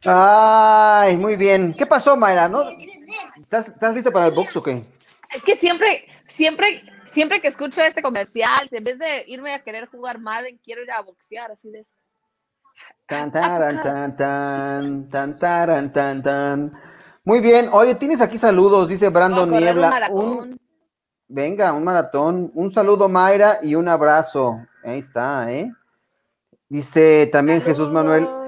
Ay, 0.06 1.18
muy 1.18 1.36
bien. 1.36 1.74
¿Qué 1.74 1.86
pasó, 1.86 2.18
Mayra? 2.18 2.50
¿No? 2.50 2.66
¿Estás, 3.38 3.94
lista 3.94 4.12
para 4.12 4.28
el 4.28 4.34
box 4.34 4.56
o 4.58 4.64
qué? 4.64 4.84
Es 5.34 5.42
que 5.44 5.56
siempre, 5.56 6.08
siempre, 6.28 6.84
siempre 7.14 7.42
que 7.42 7.48
escucho 7.48 7.82
este 7.82 8.02
comercial, 8.02 8.68
en 8.72 8.84
vez 8.84 9.00
de 9.00 9.24
irme 9.28 9.54
a 9.54 9.64
querer 9.64 9.88
jugar 9.88 10.20
Madden, 10.20 10.60
quiero 10.64 10.84
ir 10.84 10.92
a 10.92 11.02
boxear, 11.02 11.52
así 11.52 11.72
de. 11.72 11.86
Tan, 13.08 13.32
tan, 13.32 13.82
tan, 13.82 14.16
tan, 14.18 15.10
tan, 15.10 15.40
tan, 15.40 15.94
tan, 15.94 16.24
tan. 16.24 16.72
Muy 17.24 17.40
bien. 17.40 17.70
Oye, 17.72 17.96
tienes 17.96 18.22
aquí 18.22 18.38
saludos, 18.38 18.90
dice 18.90 19.10
Brandon 19.10 19.50
Niebla. 19.50 20.10
Un, 20.12 20.60
venga, 21.28 21.74
un 21.74 21.84
maratón. 21.84 22.52
Un 22.54 22.70
saludo, 22.70 23.08
Mayra, 23.08 23.60
y 23.62 23.76
un 23.76 23.88
abrazo. 23.88 24.60
Ahí 24.84 25.00
está, 25.00 25.52
¿eh? 25.52 25.72
Dice 26.68 27.30
también 27.32 27.62
Jesús 27.62 27.90
Manuel. 27.92 28.43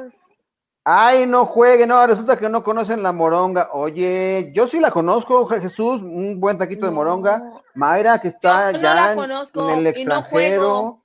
Ay, 0.88 1.26
no 1.26 1.48
juegue, 1.48 1.88
no, 1.88 2.06
resulta 2.06 2.38
que 2.38 2.48
no 2.48 2.64
conocen 2.64 3.02
la 3.02 3.12
moronga. 3.12 3.70
Oye, 3.74 4.52
yo 4.54 4.68
sí 4.68 4.80
la 4.80 4.92
conozco, 4.92 5.48
Jesús, 5.48 6.04
un 6.04 6.40
buen 6.40 6.60
taquito 6.60 6.86
de 6.86 6.92
moronga. 6.92 7.42
Mayra, 7.74 8.20
que 8.20 8.28
está 8.28 8.72
ya 8.72 9.14
en, 9.14 9.80
el 9.80 9.88
extranjero. 9.88 11.02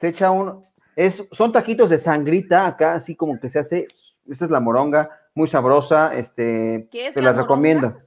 Se 0.00 0.08
echa 0.08 0.30
un, 0.30 0.64
es, 0.96 1.28
son 1.30 1.52
taquitos 1.52 1.90
de 1.90 1.98
sangrita 1.98 2.66
acá, 2.66 2.94
así 2.94 3.14
como 3.14 3.38
que 3.38 3.50
se 3.50 3.58
hace, 3.58 3.86
esta 4.28 4.46
es 4.46 4.50
la 4.50 4.60
moronga, 4.60 5.10
muy 5.34 5.46
sabrosa, 5.46 6.14
este, 6.16 6.88
se 6.90 7.20
las 7.20 7.36
recomiendo. 7.36 7.98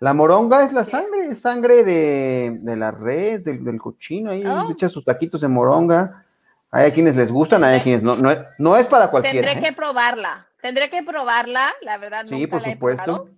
La 0.00 0.14
moronga 0.14 0.64
es 0.64 0.72
la 0.72 0.84
sangre, 0.84 1.36
sangre 1.36 1.84
de, 1.84 2.58
de 2.60 2.76
la 2.76 2.90
res, 2.90 3.44
del, 3.44 3.78
cochino, 3.80 4.32
ahí 4.32 4.44
oh. 4.44 4.70
echa 4.72 4.88
sus 4.88 5.04
taquitos 5.04 5.42
de 5.42 5.48
moronga. 5.48 6.26
Hay 6.70 6.86
a 6.86 6.94
quienes 6.94 7.16
les 7.16 7.32
gustan, 7.32 7.64
hay 7.64 7.78
a 7.78 7.82
quienes 7.82 8.02
no, 8.02 8.14
no, 8.58 8.76
es 8.76 8.86
para 8.86 9.10
cualquiera. 9.10 9.48
Tendré 9.48 9.66
¿eh? 9.66 9.70
que 9.70 9.76
probarla, 9.76 10.46
tendré 10.62 10.90
que 10.90 11.02
probarla, 11.02 11.72
la 11.82 11.98
verdad. 11.98 12.26
Sí, 12.26 12.46
por 12.46 12.60
supuesto. 12.60 13.28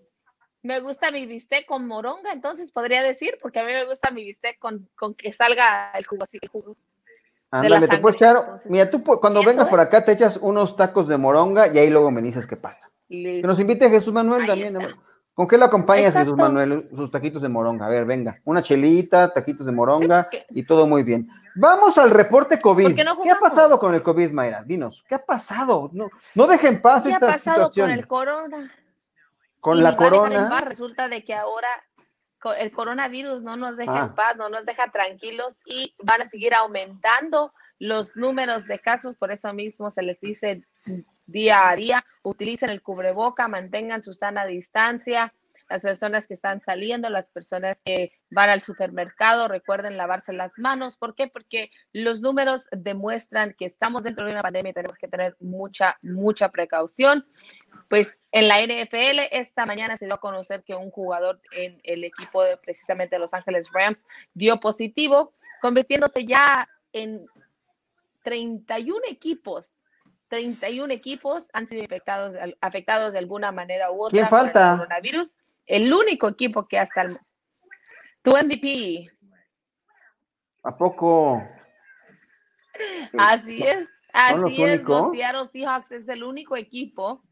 Me 0.63 0.81
gusta 0.81 1.11
mi 1.11 1.27
bistec 1.27 1.67
con 1.67 1.89
moronga, 1.89 2.33
entonces 2.33 2.71
podría 2.71 3.03
decir, 3.03 3.39
porque 3.43 3.59
a 3.59 3.65
mí 3.65 3.73
me 3.73 3.85
gusta 3.85 4.11
mi 4.13 4.23
bistec 4.23 4.59
con, 4.61 4.89
con 4.95 5.15
que 5.15 5.33
salga 5.33 5.91
el 5.93 6.07
jugo 6.07 6.23
así, 6.23 6.39
el 6.41 6.49
jugo. 6.49 6.77
Ándale, 7.51 7.87
te 7.87 7.99
puedes 7.99 8.17
echar, 8.17 8.63
mira, 8.65 8.91
tú 8.91 9.03
cuando 9.03 9.43
vengas 9.45 9.69
por 9.69 9.79
acá 9.79 10.03
te 10.05 10.13
echas 10.13 10.39
unos 10.39 10.75
tacos 10.75 11.07
de 11.07 11.19
moronga 11.19 11.69
y 11.69 11.79
ahí 11.79 11.91
luego 11.91 12.11
me 12.11 12.23
dices 12.23 12.47
qué 12.47 12.57
pasa. 12.57 12.91
Que 13.09 13.43
nos 13.43 13.61
invite 13.61 13.91
Jesús 13.91 14.13
Manuel 14.13 14.47
también. 14.47 14.79
¿Con 15.35 15.47
qué 15.47 15.59
lo 15.59 15.65
acompañas, 15.65 16.15
Jesús 16.15 16.37
Manuel? 16.37 16.89
Sus 16.95 17.11
taquitos 17.11 17.43
de 17.43 17.49
moronga. 17.49 17.87
A 17.87 17.89
ver, 17.89 18.05
venga, 18.05 18.41
una 18.45 18.63
chelita, 18.63 19.33
taquitos 19.33 19.67
de 19.67 19.73
moronga 19.73 20.29
y 20.51 20.63
todo 20.63 20.87
muy 20.87 21.03
bien. 21.03 21.29
Vamos 21.55 21.99
al 21.99 22.11
reporte 22.11 22.61
COVID. 22.61 22.95
¿Qué 22.95 23.31
ha 23.31 23.39
pasado 23.39 23.79
con 23.79 23.95
el 23.95 24.03
COVID, 24.03 24.31
Mayra? 24.33 24.63
Dinos, 24.65 25.05
¿qué 25.09 25.17
ha 25.17 25.25
pasado? 25.25 25.91
No, 25.93 26.09
no 26.35 26.47
deje 26.47 26.69
en 26.69 26.81
paz 26.81 27.07
esta 27.07 27.39
situación. 27.39 27.41
¿Qué 27.43 27.51
ha 27.51 27.67
pasado 27.67 27.71
con 27.75 27.91
el 27.91 28.07
corona? 28.07 28.71
Con 29.61 29.83
la 29.83 29.97
corona. 29.97 30.61
Resulta 30.61 31.09
de 31.09 31.25
que 31.25 31.35
ahora 31.35 31.69
el 32.59 32.73
coronavirus 32.73 33.43
no 33.43 33.57
nos 33.57 33.77
deja 33.77 33.93
en 33.93 34.11
ah. 34.11 34.15
paz, 34.15 34.37
no 34.37 34.49
nos 34.49 34.67
deja 34.67 34.91
tranquilos 34.91 35.55
y 35.65 35.95
van 36.03 36.23
a 36.23 36.27
seguir 36.27 36.55
aumentando 36.55 37.53
los 37.79 38.17
números 38.17 38.67
de 38.67 38.79
casos, 38.79 39.17
por 39.17 39.31
eso 39.33 39.53
mismo 39.53 39.91
se 39.91 40.03
les 40.03 40.21
dice 40.21 40.63
día 41.27 41.69
a 41.69 41.77
día, 41.77 42.05
utilicen 42.23 42.71
el 42.71 42.83
cubreboca, 42.83 43.49
mantengan 43.49 44.03
su 44.03 44.13
sana 44.13 44.45
distancia, 44.45 45.33
las 45.73 45.83
personas 45.83 46.27
que 46.27 46.35
están 46.35 46.61
saliendo, 46.61 47.09
las 47.09 47.31
personas 47.31 47.81
que 47.83 48.13
van 48.31 48.51
al 48.51 48.61
supermercado, 48.61 49.49
recuerden 49.49 49.97
lavarse 49.97 50.35
las 50.35 50.53
manos. 50.59 50.99
¿Por 50.99 51.15
qué? 51.15 51.29
Porque 51.29 51.71
los 51.95 52.21
números 52.21 52.67
demuestran 52.73 53.55
que 53.55 53.65
estamos 53.65 54.03
dentro 54.03 54.27
de 54.27 54.33
una 54.33 54.43
pandemia 54.43 54.71
y 54.71 54.75
tenemos 54.75 54.99
que 54.99 55.09
tener 55.09 55.35
mucha, 55.41 55.97
mucha 56.03 56.51
precaución. 56.51 57.27
Pues 57.89 58.15
en 58.33 58.49
la 58.49 58.61
NFL 58.61 59.21
esta 59.31 59.65
mañana 59.65 59.97
se 59.97 60.05
dio 60.05 60.15
a 60.15 60.21
conocer 60.21 60.63
que 60.63 60.75
un 60.75 60.91
jugador 60.91 61.41
en 61.53 61.81
el 61.85 62.05
equipo 62.05 62.43
de 62.43 62.59
precisamente 62.59 63.19
Los 63.19 63.33
Ángeles 63.33 63.71
Rams 63.73 63.99
dio 64.35 64.61
positivo, 64.61 65.33
convirtiéndose 65.63 66.27
ya 66.27 66.69
en 66.93 67.25
31 68.25 69.01
equipos 69.09 69.67
31 70.33 70.91
equipos 70.95 71.51
han 71.53 71.69
sido 71.69 71.85
afectados, 71.85 72.35
afectados 72.63 73.13
de 73.13 73.19
alguna 73.19 73.53
manera 73.53 73.91
u 73.91 74.05
otra 74.05 74.17
¿Quién 74.17 74.29
falta? 74.29 74.53
por 74.53 74.73
el 74.73 74.79
coronavirus 74.79 75.37
el 75.73 75.93
único 75.93 76.29
equipo 76.29 76.69
que 76.69 76.79
hasta 76.79 77.01
el... 77.01 77.19
Tu 78.21 78.31
MVP. 78.31 79.11
¿A 80.63 80.77
poco? 80.77 81.43
Así 83.19 83.63
es, 83.63 83.89
así 84.13 84.63
es. 84.63 84.83
Los 84.85 85.13
Seattle 85.13 85.49
Seahawks 85.53 85.91
es 85.91 86.09
el 86.09 86.23
único 86.23 86.57
equipo, 86.57 87.23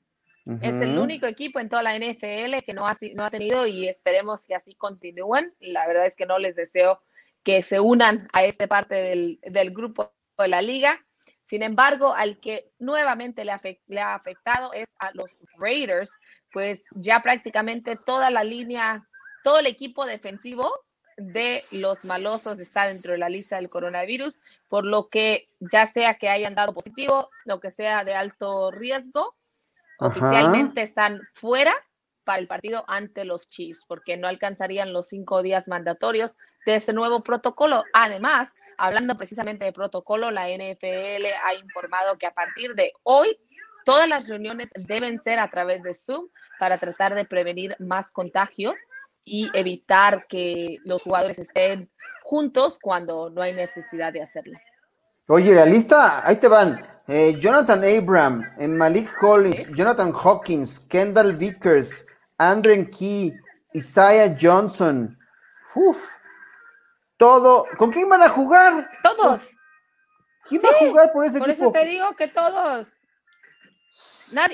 es 0.61 0.75
el 0.75 0.99
único 0.99 1.27
equipo 1.27 1.61
en 1.61 1.69
toda 1.69 1.83
la 1.83 1.97
NFL 1.97 2.65
que 2.67 2.75
no 2.75 2.87
ha, 2.87 2.97
no 3.15 3.25
ha 3.25 3.31
tenido 3.31 3.67
y 3.67 3.89
esperemos 3.89 4.47
que 4.47 4.55
así 4.55 4.75
continúen. 4.75 5.55
La 5.61 5.87
verdad 5.87 6.07
es 6.07 6.17
que 6.17 6.27
no 6.27 6.39
les 6.39 6.57
deseo 6.57 7.01
que 7.45 7.63
se 7.63 7.79
unan 7.79 8.29
a 8.33 8.45
esta 8.45 8.67
parte 8.67 8.97
del, 8.97 9.39
del 9.43 9.71
grupo 9.71 10.13
de 10.39 10.49
la 10.49 10.61
liga. 10.61 10.99
Sin 11.45 11.63
embargo, 11.63 12.15
al 12.15 12.41
que 12.41 12.73
nuevamente 12.79 13.45
le, 13.45 13.53
le 13.87 14.01
ha 14.01 14.15
afectado 14.15 14.73
es 14.73 14.87
a 14.99 15.11
los 15.13 15.39
Raiders, 15.59 16.13
pues 16.53 16.83
ya 16.93 17.23
prácticamente 17.23 17.97
toda 17.97 18.31
la 18.31 18.45
línea, 18.45 19.07
todo 19.45 19.59
el 19.59 19.67
equipo 19.67 20.07
defensivo 20.07 20.73
de 21.17 21.61
los 21.81 22.05
malosos 22.07 22.59
está 22.59 22.87
dentro 22.87 23.13
de 23.13 23.19
la 23.19 23.29
lista 23.29 23.57
del 23.57 23.69
coronavirus, 23.69 24.41
por 24.69 24.85
lo 24.85 25.09
que 25.09 25.49
ya 25.61 25.87
sea 25.93 26.15
que 26.15 26.29
hayan 26.29 26.55
dado 26.55 26.73
positivo, 26.73 27.29
lo 27.45 27.61
que 27.61 27.71
sea 27.71 28.05
de 28.05 28.15
alto 28.15 28.71
riesgo, 28.71 29.37
oficialmente 29.99 30.83
están 30.83 31.21
fuera 31.35 31.75
para 32.25 32.39
el 32.39 32.47
partido 32.47 32.85
ante 32.89 33.25
los 33.25 33.49
Chiefs, 33.49 33.85
porque 33.87 34.17
no 34.17 34.29
alcanzarían 34.29 34.93
los 34.93 35.09
cinco 35.09 35.43
días 35.43 35.69
mandatorios 35.69 36.37
de 36.65 36.77
ese 36.77 36.93
nuevo 36.93 37.23
protocolo. 37.23 37.85
Además, 37.93 38.49
hablando 38.79 39.17
precisamente 39.17 39.65
de 39.65 39.73
protocolo, 39.73 40.31
la 40.31 40.49
NFL 40.49 41.27
ha 41.45 41.55
informado 41.55 42.17
que 42.19 42.27
a 42.27 42.33
partir 42.33 42.75
de 42.75 42.93
hoy 43.03 43.39
Todas 43.85 44.09
las 44.09 44.29
reuniones 44.29 44.69
deben 44.87 45.23
ser 45.23 45.39
a 45.39 45.49
través 45.49 45.83
de 45.83 45.95
Zoom 45.95 46.27
para 46.59 46.79
tratar 46.79 47.15
de 47.15 47.25
prevenir 47.25 47.77
más 47.79 48.11
contagios 48.11 48.79
y 49.25 49.51
evitar 49.55 50.27
que 50.29 50.79
los 50.85 51.03
jugadores 51.03 51.39
estén 51.39 51.91
juntos 52.23 52.79
cuando 52.81 53.31
no 53.31 53.43
hay 53.43 53.55
necesidad 53.55 54.13
de 54.13 54.23
hacerlo. 54.23 54.59
Oye, 55.29 55.55
la 55.55 55.65
lista, 55.65 56.27
ahí 56.27 56.37
te 56.37 56.49
van. 56.49 56.85
Eh, 57.07 57.37
Jonathan 57.41 57.83
Abram, 57.85 58.55
eh, 58.59 58.69
Malik 58.69 59.13
Collins, 59.19 59.69
Jonathan 59.75 60.13
Hawkins, 60.13 60.79
Kendall 60.79 61.35
Vickers, 61.35 62.07
Andrew 62.39 62.89
Key, 62.91 63.35
Isaiah 63.73 64.37
Johnson. 64.41 65.19
Uf, 65.75 66.05
todo. 67.17 67.67
¿Con 67.79 67.91
quién 67.91 68.09
van 68.09 68.23
a 68.23 68.29
jugar? 68.29 68.91
Todos. 69.03 69.51
¿Quién 70.49 70.63
va 70.65 70.71
a 70.71 70.79
jugar 70.79 71.13
por 71.13 71.25
ese 71.25 71.39
equipo? 71.39 71.73
Por 71.73 71.77
eso 71.77 71.85
te 71.85 71.85
digo 71.85 72.15
que 72.17 72.29
todos 72.29 73.00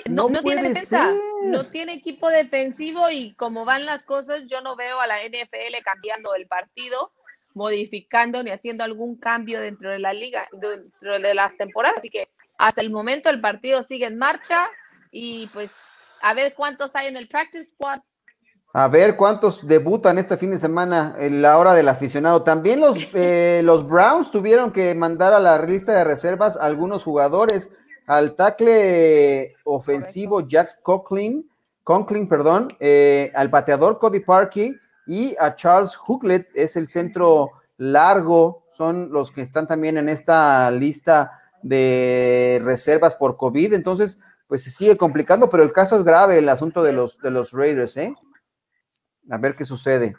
no, 0.08 0.28
tiene 0.28 0.68
defensa, 0.68 1.12
no 1.44 1.64
tiene 1.64 1.94
equipo 1.94 2.28
defensivo 2.28 3.10
y 3.10 3.34
como 3.34 3.64
van 3.64 3.84
las 3.84 4.04
cosas, 4.04 4.46
yo 4.46 4.60
no 4.60 4.76
veo 4.76 5.00
a 5.00 5.06
la 5.06 5.18
NFL 5.22 5.82
cambiando 5.84 6.34
el 6.34 6.46
partido, 6.46 7.12
modificando 7.54 8.42
ni 8.42 8.50
haciendo 8.50 8.84
algún 8.84 9.16
cambio 9.18 9.60
dentro 9.60 9.90
de 9.90 9.98
la 9.98 10.12
liga, 10.12 10.48
dentro 10.52 11.18
de 11.18 11.34
las 11.34 11.56
temporadas. 11.56 11.98
Así 11.98 12.10
que 12.10 12.28
hasta 12.58 12.80
el 12.80 12.90
momento 12.90 13.28
el 13.28 13.40
partido 13.40 13.82
sigue 13.82 14.06
en 14.06 14.18
marcha 14.18 14.68
y 15.10 15.46
pues 15.52 16.18
a 16.22 16.34
ver 16.34 16.54
cuántos 16.54 16.90
hay 16.94 17.08
en 17.08 17.16
el 17.16 17.28
practice 17.28 17.70
squad. 17.74 18.00
A 18.72 18.88
ver 18.88 19.16
cuántos 19.16 19.66
debutan 19.66 20.18
este 20.18 20.36
fin 20.36 20.50
de 20.50 20.58
semana 20.58 21.16
en 21.18 21.40
la 21.40 21.56
hora 21.56 21.72
del 21.72 21.88
aficionado. 21.88 22.42
También 22.42 22.80
los, 22.80 23.08
eh, 23.14 23.62
los 23.64 23.86
Browns 23.86 24.30
tuvieron 24.30 24.70
que 24.70 24.94
mandar 24.94 25.32
a 25.32 25.40
la 25.40 25.58
lista 25.64 25.92
de 25.92 26.04
reservas 26.04 26.56
algunos 26.56 27.04
jugadores 27.04 27.72
al 28.06 28.36
tackle 28.36 29.54
ofensivo 29.64 30.40
Jack 30.46 30.80
Conklin, 30.82 31.48
Conklin, 31.82 32.28
perdón, 32.28 32.68
eh, 32.80 33.30
al 33.34 33.50
pateador 33.50 33.98
Cody 33.98 34.20
Parkey 34.20 34.74
y 35.06 35.36
a 35.38 35.54
Charles 35.54 35.96
Hooklet, 35.96 36.48
es 36.54 36.76
el 36.76 36.88
centro 36.88 37.50
largo, 37.76 38.64
son 38.72 39.12
los 39.12 39.30
que 39.30 39.42
están 39.42 39.68
también 39.68 39.96
en 39.98 40.08
esta 40.08 40.70
lista 40.70 41.32
de 41.62 42.60
reservas 42.64 43.14
por 43.14 43.36
COVID, 43.36 43.74
entonces 43.74 44.18
pues 44.46 44.62
se 44.62 44.70
sigue 44.70 44.96
complicando, 44.96 45.50
pero 45.50 45.62
el 45.62 45.72
caso 45.72 45.96
es 45.96 46.04
grave, 46.04 46.38
el 46.38 46.48
asunto 46.48 46.82
de 46.82 46.92
los, 46.92 47.18
de 47.18 47.30
los 47.30 47.52
Raiders, 47.52 47.96
¿eh? 47.96 48.14
A 49.28 49.38
ver 49.38 49.56
qué 49.56 49.64
sucede. 49.64 50.14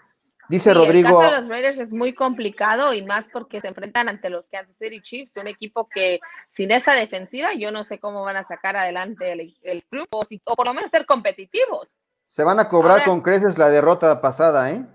Dice 0.50 0.74
Rodrigo. 0.74 1.10
El 1.10 1.16
caso 1.16 1.36
de 1.36 1.42
los 1.42 1.50
Raiders 1.50 1.80
es 1.80 1.92
muy 1.92 2.14
complicado 2.14 2.94
y 2.94 3.02
más 3.02 3.28
porque 3.32 3.60
se 3.60 3.68
enfrentan 3.68 4.08
ante 4.08 4.30
los 4.30 4.48
Kansas 4.48 4.78
City 4.78 5.02
Chiefs, 5.02 5.36
un 5.38 5.48
equipo 5.48 5.86
que 5.86 6.20
sin 6.52 6.72
esa 6.72 6.94
defensiva 6.94 7.54
yo 7.54 7.72
no 7.72 7.84
sé 7.84 8.00
cómo 8.00 8.24
van 8.24 8.38
a 8.38 8.44
sacar 8.44 8.78
adelante 8.78 9.32
el, 9.32 9.84
grupo 9.92 10.22
o, 10.46 10.56
por 10.56 10.66
lo 10.66 10.74
menos 10.74 10.90
ser 10.90 11.06
competitivos. 11.06 11.98
Se 12.30 12.44
van 12.44 12.60
a 12.60 12.70
cobrar 12.70 13.04
con 13.04 13.22
creces 13.22 13.58
la 13.58 13.70
derrota 13.70 14.22
pasada, 14.22 14.72
¿eh? 14.72 14.86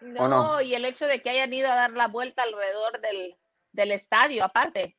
No, 0.00 0.60
y 0.60 0.74
el 0.74 0.84
hecho 0.84 1.06
de 1.06 1.22
que 1.22 1.30
hayan 1.30 1.52
ido 1.52 1.70
a 1.70 1.74
dar 1.74 1.90
la 1.92 2.08
vuelta 2.08 2.42
alrededor 2.42 3.00
del, 3.72 3.90
estadio, 3.90 4.44
aparte. 4.44 4.96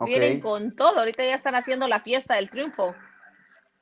Vienen 0.00 0.40
con 0.40 0.74
todo, 0.74 1.00
ahorita 1.00 1.24
ya 1.24 1.34
están 1.34 1.54
haciendo 1.54 1.86
la 1.86 2.00
fiesta 2.00 2.34
del 2.34 2.50
triunfo. 2.50 2.94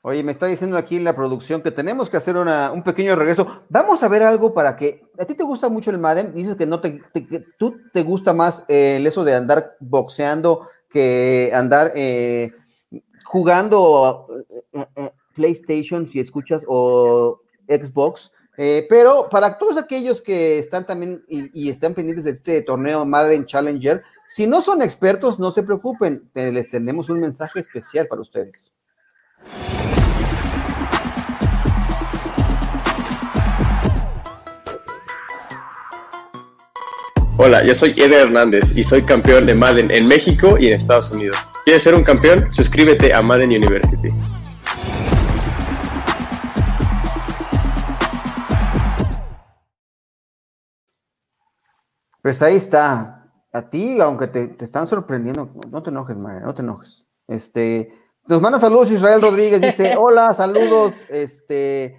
Oye, 0.03 0.23
me 0.23 0.33
está 0.33 0.47
diciendo 0.47 0.79
aquí 0.79 0.99
la 0.99 1.15
producción 1.15 1.61
que 1.61 1.71
tenemos 1.71 2.09
que 2.09 2.17
hacer 2.17 2.35
un 2.35 2.83
pequeño 2.83 3.17
regreso. 3.17 3.65
Vamos 3.69 4.03
a 4.03 4.09
ver 4.09 4.23
algo 4.23 4.55
para 4.55 4.75
que. 4.75 5.05
¿A 5.19 5.27
ti 5.27 5.35
te 5.35 5.45
gusta 5.45 5.69
mucho 5.69 5.91
el 5.91 5.99
Madden? 5.99 6.33
Dices 6.33 6.57
que 6.57 6.65
no 6.65 6.81
te, 6.81 7.03
tú 7.59 7.77
te 7.93 8.03
gusta 8.03 8.33
más 8.33 8.65
eh, 8.69 8.97
el 8.97 9.07
eso 9.07 9.25
de 9.25 9.35
andar 9.35 9.77
boxeando 9.79 10.67
que 10.89 11.51
andar 11.53 11.93
eh, 11.95 12.51
jugando 13.25 14.27
eh, 14.73 15.13
PlayStation, 15.35 16.07
si 16.07 16.19
escuchas, 16.19 16.65
o 16.67 17.43
Xbox. 17.69 18.33
pero 18.57 19.29
para 19.29 19.59
todos 19.59 19.77
aquellos 19.77 20.23
que 20.23 20.59
están 20.59 20.87
también 20.87 21.23
y, 21.29 21.67
y, 21.67 21.69
están 21.69 21.93
pendientes 21.95 22.25
de 22.25 22.31
este 22.31 22.63
torneo 22.63 23.05
Madden 23.05 23.45
Challenger, 23.45 24.03
si 24.27 24.47
no 24.47 24.63
son 24.63 24.81
expertos, 24.81 25.39
no 25.39 25.51
se 25.51 25.63
preocupen, 25.63 26.29
les 26.35 26.71
tenemos 26.71 27.11
un 27.11 27.21
mensaje 27.21 27.61
especial 27.61 28.09
para 28.09 28.23
ustedes. 28.23 28.73
Hola, 37.43 37.65
yo 37.65 37.75
soy 37.75 37.95
Eder 37.97 38.27
Hernández 38.27 38.77
y 38.77 38.85
soy 38.85 39.01
campeón 39.01 39.47
de 39.47 39.55
Madden 39.55 39.91
en 39.91 40.05
México 40.05 40.59
y 40.59 40.67
en 40.67 40.75
Estados 40.75 41.11
Unidos. 41.11 41.39
¿Quieres 41.65 41.83
ser 41.83 41.95
un 41.95 42.05
campeón? 42.05 42.53
Suscríbete 42.53 43.15
a 43.15 43.23
Madden 43.23 43.49
University. 43.49 44.11
Pues 52.21 52.43
ahí 52.43 52.57
está. 52.57 53.33
A 53.55 53.71
ti, 53.71 53.99
aunque 54.03 54.27
te, 54.27 54.55
están 54.63 54.87
sorprendiendo, 54.87 55.51
no 55.71 55.83
te 55.83 55.89
enojes, 55.89 56.19
María, 56.19 56.41
no 56.41 56.55
te 56.55 56.61
enojes. 56.61 57.07
Este, 57.27 57.91
nos 58.27 58.43
manda 58.43 58.59
saludos 58.59 58.91
Israel 58.91 59.23
Rodríguez, 59.23 59.63
dice, 59.63 59.97
hola, 59.99 60.35
saludos, 60.35 60.93
este, 61.09 61.97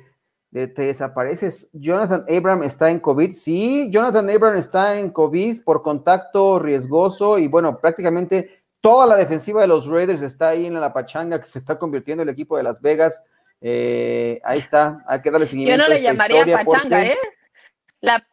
te 0.52 0.68
desapareces. 0.68 1.70
Jonathan 1.72 2.26
Abram 2.30 2.64
está 2.64 2.89
en 2.89 2.99
COVID. 2.99 3.34
Sí, 3.34 3.89
Jonathan 3.89 4.30
Abram 4.30 4.58
está 4.58 4.99
en 4.99 5.10
COVID 5.10 5.64
por 5.64 5.82
contacto 5.82 6.60
riesgoso 6.60 7.39
y 7.39 7.47
bueno, 7.47 7.80
prácticamente 7.80 8.62
toda 8.82 9.08
la 9.08 9.16
defensiva 9.16 9.62
de 9.62 9.68
los 9.68 9.88
Raiders 9.88 10.22
está 10.22 10.49
ahí 10.49 10.66
en 10.66 10.74
la 10.74 10.91
pachanga 10.91 11.39
que 11.39 11.47
se 11.47 11.60
está 11.60 11.80
convirtiendo 11.80 12.24
en 12.24 12.30
el 12.30 12.34
equipo 12.34 12.58
de 12.58 12.64
Las 12.64 12.82
Vegas. 12.82 13.24
Eh, 13.62 14.41
ahí 14.43 14.60
está, 14.60 15.04
hay 15.08 15.22
que 15.22 15.32
darle 15.32 15.47
seguimiento. 15.47 15.82
Yo 15.82 15.88
no 15.88 15.93
le 15.93 16.02
llamaría 16.02 16.45
pachanga, 16.45 17.06
¿eh? 17.06 17.18
La, 18.02 18.26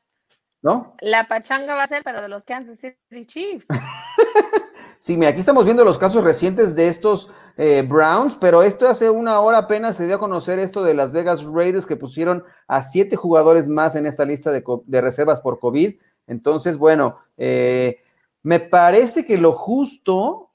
¿No? 0.62 0.97
La 1.01 1.29
pachanga 1.29 1.75
va 1.75 1.85
a 1.85 1.87
ser, 1.87 2.03
pero 2.03 2.21
de 2.21 2.29
los 2.29 2.45
Kansas 2.45 2.79
City 2.79 3.27
Chiefs. 3.27 3.66
sí, 4.99 5.16
mira, 5.16 5.30
aquí 5.30 5.40
estamos 5.40 5.64
viendo 5.64 5.84
los 5.84 5.99
casos 5.99 6.24
recientes 6.24 6.74
de 6.74 6.88
estos 6.88 7.30
eh, 7.61 7.82
Browns, 7.82 8.36
pero 8.36 8.62
esto 8.62 8.88
hace 8.88 9.11
una 9.11 9.40
hora 9.40 9.59
apenas 9.59 9.96
se 9.96 10.07
dio 10.07 10.14
a 10.14 10.20
conocer 10.20 10.61
esto 10.61 10.84
de 10.84 10.94
Las 10.94 11.11
Vegas 11.11 11.44
Raiders 11.44 11.86
que 11.86 11.96
pusieron 11.96 12.44
a 12.68 12.82
siete 12.82 13.16
jugadores 13.16 13.68
más 13.68 13.96
en 13.96 14.07
esta 14.07 14.24
lista 14.24 14.53
de, 14.53 15.01
reservas 15.01 15.40
por 15.40 15.59
COVID. 15.59 15.96
Entonces, 16.28 16.78
bueno, 16.78 17.18
eh, 17.36 17.99
me 18.44 18.61
parece 18.61 19.26
que 19.26 19.38
lo 19.38 19.51
justo, 19.51 20.51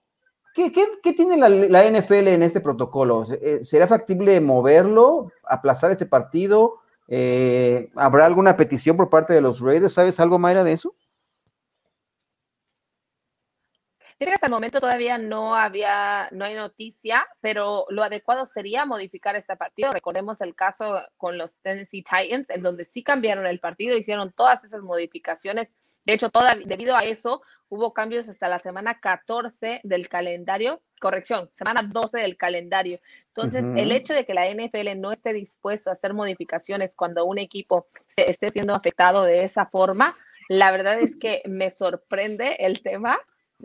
¿qué, 0.53 0.71
tiene 1.13 1.35
la, 1.35 1.89
NFL 1.89 2.29
en 2.29 2.41
este 2.41 2.61
protocolo? 2.61 3.23
Eh, 3.29 3.65
¿Sería 3.65 3.87
factible 3.87 4.39
moverlo, 4.39 5.29
aplazar 5.43 5.91
este 5.91 6.05
partido? 6.05 6.75
¿Habrá 7.95 8.25
alguna 8.25 8.55
petición 8.55 8.95
por 8.95 9.09
parte 9.09 9.33
de 9.33 9.41
los 9.41 9.59
Raiders? 9.59 9.93
¿Sabes 9.93 10.21
algo, 10.21 10.39
Mayra, 10.39 10.63
de 10.63 10.71
eso? 10.71 10.95
Hasta 14.19 14.47
el 14.47 14.51
momento 14.51 14.79
todavía 14.79 15.17
no 15.17 15.55
había, 15.55 16.29
no 16.31 16.45
hay 16.45 16.55
noticia, 16.55 17.27
pero 17.41 17.85
lo 17.89 18.03
adecuado 18.03 18.45
sería 18.45 18.85
modificar 18.85 19.35
este 19.35 19.55
partido. 19.55 19.91
Recordemos 19.91 20.41
el 20.41 20.55
caso 20.55 21.01
con 21.17 21.37
los 21.37 21.57
Tennessee 21.59 22.03
Titans, 22.03 22.49
en 22.49 22.61
donde 22.61 22.85
sí 22.85 23.03
cambiaron 23.03 23.45
el 23.45 23.59
partido, 23.59 23.97
hicieron 23.97 24.31
todas 24.31 24.63
esas 24.63 24.81
modificaciones. 24.81 25.71
De 26.05 26.13
hecho, 26.13 26.29
toda, 26.29 26.55
debido 26.55 26.95
a 26.95 27.05
eso, 27.05 27.41
hubo 27.69 27.93
cambios 27.93 28.27
hasta 28.27 28.49
la 28.49 28.59
semana 28.59 28.99
14 28.99 29.81
del 29.83 30.09
calendario, 30.09 30.81
corrección, 30.99 31.49
semana 31.53 31.81
12 31.81 32.19
del 32.19 32.37
calendario. 32.37 32.99
Entonces, 33.27 33.63
el 33.77 33.91
hecho 33.91 34.13
de 34.13 34.25
que 34.25 34.33
la 34.33 34.49
NFL 34.49 34.99
no 34.99 35.11
esté 35.11 35.33
dispuesto 35.33 35.89
a 35.89 35.93
hacer 35.93 36.13
modificaciones 36.13 36.95
cuando 36.95 37.25
un 37.25 37.39
equipo 37.39 37.87
se 38.09 38.29
esté 38.29 38.49
siendo 38.49 38.75
afectado 38.75 39.23
de 39.23 39.43
esa 39.43 39.65
forma, 39.65 40.13
la 40.49 40.71
verdad 40.71 40.99
es 40.99 41.15
que 41.15 41.41
me 41.45 41.71
sorprende 41.71 42.57
el 42.59 42.81
tema 42.81 43.17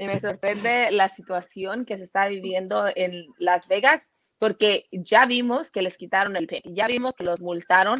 me 0.07 0.21
sorprende 0.21 0.91
la 0.93 1.09
situación 1.09 1.85
que 1.85 1.99
se 1.99 2.05
está 2.05 2.29
viviendo 2.29 2.87
en 2.95 3.27
Las 3.39 3.67
Vegas, 3.67 4.09
porque 4.39 4.87
ya 4.93 5.27
vimos 5.27 5.71
que 5.71 5.83
les 5.83 5.97
quitaron 5.97 6.37
el 6.37 6.47
pick, 6.47 6.63
ya 6.73 6.87
vimos 6.87 7.17
que 7.17 7.25
los 7.25 7.41
multaron 7.41 7.97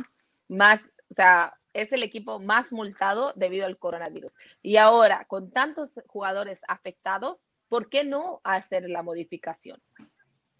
más, 0.47 0.81
o 1.11 1.15
sea, 1.15 1.55
es 1.73 1.93
el 1.93 2.03
equipo 2.03 2.39
más 2.39 2.73
multado 2.73 3.33
debido 3.37 3.67
al 3.67 3.79
coronavirus. 3.79 4.33
Y 4.63 4.77
ahora, 4.77 5.25
con 5.27 5.51
tantos 5.51 6.01
jugadores 6.07 6.61
afectados, 6.69 7.45
¿por 7.69 7.89
qué 7.89 8.05
no 8.05 8.41
hacer 8.45 8.89
la 8.89 9.03
modificación? 9.03 9.81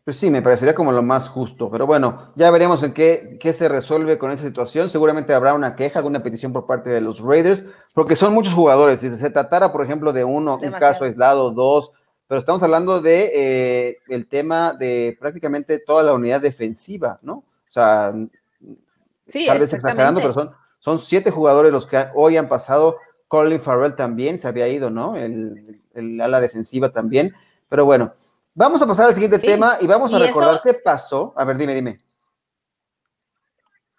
Pues 0.09 0.17
sí, 0.17 0.31
me 0.31 0.41
parecería 0.41 0.75
como 0.75 0.91
lo 0.91 1.03
más 1.03 1.29
justo, 1.29 1.71
pero 1.71 1.87
bueno, 1.87 2.33
ya 2.35 2.51
veremos 2.51 2.83
en 2.83 2.95
qué, 2.95 3.37
qué, 3.39 3.53
se 3.53 3.69
resuelve 3.69 4.17
con 4.17 4.31
esa 4.31 4.43
situación. 4.43 4.89
Seguramente 4.89 5.35
habrá 5.35 5.53
una 5.53 5.77
queja, 5.77 5.99
alguna 5.99 6.23
petición 6.23 6.51
por 6.51 6.65
parte 6.65 6.89
de 6.89 7.03
los 7.03 7.21
Raiders, 7.21 7.67
porque 7.93 8.17
son 8.17 8.33
muchos 8.33 8.55
jugadores. 8.55 9.01
Si 9.01 9.15
se 9.15 9.29
tratara, 9.29 9.71
por 9.71 9.85
ejemplo, 9.85 10.15
de 10.15 10.25
uno, 10.25 10.59
un 10.63 10.73
caso 10.73 11.05
aislado, 11.05 11.51
dos, 11.51 11.93
pero 12.27 12.39
estamos 12.39 12.63
hablando 12.63 13.03
de 13.03 13.33
eh, 13.35 13.99
el 14.09 14.27
tema 14.27 14.73
de 14.73 15.15
prácticamente 15.21 15.79
toda 15.79 16.03
la 16.03 16.15
unidad 16.15 16.41
defensiva, 16.41 17.19
¿no? 17.21 17.35
O 17.35 17.45
sea, 17.69 18.11
tal 18.11 19.59
vez 19.59 19.75
exagerando, 19.75 20.23
pero 20.23 20.33
son, 20.33 20.53
son 20.79 21.01
siete 21.01 21.31
jugadores 21.31 21.71
los 21.71 21.87
que 21.87 22.07
hoy 22.15 22.39
han 22.39 22.49
pasado. 22.49 22.97
Colin 23.29 23.61
Farrell 23.61 23.95
también 23.95 24.39
se 24.39 24.49
había 24.49 24.69
ido, 24.69 24.89
¿no? 24.89 25.17
El, 25.17 25.83
el 25.93 26.19
ala 26.19 26.41
defensiva 26.41 26.93
también, 26.93 27.35
pero 27.69 27.85
bueno. 27.85 28.15
Vamos 28.59 28.83
a 28.83 28.89
pasar 28.89 29.07
al 29.07 29.15
siguiente 29.15 29.39
tema 29.39 29.79
y 29.81 29.87
vamos 29.87 30.13
a 30.13 30.19
recordar 30.19 30.61
qué 30.65 30.75
pasó. 30.75 31.33
A 31.37 31.45
ver, 31.45 31.57
dime, 31.57 31.77
dime. 31.77 32.01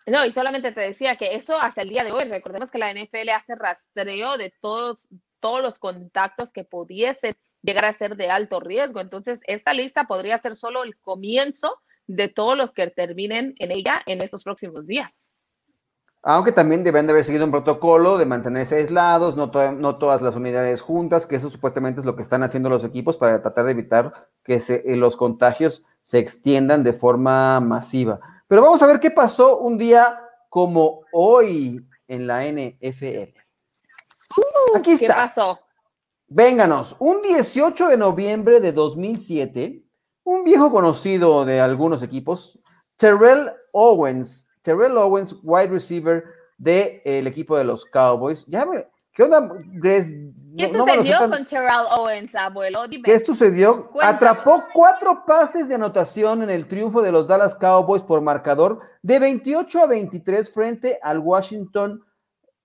No, 0.06 0.26
y 0.26 0.34
solamente 0.34 0.74
te 0.74 0.82
decía 0.82 1.16
que 1.16 1.36
eso 1.36 1.58
hasta 1.58 1.82
el 1.82 1.88
día 1.88 2.04
de 2.04 2.12
hoy, 2.12 2.26
recordemos 2.26 2.70
que 2.70 2.78
la 2.78 2.94
NFL 2.94 3.30
hace 3.34 3.56
rastreo 3.56 4.38
de 4.38 4.54
todos, 4.60 5.08
todos 5.40 5.62
los 5.62 5.80
contactos 5.80 6.52
que 6.52 6.66
pudiesen 6.66 7.38
llegar 7.62 7.86
a 7.86 7.94
ser 7.94 8.18
de 8.18 8.30
alto 8.30 8.60
riesgo. 8.60 9.00
Entonces, 9.00 9.40
esta 9.46 9.74
lista 9.74 10.08
podría 10.08 10.38
ser 10.38 10.56
solo 10.56 10.84
el 10.84 10.98
comienzo 10.98 11.80
de 12.08 12.28
todos 12.28 12.58
los 12.58 12.74
que 12.74 12.88
terminen 12.88 13.56
en 13.60 13.72
ella 13.72 14.02
en 14.08 14.22
estos 14.22 14.44
próximos 14.44 14.86
días. 14.86 15.29
Aunque 16.22 16.52
también 16.52 16.84
deben 16.84 17.08
de 17.08 17.14
haber 17.14 17.24
seguido 17.24 17.46
un 17.46 17.52
protocolo 17.52 18.18
de 18.18 18.26
mantenerse 18.26 18.76
aislados, 18.76 19.38
no, 19.38 19.52
no 19.78 19.98
todas 19.98 20.22
las 20.22 20.36
unidades 20.36 20.82
juntas, 20.82 21.26
que 21.26 21.38
eso 21.38 21.50
supuestamente 21.50 22.02
es 22.02 22.06
lo 22.06 22.16
que 22.16 22.24
están 22.24 22.44
haciendo 22.44 22.70
los 22.70 22.84
equipos 22.84 23.18
para 23.18 23.42
tratar 23.42 23.66
de 23.66 23.72
evitar 23.72 24.28
que 24.44 24.56
eh, 24.56 24.96
los 24.98 25.16
contagios 25.16 25.84
se 26.04 26.20
extiendan 26.20 26.84
de 26.84 26.92
forma 26.92 27.60
masiva. 27.62 28.20
Pero 28.48 28.62
vamos 28.62 28.82
a 28.82 28.88
ver 28.88 29.00
qué 29.00 29.12
pasó 29.12 29.60
un 29.60 29.78
día 29.78 30.20
como 30.50 31.02
hoy 31.14 31.88
en 32.08 32.28
la 32.28 32.44
NFL. 32.44 33.38
Uh, 34.36 34.78
Aquí 34.78 34.92
está. 34.92 35.08
¿Qué 35.08 35.14
pasó? 35.14 35.60
Vénganos, 36.28 36.96
un 37.00 37.22
18 37.22 37.88
de 37.88 37.98
noviembre 37.98 38.60
de 38.60 38.72
2007, 38.72 39.84
un 40.24 40.44
viejo 40.44 40.70
conocido 40.70 41.46
de 41.46 41.62
algunos 41.62 42.04
equipos, 42.04 42.60
Terrell 42.98 43.52
Owens, 43.72 44.49
Terrell 44.62 44.98
Owens, 44.98 45.36
wide 45.44 45.68
receiver 45.68 46.24
del 46.58 47.02
el 47.06 47.28
equipo 47.28 47.58
de 47.58 47.64
los 47.64 47.86
Cowboys. 47.86 48.46
Ya 48.48 48.66
¿Qué 49.14 49.24
onda, 49.24 49.52
Grace? 49.74 50.32
¿Qué 50.58 50.70
sucedió 50.70 51.30
con 51.30 51.46
Terrell 51.46 51.86
Owens, 51.92 52.34
abuelo? 52.36 52.82
¿Qué 53.04 53.20
sucedió? 53.20 53.90
Atrapó 54.02 54.64
cuatro 54.74 55.24
pases 55.26 55.68
de 55.68 55.76
anotación 55.76 56.44
en 56.44 56.50
el 56.50 56.68
triunfo 56.68 57.02
de 57.02 57.12
los 57.12 57.28
Dallas 57.28 57.56
Cowboys 57.56 58.04
por 58.04 58.22
marcador 58.22 58.80
de 59.02 59.20
28 59.20 59.82
a 59.82 59.88
23 59.88 60.52
frente 60.52 61.00
al 61.02 61.20
Washington, 61.20 62.04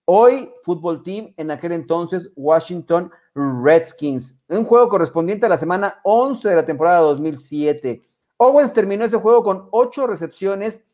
hoy 0.04 0.52
Football 0.62 1.02
Team, 1.02 1.32
en 1.36 1.50
aquel 1.50 1.72
entonces 1.72 2.30
Washington 2.36 3.10
Redskins. 3.34 4.38
Un 4.48 4.64
juego 4.64 4.88
correspondiente 4.88 5.46
a 5.46 5.48
la 5.48 5.58
semana 5.58 6.00
11 6.04 6.48
de 6.48 6.56
la 6.56 6.64
temporada 6.64 7.00
2007. 7.00 8.02
Owens 8.36 8.72
terminó 8.72 9.04
ese 9.04 9.18
juego 9.18 9.42
con 9.42 9.68
ocho 9.70 10.06
recepciones 10.06 10.84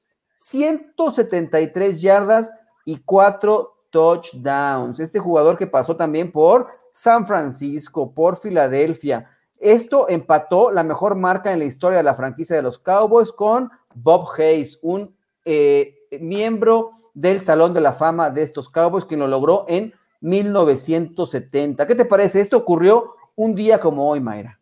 173 0.40 2.00
yardas 2.00 2.54
y 2.86 2.96
4 2.96 3.76
touchdowns. 3.90 4.98
Este 4.98 5.18
jugador 5.18 5.58
que 5.58 5.66
pasó 5.66 5.96
también 5.96 6.32
por 6.32 6.68
San 6.94 7.26
Francisco, 7.26 8.10
por 8.14 8.38
Filadelfia. 8.38 9.30
Esto 9.58 10.08
empató 10.08 10.70
la 10.70 10.82
mejor 10.82 11.14
marca 11.14 11.52
en 11.52 11.58
la 11.58 11.66
historia 11.66 11.98
de 11.98 12.04
la 12.04 12.14
franquicia 12.14 12.56
de 12.56 12.62
los 12.62 12.78
Cowboys 12.78 13.32
con 13.32 13.70
Bob 13.94 14.28
Hayes, 14.38 14.78
un 14.80 15.14
eh, 15.44 15.98
miembro 16.18 16.92
del 17.12 17.42
Salón 17.42 17.74
de 17.74 17.82
la 17.82 17.92
Fama 17.92 18.30
de 18.30 18.42
estos 18.42 18.70
Cowboys, 18.70 19.04
quien 19.04 19.20
lo 19.20 19.28
logró 19.28 19.66
en 19.68 19.92
1970. 20.22 21.86
¿Qué 21.86 21.94
te 21.94 22.06
parece? 22.06 22.40
Esto 22.40 22.56
ocurrió 22.56 23.14
un 23.36 23.54
día 23.54 23.78
como 23.78 24.08
hoy, 24.08 24.20
Mayra. 24.20 24.58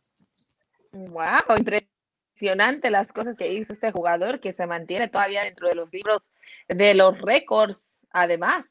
Wow, 0.91 1.55
impresionante 2.39 2.91
las 2.91 3.13
cosas 3.13 3.37
que 3.37 3.53
hizo 3.53 3.73
este 3.73 3.91
jugador 3.91 4.41
que 4.41 4.53
se 4.53 4.67
mantiene 4.67 5.09
todavía 5.09 5.43
dentro 5.43 5.69
de 5.69 5.75
los 5.75 5.93
libros 5.93 6.27
de 6.69 6.95
los 6.95 7.21
récords, 7.21 8.07
además. 8.11 8.65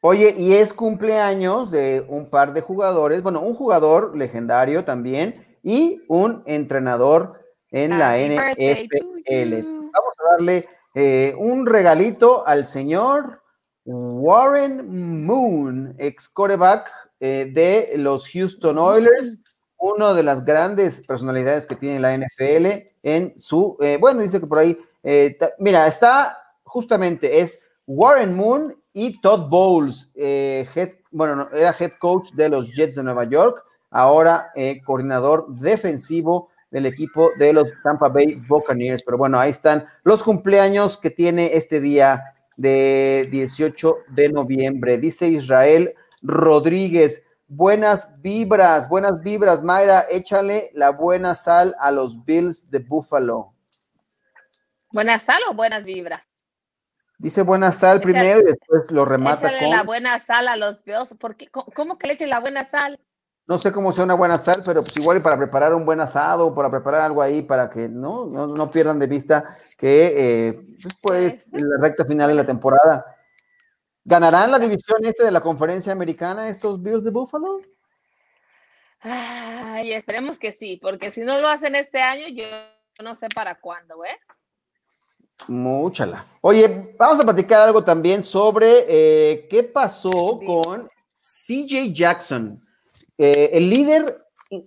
Oye, 0.00 0.34
y 0.36 0.52
es 0.52 0.74
cumpleaños 0.74 1.70
de 1.70 2.04
un 2.06 2.28
par 2.28 2.52
de 2.52 2.60
jugadores, 2.60 3.22
bueno, 3.22 3.40
un 3.40 3.54
jugador 3.54 4.16
legendario 4.16 4.84
también 4.84 5.58
y 5.62 6.02
un 6.08 6.42
entrenador 6.46 7.40
en 7.70 7.98
la 7.98 8.18
NFL. 8.18 9.62
Vamos 9.62 10.14
a 10.18 10.30
darle 10.32 10.68
eh, 10.94 11.34
un 11.38 11.64
regalito 11.64 12.46
al 12.46 12.66
señor 12.66 13.42
Warren 13.84 15.24
Moon, 15.24 15.94
ex 15.98 16.28
coreback 16.28 16.92
eh, 17.20 17.50
de 17.52 17.96
los 17.96 18.28
Houston 18.28 18.76
Oilers 18.78 19.38
una 19.78 20.14
de 20.14 20.22
las 20.22 20.44
grandes 20.44 21.06
personalidades 21.06 21.66
que 21.66 21.76
tiene 21.76 22.00
la 22.00 22.16
NFL 22.16 22.66
en 23.02 23.38
su, 23.38 23.76
eh, 23.80 23.98
bueno, 24.00 24.22
dice 24.22 24.40
que 24.40 24.46
por 24.46 24.58
ahí, 24.58 24.78
eh, 25.02 25.38
mira, 25.58 25.86
está 25.86 26.38
justamente, 26.64 27.40
es 27.40 27.64
Warren 27.86 28.34
Moon 28.34 28.76
y 28.92 29.20
Todd 29.20 29.48
Bowles, 29.48 30.10
eh, 30.14 30.66
head, 30.74 30.90
bueno, 31.10 31.48
era 31.52 31.74
head 31.78 31.92
coach 31.98 32.30
de 32.32 32.48
los 32.48 32.74
Jets 32.74 32.96
de 32.96 33.02
Nueva 33.02 33.24
York, 33.24 33.62
ahora 33.90 34.50
eh, 34.54 34.80
coordinador 34.84 35.46
defensivo 35.48 36.50
del 36.70 36.86
equipo 36.86 37.30
de 37.38 37.52
los 37.52 37.68
Tampa 37.82 38.08
Bay 38.08 38.34
Buccaneers. 38.48 39.02
Pero 39.02 39.18
bueno, 39.18 39.38
ahí 39.38 39.50
están 39.50 39.86
los 40.02 40.22
cumpleaños 40.22 40.98
que 40.98 41.10
tiene 41.10 41.50
este 41.54 41.80
día 41.80 42.34
de 42.56 43.28
18 43.30 43.96
de 44.08 44.28
noviembre. 44.30 44.98
Dice 44.98 45.28
Israel 45.28 45.94
Rodríguez, 46.22 47.22
buenas 47.48 48.08
vibras, 48.20 48.88
buenas 48.88 49.20
vibras, 49.22 49.62
Mayra, 49.62 50.06
échale 50.10 50.70
la 50.74 50.90
buena 50.90 51.34
sal 51.34 51.74
a 51.78 51.90
los 51.90 52.24
Bills 52.24 52.70
de 52.70 52.80
Buffalo. 52.80 53.52
¿Buena 54.92 55.18
sal 55.18 55.42
o 55.48 55.54
buenas 55.54 55.84
vibras? 55.84 56.22
Dice 57.18 57.42
buena 57.42 57.72
sal 57.72 58.00
primero 58.00 58.40
y 58.40 58.44
después 58.44 58.90
lo 58.90 59.04
remata 59.04 59.48
échale 59.48 59.70
la 59.70 59.82
buena 59.82 60.18
sal 60.24 60.48
a 60.48 60.56
los 60.56 60.84
Bills. 60.84 61.14
¿Por 61.18 61.36
¿Cómo 61.50 61.98
que 61.98 62.06
le 62.06 62.12
eche 62.14 62.26
la 62.26 62.40
buena 62.40 62.68
sal? 62.68 63.00
No 63.48 63.58
sé 63.58 63.70
cómo 63.70 63.92
sea 63.92 64.04
una 64.04 64.14
buena 64.14 64.38
sal, 64.38 64.62
pero 64.64 64.82
pues 64.82 64.96
igual 64.96 65.22
para 65.22 65.38
preparar 65.38 65.72
un 65.72 65.86
buen 65.86 66.00
asado, 66.00 66.52
para 66.52 66.68
preparar 66.68 67.02
algo 67.02 67.22
ahí, 67.22 67.42
para 67.42 67.70
que 67.70 67.88
no, 67.88 68.26
no, 68.26 68.70
pierdan 68.70 68.98
de 68.98 69.06
vista 69.06 69.44
que 69.78 70.14
eh, 70.48 70.60
después 70.82 71.46
pues, 71.48 71.62
la 71.62 71.76
recta 71.80 72.04
final 72.04 72.28
de 72.28 72.34
la 72.34 72.44
temporada. 72.44 73.15
¿Ganarán 74.08 74.52
la 74.52 74.60
división 74.60 75.04
este 75.04 75.24
de 75.24 75.32
la 75.32 75.40
conferencia 75.40 75.90
americana 75.90 76.48
estos 76.48 76.80
Bills 76.80 77.02
de 77.02 77.10
Buffalo? 77.10 77.60
Ay, 79.00 79.92
esperemos 79.94 80.38
que 80.38 80.52
sí, 80.52 80.78
porque 80.80 81.10
si 81.10 81.22
no 81.22 81.40
lo 81.40 81.48
hacen 81.48 81.74
este 81.74 82.00
año, 82.00 82.28
yo 82.28 82.46
no 83.02 83.16
sé 83.16 83.26
para 83.34 83.58
cuándo, 83.58 84.04
¿eh? 84.04 84.16
Muchala. 85.48 86.24
Oye, 86.40 86.94
vamos 86.96 87.18
a 87.18 87.24
platicar 87.24 87.62
algo 87.62 87.82
también 87.82 88.22
sobre 88.22 88.84
eh, 88.88 89.48
qué 89.50 89.64
pasó 89.64 90.38
con 90.38 90.88
CJ 91.18 91.92
Jackson. 91.92 92.62
Eh, 93.18 93.50
el 93.54 93.68
líder 93.68 94.14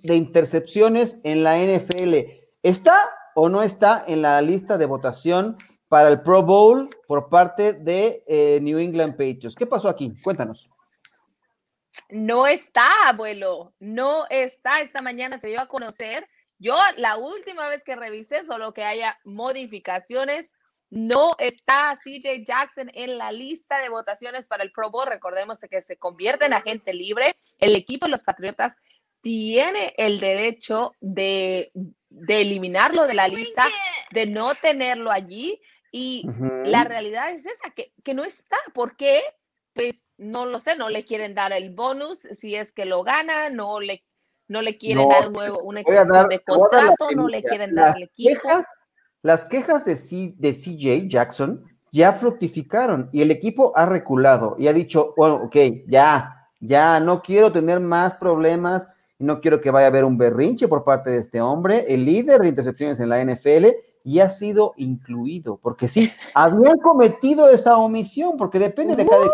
de 0.03 0.15
intercepciones 0.17 1.21
en 1.23 1.43
la 1.43 1.57
NFL, 1.57 2.13
¿está 2.61 3.09
o 3.35 3.47
no 3.47 3.63
está 3.63 4.03
en 4.05 4.21
la 4.21 4.41
lista 4.41 4.77
de 4.77 4.85
votación 4.85 5.57
para 5.89 6.09
el 6.09 6.21
Pro 6.21 6.43
Bowl 6.43 6.89
por 7.07 7.29
parte 7.29 7.73
de 7.73 8.23
eh, 8.27 8.59
New 8.61 8.79
England 8.79 9.13
Patriots? 9.13 9.55
¿Qué 9.55 9.65
pasó 9.65 9.89
aquí? 9.89 10.13
Cuéntanos. 10.21 10.69
No 12.09 12.47
está, 12.47 13.09
abuelo, 13.09 13.73
no 13.79 14.25
está. 14.29 14.81
Esta 14.81 15.01
mañana 15.01 15.39
se 15.39 15.47
dio 15.47 15.59
a 15.59 15.67
conocer. 15.67 16.27
Yo 16.59 16.77
la 16.97 17.17
última 17.17 17.67
vez 17.67 17.83
que 17.83 17.95
revisé, 17.95 18.43
solo 18.45 18.73
que 18.73 18.83
haya 18.83 19.19
modificaciones, 19.23 20.49
no 20.89 21.35
está 21.37 21.99
CJ 22.03 22.45
Jackson 22.45 22.89
en 22.93 23.17
la 23.17 23.31
lista 23.31 23.79
de 23.79 23.89
votaciones 23.89 24.47
para 24.47 24.63
el 24.63 24.71
Pro 24.71 24.89
Bowl. 24.89 25.07
Recordemos 25.07 25.59
que 25.59 25.81
se 25.81 25.97
convierte 25.97 26.45
en 26.45 26.53
agente 26.53 26.93
libre. 26.93 27.35
El 27.59 27.75
equipo 27.75 28.05
de 28.05 28.11
los 28.11 28.23
Patriotas 28.23 28.75
tiene 29.21 29.93
el 29.97 30.19
derecho 30.19 30.93
de, 30.99 31.71
eliminarlo 32.27 33.05
de 33.05 33.13
la 33.13 33.27
lista, 33.27 33.67
de 34.11 34.25
no 34.25 34.55
tenerlo 34.55 35.11
allí. 35.11 35.61
Y 35.91 36.29
la 36.65 36.83
realidad 36.83 37.31
es 37.31 37.45
esa, 37.45 37.71
que, 37.71 38.13
no 38.13 38.23
está. 38.23 38.57
¿Por 38.73 38.95
qué? 38.95 39.21
Pues 39.73 39.99
no 40.17 40.45
lo 40.45 40.59
sé, 40.59 40.75
no 40.75 40.89
le 40.89 41.05
quieren 41.05 41.33
dar 41.33 41.51
el 41.53 41.73
bonus 41.73 42.19
si 42.39 42.55
es 42.55 42.71
que 42.71 42.85
lo 42.85 43.03
gana, 43.03 43.49
no 43.49 43.79
le, 43.79 44.03
no 44.47 44.61
le 44.61 44.77
quieren 44.77 45.07
dar 45.07 45.27
un 45.27 45.33
nuevo, 45.33 45.63
una 45.63 45.81
extensión 45.81 46.29
de 46.29 46.39
contrato, 46.39 47.11
no 47.15 47.27
le 47.27 47.43
quieren 47.43 47.75
dar 47.75 47.95
el 47.97 48.03
equipo. 48.03 48.49
Las 49.21 49.45
quejas 49.45 49.85
de, 49.85 50.33
de 50.37 50.53
CJ 50.53 51.07
Jackson 51.07 51.65
ya 51.91 52.13
fructificaron 52.13 53.09
y 53.11 53.21
el 53.21 53.31
equipo 53.31 53.73
ha 53.75 53.85
reculado 53.85 54.55
y 54.59 54.67
ha 54.67 54.73
dicho, 54.73 55.13
bueno, 55.17 55.35
ok, 55.45 55.55
ya, 55.87 56.49
ya 56.59 56.99
no 56.99 57.21
quiero 57.21 57.51
tener 57.51 57.79
más 57.79 58.15
problemas 58.15 58.89
no 59.19 59.41
quiero 59.41 59.59
que 59.59 59.69
vaya 59.69 59.87
a 59.87 59.89
haber 59.89 60.05
un 60.05 60.17
berrinche 60.17 60.67
por 60.67 60.85
parte 60.85 61.09
de 61.09 61.17
este 61.17 61.41
hombre, 61.41 61.85
el 61.89 62.05
líder 62.05 62.39
de 62.39 62.47
intercepciones 62.47 62.99
en 63.01 63.09
la 63.09 63.23
NFL, 63.23 63.67
y 64.09 64.21
ha 64.21 64.31
sido 64.31 64.73
incluido, 64.77 65.57
porque 65.61 65.87
sí, 65.87 66.11
habían 66.33 66.79
cometido 66.79 67.47
esa 67.47 67.77
omisión, 67.77 68.37
porque 68.37 68.57
depende 68.57 68.95
de 68.95 69.05
cada 69.05 69.27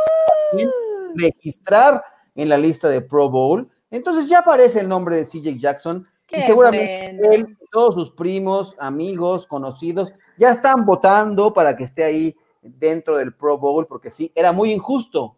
quien 0.52 0.70
registrar 1.16 2.04
en 2.36 2.50
la 2.50 2.58
lista 2.58 2.90
de 2.90 3.00
Pro 3.00 3.30
Bowl. 3.30 3.72
Entonces 3.90 4.28
ya 4.28 4.40
aparece 4.40 4.82
el 4.82 4.90
nombre 4.90 5.16
de 5.16 5.24
CJ 5.24 5.58
Jackson 5.58 6.06
y 6.30 6.42
seguramente 6.42 7.12
él, 7.34 7.58
todos 7.72 7.96
sus 7.96 8.12
primos, 8.12 8.76
amigos, 8.78 9.48
conocidos, 9.48 10.14
ya 10.38 10.50
están 10.50 10.86
votando 10.86 11.54
para 11.54 11.78
que 11.78 11.86
esté 11.86 12.04
ahí 12.04 12.36
dentro 12.62 13.16
del 13.16 13.34
Pro 13.34 13.58
Bowl, 13.58 13.88
porque 13.88 14.12
sí, 14.12 14.30
era 14.36 14.52
muy 14.52 14.74
injusto. 14.74 15.38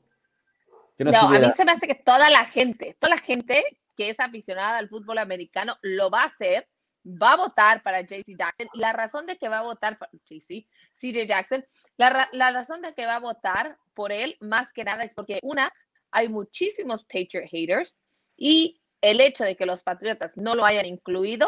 no, 0.97 1.11
a 1.15 1.29
mí 1.29 1.51
se 1.55 1.63
me 1.63 1.73
hace 1.73 1.85
que 1.85 1.93
toda 1.93 2.31
la 2.31 2.45
gente, 2.45 2.97
toda 2.99 3.13
la 3.13 3.21
gente 3.21 3.63
que 3.95 4.09
es 4.09 4.19
aficionada 4.19 4.79
al 4.79 4.89
fútbol 4.89 5.19
americano 5.19 5.77
lo 5.83 6.09
va 6.09 6.23
a 6.23 6.25
hacer, 6.25 6.67
va 7.07 7.33
a 7.33 7.37
votar 7.37 7.81
para 7.83 8.01
JC 8.01 8.37
Jackson. 8.37 8.67
Y 8.73 8.79
la 8.79 8.93
razón 8.93 9.25
de 9.25 9.37
que 9.37 9.49
va 9.49 9.59
a 9.59 9.63
votar 9.63 9.97
para 9.97 10.11
JC, 10.11 10.67
CJ 10.99 11.27
Jackson, 11.27 11.65
la, 11.97 12.29
la 12.31 12.51
razón 12.51 12.81
de 12.81 12.93
que 12.93 13.05
va 13.05 13.15
a 13.15 13.19
votar 13.19 13.77
por 13.93 14.11
él, 14.11 14.37
más 14.39 14.71
que 14.73 14.83
nada, 14.83 15.03
es 15.03 15.13
porque 15.13 15.39
una, 15.43 15.71
hay 16.11 16.29
muchísimos 16.29 17.05
Patriot 17.05 17.47
haters 17.49 18.01
y 18.35 18.81
el 19.01 19.21
hecho 19.21 19.43
de 19.43 19.55
que 19.55 19.65
los 19.65 19.83
Patriotas 19.83 20.37
no 20.37 20.55
lo 20.55 20.65
hayan 20.65 20.85
incluido 20.85 21.47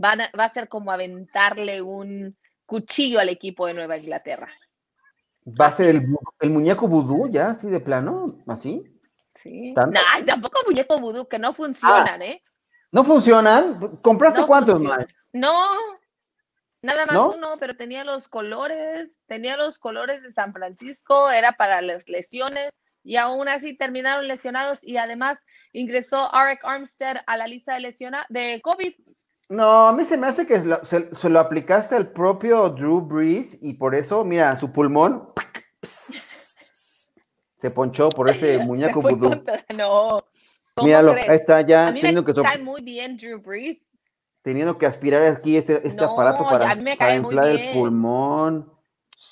va 0.00 0.44
a 0.44 0.48
ser 0.48 0.68
como 0.68 0.92
aventarle 0.92 1.82
un 1.82 2.36
cuchillo 2.66 3.18
al 3.18 3.28
equipo 3.28 3.66
de 3.66 3.74
Nueva 3.74 3.96
Inglaterra. 3.96 4.48
¿Va 5.44 5.66
a 5.66 5.72
ser 5.72 6.02
el, 6.40 6.50
muñeco 6.50 6.88
vudú 6.88 7.28
ya, 7.30 7.50
así 7.50 7.68
de 7.68 7.80
plano? 7.80 8.38
¿Así? 8.46 8.82
Sí. 9.34 9.72
No, 9.72 10.24
tampoco 10.26 10.60
muñeco 10.66 10.98
vudú, 10.98 11.26
que 11.26 11.38
no 11.38 11.54
funcionan, 11.54 12.20
ah, 12.20 12.26
¿eh? 12.26 12.42
¿No 12.90 13.04
funcionan? 13.04 13.96
¿Compraste 13.98 14.46
cuántos, 14.46 14.82
más? 14.82 15.06
No, 15.32 15.68
nada 16.82 17.06
más 17.06 17.34
uno, 17.36 17.56
pero 17.60 17.76
tenía 17.76 18.04
los 18.04 18.28
colores, 18.28 19.18
tenía 19.26 19.56
los 19.56 19.78
colores 19.78 20.22
de 20.22 20.30
San 20.30 20.52
Francisco, 20.52 21.30
era 21.30 21.52
para 21.52 21.82
las 21.82 22.08
lesiones 22.08 22.72
y 23.04 23.16
aún 23.16 23.48
así 23.48 23.76
terminaron 23.76 24.26
lesionados 24.26 24.78
y 24.82 24.96
además 24.96 25.38
ingresó 25.72 26.34
Arik 26.34 26.64
Armstead 26.64 27.18
a 27.26 27.36
la 27.36 27.46
lista 27.46 27.74
de 27.74 27.80
lesiona 27.80 28.26
de 28.28 28.60
COVID. 28.62 28.94
No, 29.50 29.88
a 29.88 29.92
mí 29.92 30.04
se 30.04 30.16
me 30.16 30.26
hace 30.26 30.46
que 30.46 30.60
se, 30.60 31.28
lo 31.28 31.40
aplicaste 31.40 31.96
al 31.96 32.12
propio 32.12 32.68
Drew 32.68 33.00
Brees 33.00 33.58
y 33.62 33.74
por 33.74 33.94
eso, 33.94 34.24
mira, 34.24 34.56
su 34.56 34.72
pulmón 34.72 35.32
se 35.82 37.70
ponchó 37.70 38.10
por 38.10 38.28
ese 38.28 38.58
muñeco 38.64 39.00
vudú. 39.00 39.42
No. 39.74 40.24
Míralo, 40.84 41.12
ahí 41.12 41.24
está 41.28 41.60
ya. 41.62 41.88
A 41.88 41.92
mí 41.92 42.00
me 42.02 42.24
cae 42.24 42.58
muy 42.58 42.82
bien 42.82 43.16
Drew 43.16 43.40
Brees. 43.40 43.78
Teniendo 44.42 44.78
que 44.78 44.86
aspirar 44.86 45.22
aquí 45.24 45.56
este, 45.56 45.86
este 45.86 46.04
aparato 46.04 46.44
para, 46.44 46.74
inflar 47.16 47.48
el 47.48 47.72
pulmón. 47.72 48.72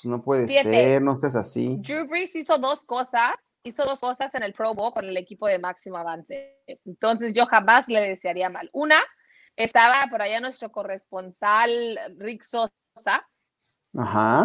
No 0.03 0.21
puede 0.21 0.49
ser, 0.49 1.01
no 1.01 1.13
estés 1.13 1.35
así. 1.35 1.77
Drew 1.79 2.07
Brees 2.07 2.35
hizo 2.35 2.57
dos 2.57 2.83
cosas 2.83 3.35
hizo 3.67 3.83
dos 3.83 3.99
cosas 3.99 4.33
en 4.33 4.43
el 4.43 4.53
Pro 4.53 4.73
Bowl 4.73 4.93
con 4.93 5.05
el 5.05 5.17
equipo 5.17 5.47
de 5.47 5.59
máximo 5.59 5.97
avance. 5.97 6.57
Entonces 6.85 7.33
yo 7.33 7.45
jamás 7.45 7.87
le 7.87 8.01
desearía 8.01 8.49
mal. 8.49 8.69
Una, 8.73 9.01
estaba 9.55 10.07
por 10.09 10.21
allá 10.21 10.39
nuestro 10.39 10.71
corresponsal 10.71 11.99
Rick 12.17 12.43
Sosa 12.43 13.27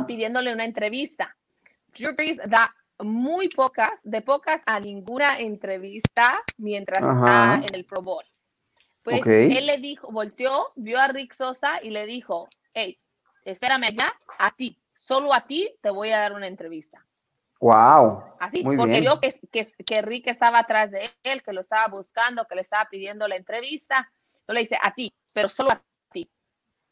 pidiéndole 0.06 0.52
una 0.52 0.64
entrevista. 0.64 1.36
Drew 1.94 2.14
Brees 2.14 2.38
da 2.48 2.74
muy 3.02 3.48
pocas, 3.48 3.92
de 4.02 4.22
pocas 4.22 4.60
a 4.66 4.80
ninguna 4.80 5.38
entrevista 5.38 6.42
mientras 6.58 6.98
está 6.98 7.60
en 7.66 7.74
el 7.74 7.84
Pro 7.84 8.02
Bowl. 8.02 8.24
Pues 9.02 9.26
él 9.26 9.66
le 9.66 9.78
dijo, 9.78 10.10
volteó, 10.12 10.68
vio 10.76 11.00
a 11.00 11.08
Rick 11.08 11.32
Sosa 11.32 11.82
y 11.82 11.90
le 11.90 12.06
dijo, 12.06 12.46
hey, 12.72 12.98
espérame 13.44 13.84
allá, 13.84 14.14
a 14.38 14.50
ti, 14.54 14.80
solo 14.94 15.34
a 15.34 15.44
ti 15.46 15.74
te 15.82 15.90
voy 15.90 16.10
a 16.10 16.20
dar 16.20 16.34
una 16.34 16.46
entrevista. 16.46 17.04
Wow. 17.62 18.24
Así, 18.40 18.64
porque 18.64 19.00
vio 19.00 19.20
que, 19.20 19.32
que, 19.86 20.02
Rick 20.02 20.26
estaba 20.26 20.60
atrás 20.60 20.90
de 20.90 21.10
él, 21.22 21.42
que 21.44 21.52
lo 21.52 21.60
estaba 21.60 21.86
buscando, 21.86 22.44
que 22.46 22.56
le 22.56 22.62
estaba 22.62 22.88
pidiendo 22.90 23.28
la 23.28 23.36
entrevista. 23.36 24.10
Entonces 24.32 24.54
le 24.54 24.60
dice, 24.60 24.78
a 24.82 24.92
ti, 24.94 25.12
pero 25.32 25.48
solo 25.48 25.70
a 25.70 25.82
ti. 26.12 26.28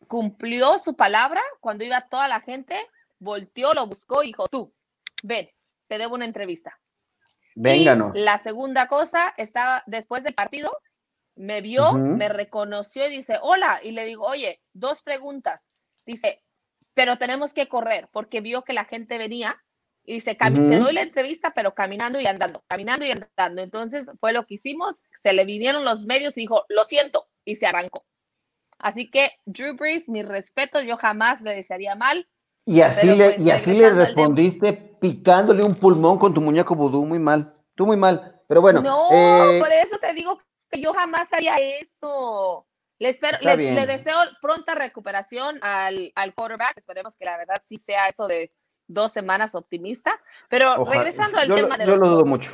Cumplió 0.07 0.79
su 0.79 0.95
palabra 0.95 1.43
cuando 1.59 1.85
iba 1.85 2.09
toda 2.09 2.29
la 2.29 2.41
gente, 2.41 2.77
volteó, 3.19 3.75
lo 3.75 3.89
buscó 3.89 4.23
y 4.23 4.29
dijo, 4.29 4.47
tú, 4.47 4.73
ven, 5.25 5.51
te 5.91 5.99
debo 5.99 6.15
una 6.15 6.25
entrevista. 6.25 6.79
Vénganos. 7.57 8.13
la 8.15 8.39
segunda 8.39 8.87
cosa, 8.87 9.35
estaba 9.37 9.83
después 9.87 10.23
del 10.23 10.35
partido, 10.35 10.71
me 11.35 11.61
vio, 11.61 11.95
me 11.95 12.29
reconoció 12.29 13.09
y 13.09 13.17
dice, 13.17 13.39
hola, 13.43 13.81
y 13.83 13.91
le 13.91 14.05
digo, 14.05 14.25
oye, 14.25 14.63
dos 14.73 15.03
preguntas. 15.03 15.61
Dice, 16.07 16.45
pero 16.95 17.19
tenemos 17.19 17.53
que 17.53 17.67
correr 17.67 18.09
porque 18.13 18.41
vio 18.41 18.63
que 18.63 18.73
la 18.73 18.85
gente 18.85 19.19
venía 19.19 19.61
y 20.05 20.15
dice, 20.15 20.37
te 20.37 20.79
doy 20.79 20.93
la 20.93 21.03
entrevista, 21.03 21.53
pero 21.55 21.75
caminando 21.75 22.21
y 22.21 22.27
andando, 22.27 22.63
caminando 22.69 23.05
y 23.05 23.11
andando. 23.11 23.63
Entonces 23.63 24.11
fue 24.21 24.33
lo 24.33 24.47
que 24.47 24.55
hicimos, 24.55 25.01
se 25.21 25.33
le 25.33 25.45
vinieron 25.45 25.85
los 25.85 26.07
medios 26.07 26.37
y 26.37 26.43
dijo, 26.43 26.65
lo 26.69 26.85
siento, 26.85 27.27
y 27.45 27.57
se 27.57 27.67
arrancó. 27.67 28.07
Así 28.79 29.11
que 29.11 29.33
Drew 29.45 29.75
Brees, 29.75 30.09
mi 30.09 30.23
respeto, 30.23 30.81
yo 30.83 30.97
jamás 30.97 31.41
le 31.41 31.57
desearía 31.57 31.97
mal. 31.97 32.29
Y 32.65 32.83
así 32.83 33.15
le, 33.15 33.37
y 33.39 33.45
pues, 33.45 33.55
así 33.55 33.75
le 33.75 33.91
respondiste 33.91 34.73
picándole 35.01 35.65
un 35.65 35.75
pulmón 35.75 36.19
con 36.19 36.35
tu 36.35 36.41
muñeco 36.41 36.75
vudú, 36.75 37.05
muy 37.05 37.19
mal, 37.19 37.55
tú 37.75 37.87
muy 37.87 37.97
mal, 37.97 38.43
pero 38.47 38.61
bueno. 38.61 38.81
No, 38.83 39.09
eh, 39.11 39.59
por 39.59 39.73
eso 39.73 39.99
te 39.99 40.13
digo 40.15 40.39
que 40.71 40.81
yo 40.81 40.93
jamás 40.93 41.33
haría 41.33 41.57
eso. 41.57 42.67
Le, 42.99 43.09
espero, 43.09 43.39
le, 43.43 43.87
deseo 43.87 44.17
pronta 44.43 44.75
recuperación 44.75 45.59
al, 45.63 46.13
al 46.15 46.35
quarterback, 46.35 46.77
esperemos 46.77 47.17
que 47.17 47.25
la 47.25 47.39
verdad 47.39 47.63
sí 47.67 47.79
sea 47.79 48.09
eso 48.09 48.29
de 48.29 48.53
dos 48.87 49.13
semanas 49.13 49.55
optimista, 49.55 50.13
pero 50.51 50.85
regresando 50.85 51.39
al 51.39 51.49
tema 51.55 51.79
de 51.79 51.87
Yo 51.87 51.97
lo 51.97 52.09
dudo 52.09 52.27
mucho. 52.27 52.53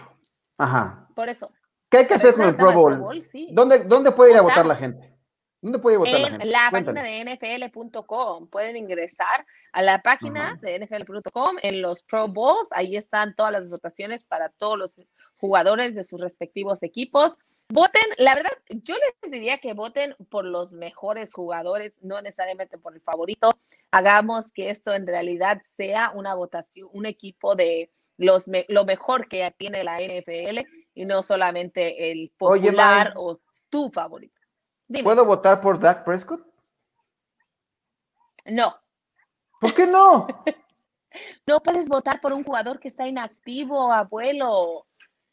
Ajá. 0.56 1.08
Por 1.14 1.28
eso. 1.28 1.50
¿Qué 1.90 1.98
hay 1.98 2.06
que 2.06 2.14
hacer 2.14 2.34
con 2.34 2.46
el 2.46 2.56
Pro 2.56 2.72
Bowl? 2.72 3.22
¿Dónde, 3.50 3.84
¿Dónde 3.84 4.12
puede 4.12 4.32
ir 4.32 4.36
a 4.36 4.42
votar 4.42 4.66
la 4.66 4.76
gente? 4.76 5.15
¿Dónde 5.62 5.78
puede 5.78 5.96
votar 5.96 6.14
en 6.14 6.22
la 6.22 6.28
gente? 6.30 6.46
la 6.46 6.68
página 6.70 7.02
de 7.02 7.24
nfl.com. 7.24 8.48
Pueden 8.48 8.76
ingresar 8.76 9.46
a 9.72 9.82
la 9.82 10.02
página 10.02 10.58
de 10.60 10.78
nfl.com 10.78 11.56
en 11.62 11.82
los 11.82 12.02
Pro 12.02 12.28
Bowls. 12.28 12.68
Ahí 12.72 12.96
están 12.96 13.34
todas 13.34 13.52
las 13.52 13.68
votaciones 13.68 14.24
para 14.24 14.50
todos 14.50 14.78
los 14.78 14.94
jugadores 15.36 15.94
de 15.94 16.04
sus 16.04 16.20
respectivos 16.20 16.82
equipos. 16.82 17.38
Voten, 17.68 18.04
la 18.18 18.36
verdad, 18.36 18.52
yo 18.68 18.94
les 18.94 19.30
diría 19.32 19.58
que 19.58 19.72
voten 19.72 20.14
por 20.30 20.44
los 20.44 20.72
mejores 20.72 21.32
jugadores, 21.32 22.00
no 22.02 22.22
necesariamente 22.22 22.78
por 22.78 22.94
el 22.94 23.00
favorito. 23.00 23.50
Hagamos 23.90 24.52
que 24.52 24.70
esto 24.70 24.94
en 24.94 25.06
realidad 25.06 25.60
sea 25.76 26.12
una 26.14 26.34
votación, 26.34 26.88
un 26.92 27.06
equipo 27.06 27.56
de 27.56 27.90
los 28.18 28.44
lo 28.68 28.84
mejor 28.84 29.28
que 29.28 29.52
tiene 29.58 29.84
la 29.84 29.98
NFL 29.98 30.60
y 30.94 31.04
no 31.06 31.22
solamente 31.22 32.12
el 32.12 32.32
popular 32.38 33.14
o 33.16 33.40
tu 33.68 33.90
favorito. 33.90 34.35
¿Puedo 35.02 35.24
votar 35.24 35.60
por 35.60 35.78
Dak 35.78 36.04
Prescott? 36.04 36.46
No. 38.44 38.72
¿Por 39.60 39.74
qué 39.74 39.86
no? 39.86 40.26
no 41.46 41.60
puedes 41.60 41.88
votar 41.88 42.20
por 42.20 42.32
un 42.32 42.44
jugador 42.44 42.78
que 42.78 42.88
está 42.88 43.06
inactivo, 43.06 43.92
abuelo. 43.92 44.86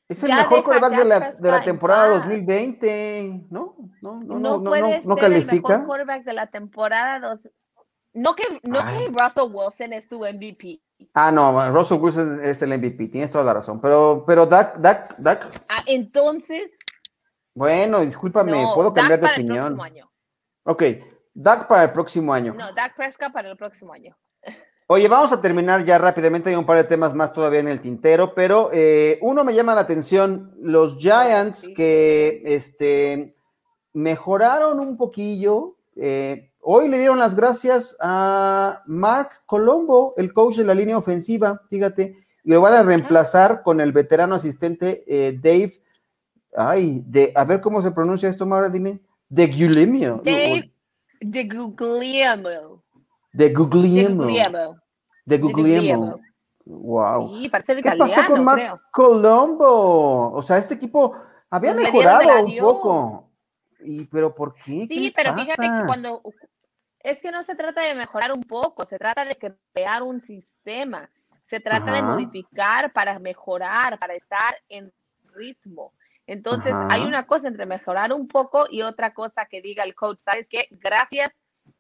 Es 0.10 0.24
el 0.24 0.34
mejor 0.34 0.64
quarterback 0.64 0.98
de 0.98 1.06
la, 1.06 1.32
de 1.32 1.52
la 1.52 1.64
temporada 1.64 2.10
2020, 2.20 3.48
¿no? 3.50 3.76
No, 4.02 4.22
no, 4.22 4.40
no, 4.40 4.58
no, 4.60 4.64
puedes 4.64 5.06
no, 5.06 5.16
ser 5.16 5.22
califica. 5.24 5.54
el 5.56 5.80
mejor 5.80 5.86
quarterback 5.86 6.24
de 6.24 6.34
la 6.34 6.48
temporada 6.48 7.20
dos... 7.20 7.48
No 8.16 8.36
que, 8.36 8.44
no 8.62 8.78
que 8.86 9.08
Russell 9.08 9.52
Wilson 9.52 9.94
es 9.94 10.08
tu 10.08 10.20
MVP. 10.20 10.80
Ah, 11.16 11.32
no, 11.32 11.72
Russell 11.72 11.98
Wilson 11.98 12.44
es 12.44 12.62
el 12.62 12.78
MVP, 12.78 13.08
tienes 13.08 13.32
toda 13.32 13.44
la 13.44 13.56
razón. 13.56 13.82
Pero, 13.82 14.24
pero 14.28 14.46
Dak, 14.46 14.78
Dak, 14.78 15.18
Dak. 15.18 15.66
Ah, 15.68 15.84
entonces, 15.88 16.70
bueno, 17.54 18.02
discúlpame, 18.02 18.66
puedo 18.74 18.94
cambiar 18.94 19.20
de 19.20 19.28
opinión. 19.28 19.80
Ok, 20.64 20.84
Dak 21.34 21.68
para 21.68 21.84
el 21.84 21.92
próximo 21.92 22.34
año. 22.34 22.54
No, 22.54 22.74
Dak 22.74 22.96
Prescott 22.96 23.32
para 23.32 23.50
el 23.50 23.58
próximo 23.58 23.94
año. 23.94 24.16
Oye, 24.88 25.08
vamos 25.08 25.32
a 25.32 25.42
terminar 25.42 25.86
ya 25.86 25.98
rápidamente. 25.98 26.50
Hay 26.50 26.56
un 26.56 26.66
par 26.66 26.78
de 26.78 26.84
temas 26.84 27.14
más 27.16 27.34
todavía 27.34 27.60
en 27.60 27.68
el 27.68 27.82
tintero, 27.82 28.34
pero 28.36 28.70
eh, 28.74 29.18
uno 29.22 29.44
me 29.44 29.54
llama 29.54 29.76
la 29.76 29.82
atención: 29.82 30.54
los 30.60 30.98
Giants 30.98 31.70
que 31.76 32.44
este, 32.46 33.36
mejoraron 33.94 34.80
un 34.80 34.98
poquillo. 34.98 35.78
Eh, 35.96 36.52
hoy 36.60 36.88
le 36.88 36.98
dieron 36.98 37.20
las 37.20 37.36
gracias 37.36 37.96
a 38.00 38.82
Mark 38.86 39.42
Colombo, 39.46 40.14
el 40.18 40.34
coach 40.34 40.58
de 40.58 40.66
la 40.66 40.74
línea 40.74 40.98
ofensiva, 40.98 41.62
fíjate, 41.70 42.18
y 42.44 42.52
lo 42.52 42.62
van 42.62 42.74
a 42.74 42.84
reemplazar 42.84 43.64
con 43.64 43.80
el 43.80 43.92
veterano 43.92 44.36
asistente 44.36 45.04
eh, 45.08 45.38
Dave 45.42 45.83
Ay, 46.56 47.04
de, 47.06 47.32
a 47.36 47.44
ver 47.44 47.62
cómo 47.62 47.82
se 47.82 47.92
pronuncia 47.92 48.30
esto, 48.30 48.46
Maura, 48.46 48.70
dime. 48.70 49.00
De 49.30 49.48
Guglielmo. 49.48 50.22
De, 50.24 50.72
de 51.20 51.48
Guglielmo. 51.48 52.84
De 53.32 53.50
Guglielmo. 53.50 54.78
De 55.26 55.38
Guglielmo. 55.38 56.20
Wow. 56.66 57.38
Sí, 57.38 57.50
parece 57.50 57.82
¿Qué 57.82 57.92
pasó 57.98 58.22
con 58.28 58.44
Mark 58.44 58.82
Colombo? 58.92 60.32
O 60.32 60.42
sea, 60.42 60.58
este 60.58 60.76
equipo 60.76 61.14
había 61.50 61.74
mejorado 61.74 62.46
un 62.46 62.58
poco. 62.58 63.30
Y, 63.82 64.06
pero 64.06 64.34
¿por 64.34 64.54
qué? 64.56 64.88
Sí, 64.88 65.12
pero 65.16 65.34
fíjate 65.36 65.64
que 65.64 65.86
cuando 65.86 66.22
es 67.00 67.20
que 67.20 67.32
no 67.32 67.44
se 67.44 67.56
trata 67.56 67.82
de 67.82 67.96
mejorar 67.96 68.32
un 68.32 68.44
poco, 68.44 68.86
se 68.86 68.98
trata 68.98 69.26
de 69.26 69.38
crear 69.74 70.04
un 70.04 70.22
sistema, 70.22 71.10
se 71.46 71.60
trata 71.60 71.92
de 71.92 72.02
modificar 72.02 72.94
para 72.94 73.20
mejorar, 73.20 74.00
para 74.00 74.14
estar 74.14 74.56
en 74.70 74.92
ritmo. 75.34 75.92
Entonces, 76.26 76.74
hay 76.90 77.02
una 77.02 77.28
cosa 77.28 77.48
entre 77.48 77.66
mejorar 77.66 78.14
un 78.14 78.28
poco 78.28 78.66
y 78.70 78.82
otra 78.82 79.14
cosa 79.14 79.46
que 79.46 79.62
diga 79.62 79.84
el 79.84 79.94
coach, 79.94 80.20
¿sabes 80.20 80.48
qué? 80.50 80.68
Gracias, 80.72 81.32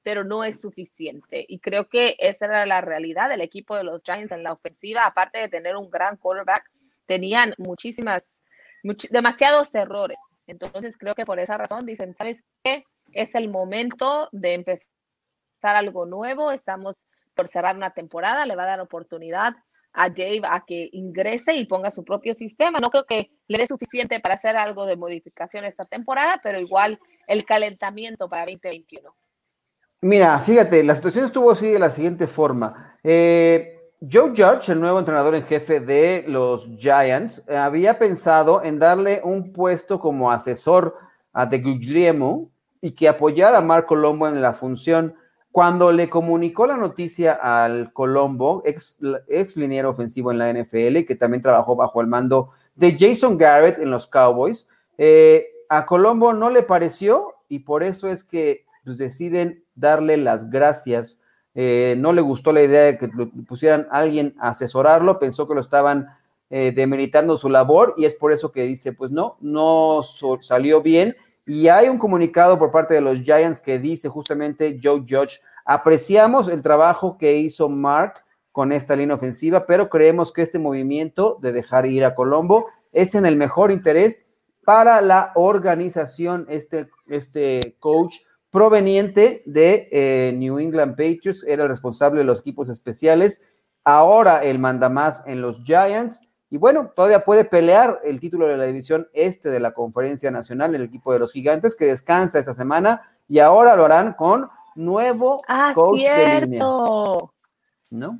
pero 0.01 0.23
no 0.23 0.43
es 0.43 0.59
suficiente. 0.59 1.45
Y 1.47 1.59
creo 1.59 1.87
que 1.87 2.15
esa 2.19 2.45
era 2.45 2.65
la 2.65 2.81
realidad 2.81 3.29
del 3.29 3.41
equipo 3.41 3.75
de 3.75 3.85
los 3.85 4.03
Giants 4.03 4.31
en 4.31 4.43
la 4.43 4.53
ofensiva, 4.53 5.05
aparte 5.05 5.39
de 5.39 5.49
tener 5.49 5.77
un 5.77 5.89
gran 5.89 6.17
quarterback, 6.17 6.69
tenían 7.05 7.53
muchísimas, 7.57 8.23
demasiados 9.09 9.73
errores. 9.75 10.19
Entonces, 10.45 10.97
creo 10.97 11.15
que 11.15 11.25
por 11.25 11.39
esa 11.39 11.57
razón 11.57 11.85
dicen, 11.85 12.13
¿sabes 12.15 12.43
qué? 12.63 12.83
Es 13.13 13.35
el 13.35 13.49
momento 13.49 14.27
de 14.33 14.55
empezar 14.55 14.89
algo 15.63 16.05
nuevo, 16.05 16.51
estamos 16.51 16.97
por 17.33 17.47
cerrar 17.47 17.77
una 17.77 17.91
temporada, 17.91 18.45
le 18.45 18.55
va 18.57 18.63
a 18.63 18.67
dar 18.67 18.81
oportunidad 18.81 19.55
a 19.93 20.09
Dave 20.09 20.41
a 20.43 20.63
que 20.65 20.89
ingrese 20.91 21.53
y 21.55 21.65
ponga 21.65 21.91
su 21.91 22.03
propio 22.03 22.33
sistema. 22.33 22.79
No 22.79 22.89
creo 22.89 23.05
que 23.05 23.31
le 23.47 23.57
dé 23.59 23.67
suficiente 23.67 24.19
para 24.19 24.35
hacer 24.35 24.57
algo 24.57 24.85
de 24.85 24.97
modificación 24.97 25.65
esta 25.65 25.85
temporada, 25.85 26.39
pero 26.43 26.59
igual 26.59 26.99
el 27.27 27.45
calentamiento 27.45 28.27
para 28.27 28.45
2021. 28.45 29.15
Mira, 30.01 30.37
fíjate, 30.39 30.83
la 30.83 30.95
situación 30.95 31.25
estuvo 31.25 31.51
así 31.51 31.71
de 31.71 31.79
la 31.79 31.89
siguiente 31.89 32.27
forma. 32.27 32.97
Eh, 33.03 33.79
Joe 34.11 34.31
Judge, 34.35 34.69
el 34.69 34.81
nuevo 34.81 34.99
entrenador 34.99 35.33
en 35.33 35.45
jefe 35.45 35.79
de 35.79 36.25
los 36.27 36.69
Giants, 36.77 37.41
había 37.47 37.97
pensado 37.97 38.61
en 38.61 38.79
darle 38.79 39.21
un 39.23 39.53
puesto 39.53 39.99
como 39.99 40.29
asesor 40.29 40.97
a 41.31 41.45
De 41.45 41.59
Guglielmo 41.59 42.51
y 42.81 42.91
que 42.91 43.07
apoyara 43.07 43.59
a 43.59 43.61
Marco 43.61 43.95
Lombo 43.95 44.27
en 44.27 44.41
la 44.41 44.51
función 44.51 45.15
cuando 45.53 45.91
le 45.91 46.09
comunicó 46.09 46.65
la 46.65 46.77
noticia 46.77 47.33
al 47.33 47.93
Colombo, 47.93 48.63
ex, 48.65 48.97
ex 49.27 49.55
liniero 49.55 49.91
ofensivo 49.91 50.31
en 50.31 50.39
la 50.39 50.51
NFL, 50.51 51.05
que 51.05 51.15
también 51.15 51.43
trabajó 51.43 51.75
bajo 51.75 52.01
el 52.01 52.07
mando 52.07 52.49
de 52.73 52.97
Jason 52.97 53.37
Garrett 53.37 53.77
en 53.77 53.91
los 53.91 54.07
Cowboys, 54.07 54.67
eh, 54.97 55.45
a 55.69 55.85
Colombo 55.85 56.33
no 56.33 56.49
le 56.49 56.63
pareció 56.63 57.35
y 57.49 57.59
por 57.59 57.83
eso 57.83 58.09
es 58.09 58.23
que 58.23 58.65
pues, 58.83 58.97
deciden 58.97 59.63
darle 59.75 60.17
las 60.17 60.49
gracias. 60.49 61.21
Eh, 61.53 61.93
no 61.99 62.13
le 62.13 62.21
gustó 62.21 62.51
la 62.51 62.63
idea 62.63 62.85
de 62.85 62.97
que 62.97 63.09
pusieran 63.47 63.87
a 63.91 63.99
alguien 63.99 64.33
a 64.39 64.49
asesorarlo, 64.49 65.19
pensó 65.19 65.47
que 65.47 65.53
lo 65.53 65.61
estaban 65.61 66.07
eh, 66.49 66.73
demeritando 66.75 67.37
su 67.37 67.47
labor 67.47 67.93
y 67.95 68.05
es 68.05 68.15
por 68.15 68.33
eso 68.33 68.51
que 68.51 68.63
dice, 68.63 68.91
pues 68.91 69.11
no, 69.11 69.37
no 69.39 70.01
salió 70.41 70.81
bien 70.81 71.15
y 71.45 71.67
hay 71.67 71.89
un 71.89 71.97
comunicado 71.97 72.57
por 72.57 72.71
parte 72.71 72.93
de 72.93 73.01
los 73.01 73.19
Giants 73.19 73.61
que 73.61 73.79
dice 73.79 74.09
justamente 74.09 74.79
Joe 74.81 75.01
Judge, 75.01 75.39
apreciamos 75.65 76.47
el 76.47 76.61
trabajo 76.61 77.17
que 77.17 77.37
hizo 77.37 77.69
Mark 77.69 78.23
con 78.51 78.71
esta 78.71 78.95
línea 78.95 79.15
ofensiva, 79.15 79.65
pero 79.65 79.89
creemos 79.89 80.31
que 80.31 80.43
este 80.43 80.59
movimiento 80.59 81.39
de 81.41 81.51
dejar 81.51 81.85
ir 81.85 82.05
a 82.05 82.15
Colombo 82.15 82.67
es 82.91 83.15
en 83.15 83.25
el 83.25 83.35
mejor 83.35 83.71
interés 83.71 84.23
para 84.63 85.01
la 85.01 85.31
organización, 85.35 86.45
este, 86.49 86.89
este 87.07 87.75
coach 87.79 88.17
proveniente 88.49 89.41
de 89.45 89.89
eh, 89.91 90.33
New 90.37 90.59
England 90.59 90.91
Patriots, 90.91 91.43
era 91.45 91.63
el 91.63 91.69
responsable 91.69 92.19
de 92.19 92.25
los 92.25 92.39
equipos 92.39 92.69
especiales, 92.69 93.43
ahora 93.83 94.43
el 94.43 94.59
manda 94.59 94.89
más 94.89 95.23
en 95.25 95.41
los 95.41 95.61
Giants 95.63 96.21
y 96.53 96.57
bueno, 96.57 96.91
todavía 96.95 97.23
puede 97.23 97.45
pelear 97.45 97.99
el 98.03 98.19
título 98.19 98.45
de 98.45 98.55
la 98.55 98.65
división 98.65 99.09
este 99.13 99.49
de 99.49 99.59
la 99.59 99.73
Conferencia 99.73 100.29
Nacional, 100.29 100.75
el 100.75 100.83
equipo 100.83 101.11
de 101.11 101.17
los 101.17 101.31
Gigantes, 101.31 101.75
que 101.75 101.85
descansa 101.85 102.37
esta 102.37 102.53
semana 102.53 103.01
y 103.27 103.39
ahora 103.39 103.75
lo 103.75 103.85
harán 103.85 104.13
con 104.13 104.51
nuevo 104.75 105.41
ah, 105.47 105.71
coach 105.73 106.01
cierto. 106.01 106.21
de 106.29 106.41
línea. 106.41 106.63
¿No? 107.89 108.19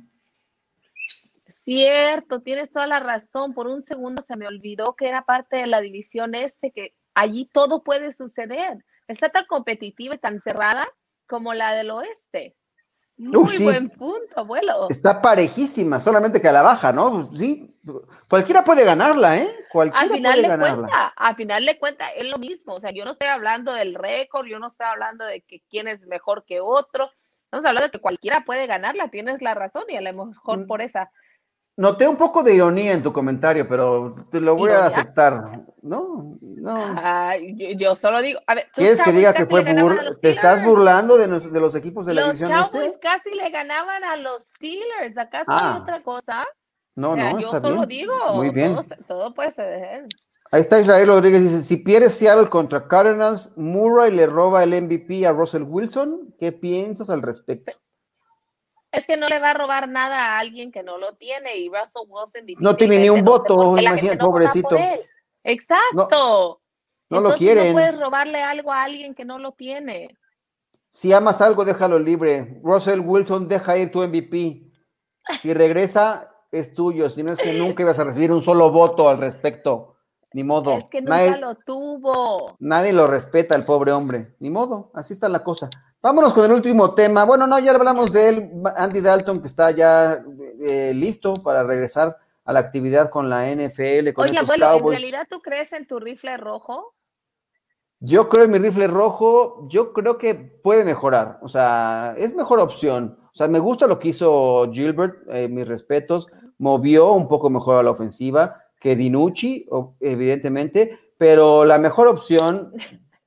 Cierto, 1.64 2.40
tienes 2.40 2.72
toda 2.72 2.88
la 2.88 2.98
razón. 2.98 3.54
Por 3.54 3.68
un 3.68 3.84
segundo 3.84 4.20
se 4.20 4.34
me 4.34 4.48
olvidó 4.48 4.96
que 4.96 5.08
era 5.08 5.22
parte 5.22 5.58
de 5.58 5.68
la 5.68 5.80
división 5.80 6.34
este, 6.34 6.72
que 6.72 6.92
allí 7.14 7.48
todo 7.52 7.84
puede 7.84 8.12
suceder. 8.12 8.84
Está 9.06 9.28
tan 9.28 9.46
competitiva 9.46 10.16
y 10.16 10.18
tan 10.18 10.40
cerrada 10.40 10.88
como 11.28 11.54
la 11.54 11.72
del 11.72 11.92
oeste. 11.92 12.56
Muy 13.16 13.58
buen 13.62 13.90
punto, 13.90 14.34
abuelo. 14.34 14.88
Está 14.90 15.22
parejísima, 15.22 16.00
solamente 16.00 16.40
que 16.40 16.48
a 16.48 16.52
la 16.52 16.62
baja, 16.62 16.92
¿no? 16.92 17.30
Sí, 17.34 17.78
cualquiera 18.28 18.64
puede 18.64 18.84
ganarla, 18.84 19.38
¿eh? 19.38 19.48
Cualquiera 19.70 20.00
al 20.00 20.10
final 20.10 20.34
puede 20.34 20.48
ganarla. 20.48 20.88
Cuenta, 20.88 21.12
al 21.16 21.36
final 21.36 21.66
de 21.66 21.78
cuenta 21.78 22.08
es 22.10 22.28
lo 22.28 22.38
mismo. 22.38 22.74
O 22.74 22.80
sea, 22.80 22.90
yo 22.90 23.04
no 23.04 23.12
estoy 23.12 23.28
hablando 23.28 23.72
del 23.72 23.94
récord, 23.94 24.46
yo 24.46 24.58
no 24.58 24.66
estoy 24.66 24.86
hablando 24.86 25.24
de 25.24 25.42
que 25.42 25.62
quién 25.70 25.86
es 25.86 26.00
mejor 26.06 26.44
que 26.44 26.60
otro. 26.60 27.10
Estamos 27.44 27.64
hablando 27.66 27.86
de 27.86 27.92
que 27.92 28.00
cualquiera 28.00 28.44
puede 28.44 28.66
ganarla, 28.66 29.10
tienes 29.10 29.42
la 29.42 29.54
razón 29.54 29.84
y 29.88 29.96
a 29.96 30.00
lo 30.00 30.26
mejor 30.26 30.60
mm. 30.60 30.66
por 30.66 30.82
esa 30.82 31.12
Noté 31.76 32.06
un 32.06 32.16
poco 32.16 32.42
de 32.44 32.54
ironía 32.54 32.92
en 32.92 33.02
tu 33.02 33.12
comentario, 33.12 33.68
pero 33.68 34.14
te 34.30 34.40
lo 34.40 34.54
voy 34.54 34.70
a 34.70 34.86
aceptar. 34.86 35.64
No, 35.82 36.36
no. 36.40 37.36
yo, 37.76 37.96
solo 37.96 38.22
digo. 38.22 38.40
A 38.46 38.54
ver, 38.54 38.66
¿Quieres 38.72 39.02
que 39.02 39.12
diga 39.12 39.32
que 39.34 39.46
fue 39.46 39.64
burla? 39.74 40.04
¿Te 40.22 40.30
estás 40.30 40.64
burlando 40.64 41.16
de, 41.16 41.26
de, 41.26 41.60
los 41.60 41.74
equipos 41.74 42.06
de 42.06 42.14
la 42.14 42.26
división 42.26 42.52
Los 42.52 42.68
Cowboys 42.68 42.92
este? 42.92 43.00
casi 43.00 43.34
le 43.34 43.50
ganaban 43.50 44.04
a 44.04 44.16
los 44.16 44.44
Steelers. 44.44 45.18
¿Acaso 45.18 45.50
hay 45.50 45.58
ah. 45.60 45.78
otra 45.82 46.02
cosa? 46.02 46.46
No, 46.94 47.16
no. 47.16 47.40
Yo 47.40 47.60
solo 47.60 47.86
digo. 47.86 48.14
Muy 48.34 48.50
bien. 48.50 48.76
Todo, 48.76 48.84
todo 49.06 49.34
puede 49.34 49.50
ser. 49.50 50.06
Ahí 50.54 50.60
está 50.60 50.78
Israel 50.78 51.08
Rodríguez, 51.08 51.42
dice, 51.42 51.62
si 51.62 51.78
pierde 51.78 52.10
Seattle 52.10 52.48
contra 52.48 52.86
Cardinals, 52.86 53.50
Murray 53.56 54.12
le 54.12 54.26
roba 54.26 54.62
el 54.62 54.80
MVP 54.80 55.26
a 55.26 55.32
Russell 55.32 55.64
Wilson, 55.64 56.32
¿qué 56.38 56.52
piensas 56.52 57.10
al 57.10 57.22
respecto? 57.22 57.72
Es 58.94 59.06
que 59.06 59.16
no 59.16 59.28
le 59.28 59.40
va 59.40 59.50
a 59.50 59.54
robar 59.54 59.88
nada 59.88 60.36
a 60.36 60.38
alguien 60.38 60.70
que 60.70 60.82
no 60.82 60.98
lo 60.98 61.14
tiene 61.14 61.56
y 61.56 61.68
Russell 61.68 62.08
Wilson 62.08 62.46
no 62.58 62.76
tiene 62.76 62.98
ni 62.98 63.10
un 63.10 63.24
voto, 63.24 63.76
imagínate, 63.76 64.18
pobrecito. 64.18 64.76
Exacto. 65.42 66.60
No, 67.10 67.20
lo 67.20 67.34
quieren. 67.34 67.68
No 67.68 67.72
puedes 67.74 68.00
robarle 68.00 68.42
algo 68.42 68.72
a 68.72 68.84
alguien 68.84 69.14
que 69.14 69.24
no 69.24 69.38
lo 69.38 69.52
tiene. 69.52 70.16
Si 70.90 71.12
amas 71.12 71.40
algo, 71.40 71.64
déjalo 71.64 71.98
libre. 71.98 72.60
Russell 72.62 73.00
Wilson, 73.00 73.48
deja 73.48 73.76
ir 73.76 73.90
tu 73.90 74.00
MVP. 74.00 74.72
Si 75.40 75.52
regresa, 75.52 76.32
es 76.50 76.74
tuyo. 76.74 77.10
Si 77.10 77.22
no 77.22 77.32
es 77.32 77.38
que 77.38 77.52
nunca 77.52 77.82
ibas 77.82 77.98
a 77.98 78.04
recibir 78.04 78.30
un 78.32 78.42
solo 78.42 78.70
voto 78.70 79.08
al 79.08 79.18
respecto. 79.18 79.93
Ni 80.34 80.42
modo. 80.42 80.72
Es 80.72 80.86
que 80.86 81.00
nunca 81.00 81.36
lo 81.36 81.54
tuvo. 81.54 82.56
Nadie 82.58 82.92
lo 82.92 83.06
respeta, 83.06 83.54
el 83.54 83.64
pobre 83.64 83.92
hombre. 83.92 84.34
Ni 84.40 84.50
modo, 84.50 84.90
así 84.92 85.12
está 85.12 85.28
la 85.28 85.44
cosa. 85.44 85.70
Vámonos 86.02 86.34
con 86.34 86.44
el 86.44 86.50
último 86.50 86.92
tema. 86.92 87.24
Bueno, 87.24 87.46
no, 87.46 87.56
ya 87.60 87.70
hablamos 87.70 88.12
de 88.12 88.28
él, 88.28 88.50
Andy 88.76 89.00
Dalton, 89.00 89.40
que 89.40 89.46
está 89.46 89.70
ya 89.70 90.24
eh, 90.60 90.92
listo 90.92 91.34
para 91.34 91.62
regresar 91.62 92.18
a 92.44 92.52
la 92.52 92.58
actividad 92.58 93.10
con 93.10 93.30
la 93.30 93.48
NFL. 93.48 94.12
Con 94.12 94.28
Oye, 94.28 94.36
abuelo, 94.36 94.74
¿en 94.76 94.90
realidad 94.90 95.28
tú 95.30 95.40
crees 95.40 95.72
en 95.72 95.86
tu 95.86 96.00
rifle 96.00 96.36
rojo? 96.36 96.94
Yo 98.00 98.28
creo 98.28 98.42
en 98.42 98.50
mi 98.50 98.58
rifle 98.58 98.88
rojo, 98.88 99.68
yo 99.68 99.92
creo 99.92 100.18
que 100.18 100.34
puede 100.34 100.84
mejorar. 100.84 101.38
O 101.42 101.48
sea, 101.48 102.16
es 102.18 102.34
mejor 102.34 102.58
opción. 102.58 103.20
O 103.26 103.36
sea, 103.36 103.46
me 103.46 103.60
gusta 103.60 103.86
lo 103.86 104.00
que 104.00 104.08
hizo 104.08 104.68
Gilbert, 104.72 105.14
eh, 105.30 105.46
mis 105.48 105.66
respetos. 105.66 106.26
Movió 106.58 107.12
un 107.12 107.28
poco 107.28 107.50
mejor 107.50 107.78
a 107.78 107.84
la 107.84 107.92
ofensiva 107.92 108.63
que 108.84 108.96
Dinucci, 108.96 109.66
evidentemente, 109.98 110.98
pero 111.16 111.64
la 111.64 111.78
mejor 111.78 112.06
opción 112.06 112.74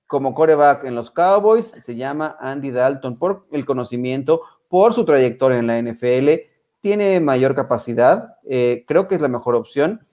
como 0.05 0.35
coreback 0.35 0.83
en 0.83 0.93
los 0.93 1.09
Cowboys 1.09 1.65
se 1.65 1.95
llama 1.95 2.37
Andy 2.39 2.69
Dalton 2.69 3.17
por 3.17 3.47
el 3.51 3.65
conocimiento, 3.65 4.43
por 4.69 4.93
su 4.93 5.03
trayectoria 5.03 5.57
en 5.57 5.65
la 5.65 5.81
NFL, 5.81 6.29
tiene 6.79 7.19
mayor 7.21 7.55
capacidad, 7.55 8.37
eh, 8.47 8.85
creo 8.87 9.07
que 9.07 9.15
es 9.15 9.21
la 9.21 9.29
mejor 9.29 9.55
opción. 9.55 10.05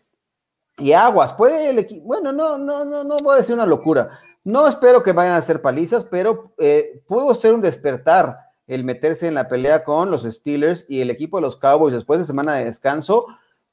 Y 0.79 0.93
aguas, 0.93 1.35
puede 1.35 1.69
el 1.69 1.79
equipo, 1.79 2.07
bueno, 2.07 2.33
no, 2.33 2.57
no, 2.57 2.87
no, 2.87 3.05
no 3.05 3.19
voy 3.19 3.35
a 3.35 3.39
decir 3.41 3.55
una 3.55 3.67
locura. 3.67 4.19
No 4.45 4.67
espero 4.67 5.03
que 5.03 5.13
vayan 5.13 5.35
a 5.35 5.37
hacer 5.37 5.61
palizas, 5.61 6.07
pero 6.07 6.55
eh, 6.57 7.03
pudo 7.07 7.35
ser 7.35 7.53
un 7.53 7.61
despertar 7.61 8.39
el 8.67 8.83
meterse 8.83 9.29
en 9.29 9.35
la 9.35 9.47
pelea 9.47 9.85
con 9.85 10.11
los 10.11 10.23
Steelers 10.23 10.87
y 10.89 11.03
el 11.03 11.11
equipo 11.11 11.37
de 11.37 11.43
los 11.43 11.59
Cowboys 11.59 11.93
después 11.93 12.19
de 12.19 12.25
semana 12.25 12.55
de 12.55 12.65
descanso 12.65 13.27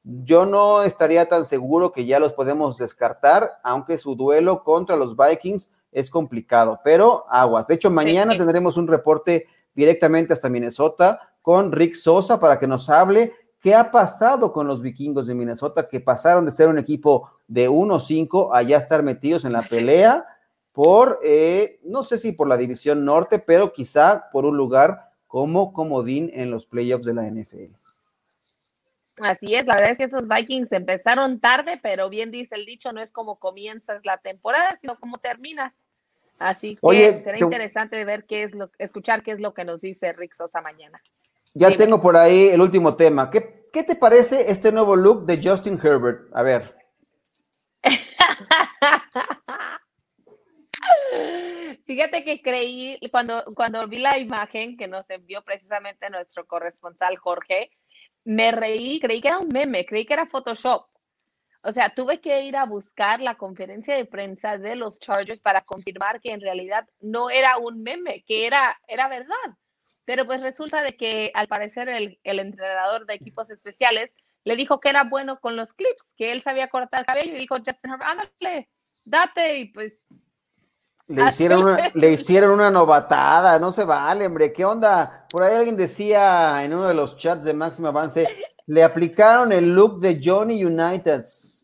yo 0.04 0.45
no 0.45 0.84
estaría 0.84 1.28
tan 1.30 1.45
seguro 1.45 1.91
que 1.91 2.06
ya 2.06 2.20
los 2.20 2.34
podemos 2.34 2.78
descartar, 2.78 3.60
aunque 3.64 3.97
su 3.97 4.16
duelo 4.16 4.64
contra 4.64 4.95
los 4.95 5.16
Vikings 5.16 5.72
es 5.91 6.10
complicado, 6.10 6.80
pero 6.84 7.26
aguas. 7.30 7.68
De 7.68 7.76
hecho, 7.76 7.91
mañana 7.91 8.38
tendremos 8.38 8.78
un 8.78 8.88
reporte 8.88 9.47
directamente 9.76 10.34
hasta 10.34 10.49
Minnesota 10.49 11.20
con 11.41 11.72
Rick 11.72 11.95
Sosa 11.95 12.39
para 12.39 12.60
que 12.60 12.68
nos 12.68 12.89
hable 12.89 13.34
qué 13.60 13.76
ha 13.76 13.91
pasado 13.91 14.52
con 14.52 14.68
los 14.68 14.82
vikingos 14.82 15.28
de 15.28 15.36
Minnesota, 15.36 15.88
que 15.88 15.99
pasaron 15.99 16.45
de 16.45 16.52
ser 16.52 16.68
un 16.68 16.80
equipo 16.80 17.30
de 17.47 17.70
1-5 17.70 18.49
a 18.54 18.64
ya 18.64 18.78
estar 18.78 19.04
metidos 19.04 19.45
en 19.45 19.54
la 19.54 19.62
pelea 19.62 20.26
por, 20.72 21.20
eh, 21.24 21.80
no 21.84 22.04
sé 22.04 22.18
si 22.18 22.32
por 22.32 22.47
la 22.47 22.58
división 22.58 23.06
norte, 23.06 23.39
pero 23.39 23.74
quizá 23.74 24.30
por 24.32 24.45
un 24.45 24.58
lugar 24.58 25.12
como 25.28 25.74
comodín 25.74 26.32
en 26.34 26.49
los 26.49 26.66
playoffs 26.66 27.06
de 27.06 27.14
la 27.14 27.30
NFL. 27.30 27.80
Así 29.18 29.55
es, 29.55 29.66
la 29.66 29.76
verdad 29.76 29.91
es 29.91 29.97
que 29.97 30.05
esos 30.05 30.28
Vikings 30.28 30.72
empezaron 30.72 31.39
tarde, 31.39 31.80
pero 31.82 32.09
bien 32.09 32.32
dice 32.32 32.55
el 32.55 32.66
dicho, 32.66 32.91
no 32.93 33.01
es 33.01 33.12
como 33.12 33.39
comienzas 33.39 34.05
la 34.05 34.18
temporada, 34.18 34.78
sino 34.82 34.99
como 34.99 35.18
terminas. 35.18 35.74
Así 36.39 36.76
que 36.76 37.22
será 37.24 37.38
interesante 37.38 38.03
ver 38.03 38.26
qué 38.26 38.43
es 38.43 38.55
lo, 38.55 38.72
escuchar 38.80 39.22
qué 39.22 39.32
es 39.32 39.39
lo 39.39 39.53
que 39.53 39.64
nos 39.64 39.80
dice 39.80 40.12
Rick 40.14 40.34
Sosa 40.34 40.62
mañana. 40.62 41.01
Ya 41.53 41.76
tengo 41.76 42.01
por 42.01 42.18
ahí 42.18 42.47
el 42.47 42.62
último 42.62 42.95
tema. 42.95 43.30
¿Qué, 43.30 43.68
¿Qué 43.72 43.84
te 43.84 43.95
parece 43.95 44.49
este 44.49 44.72
nuevo 44.72 44.95
look 44.95 45.26
de 45.26 45.39
Justin 45.43 45.80
Herbert? 45.82 46.30
A 46.34 46.41
ver. 46.41 46.76
Fíjate 51.86 52.24
que 52.24 52.41
creí, 52.41 52.99
cuando, 53.12 53.43
cuando 53.55 53.88
vi 53.88 53.99
la 53.99 54.18
imagen 54.18 54.78
que 54.78 54.88
nos 54.88 55.09
envió 55.09 55.43
precisamente 55.43 56.09
nuestro 56.09 56.47
corresponsal 56.47 57.18
Jorge, 57.18 57.70
me 58.24 58.51
reí, 58.51 58.99
creí 58.99 59.22
que 59.22 59.28
era 59.28 59.39
un 59.39 59.49
meme, 59.49 59.86
creí 59.86 60.05
que 60.05 60.13
era 60.13 60.26
Photoshop. 60.26 60.88
O 61.63 61.72
sea, 61.72 61.93
tuve 61.93 62.22
que 62.22 62.43
ir 62.43 62.57
a 62.57 62.65
buscar 62.65 63.19
la 63.22 63.36
conferencia 63.36 63.95
de 63.95 64.05
prensa 64.05 64.57
de 64.57 64.76
los 64.76 64.99
Chargers 64.99 65.41
para 65.41 65.61
confirmar 65.61 66.19
que 66.19 66.32
en 66.32 66.41
realidad 66.41 66.88
no 66.99 67.30
era 67.30 67.57
un 67.57 67.84
meme, 67.84 68.24
que 68.26 68.47
era, 68.47 68.80
era 68.88 69.07
verdad. 69.07 69.36
Pero 70.05 70.26
pues 70.26 70.41
resulta 70.41 70.82
de 70.82 70.97
que 70.97 71.32
al 71.36 71.47
parecer 71.47 71.88
el, 71.88 72.19
el 72.24 72.39
entrenador 72.39 73.05
de 73.05 73.13
equipos 73.13 73.51
especiales 73.51 74.11
le 74.43 74.55
dijo 74.55 74.80
que 74.80 74.89
era 74.89 75.03
bueno 75.03 75.39
con 75.39 75.55
los 75.55 75.74
clips, 75.74 76.09
que 76.17 76.32
él 76.32 76.41
sabía 76.41 76.67
cortar 76.67 77.05
cabello 77.05 77.36
y 77.36 77.39
dijo, 77.39 77.57
Justin 77.57 77.91
Herbert, 77.91 78.09
ándale, 78.09 78.69
date 79.05 79.59
y 79.59 79.65
pues 79.65 79.93
le 81.08 81.28
hicieron, 81.28 81.64
una, 81.64 81.91
le 81.93 82.12
hicieron 82.14 82.52
una 82.52 82.72
novatada, 82.72 83.60
no 83.60 83.72
se 83.72 83.84
vale, 83.84 84.28
hombre, 84.28 84.54
¿qué 84.54 84.64
onda? 84.64 85.26
Por 85.30 85.43
ahí 85.43 85.56
alguien 85.56 85.76
decía 85.76 86.64
en 86.64 86.74
uno 86.74 86.88
de 86.88 86.93
los 86.93 87.18
chats 87.18 87.45
de 87.45 87.54
Máximo 87.54 87.89
Avance, 87.89 88.28
le 88.68 88.84
aplicaron 88.84 89.52
el 89.52 89.74
look 89.74 89.99
de 89.99 90.22
Johnny 90.24 90.64
United, 90.64 91.22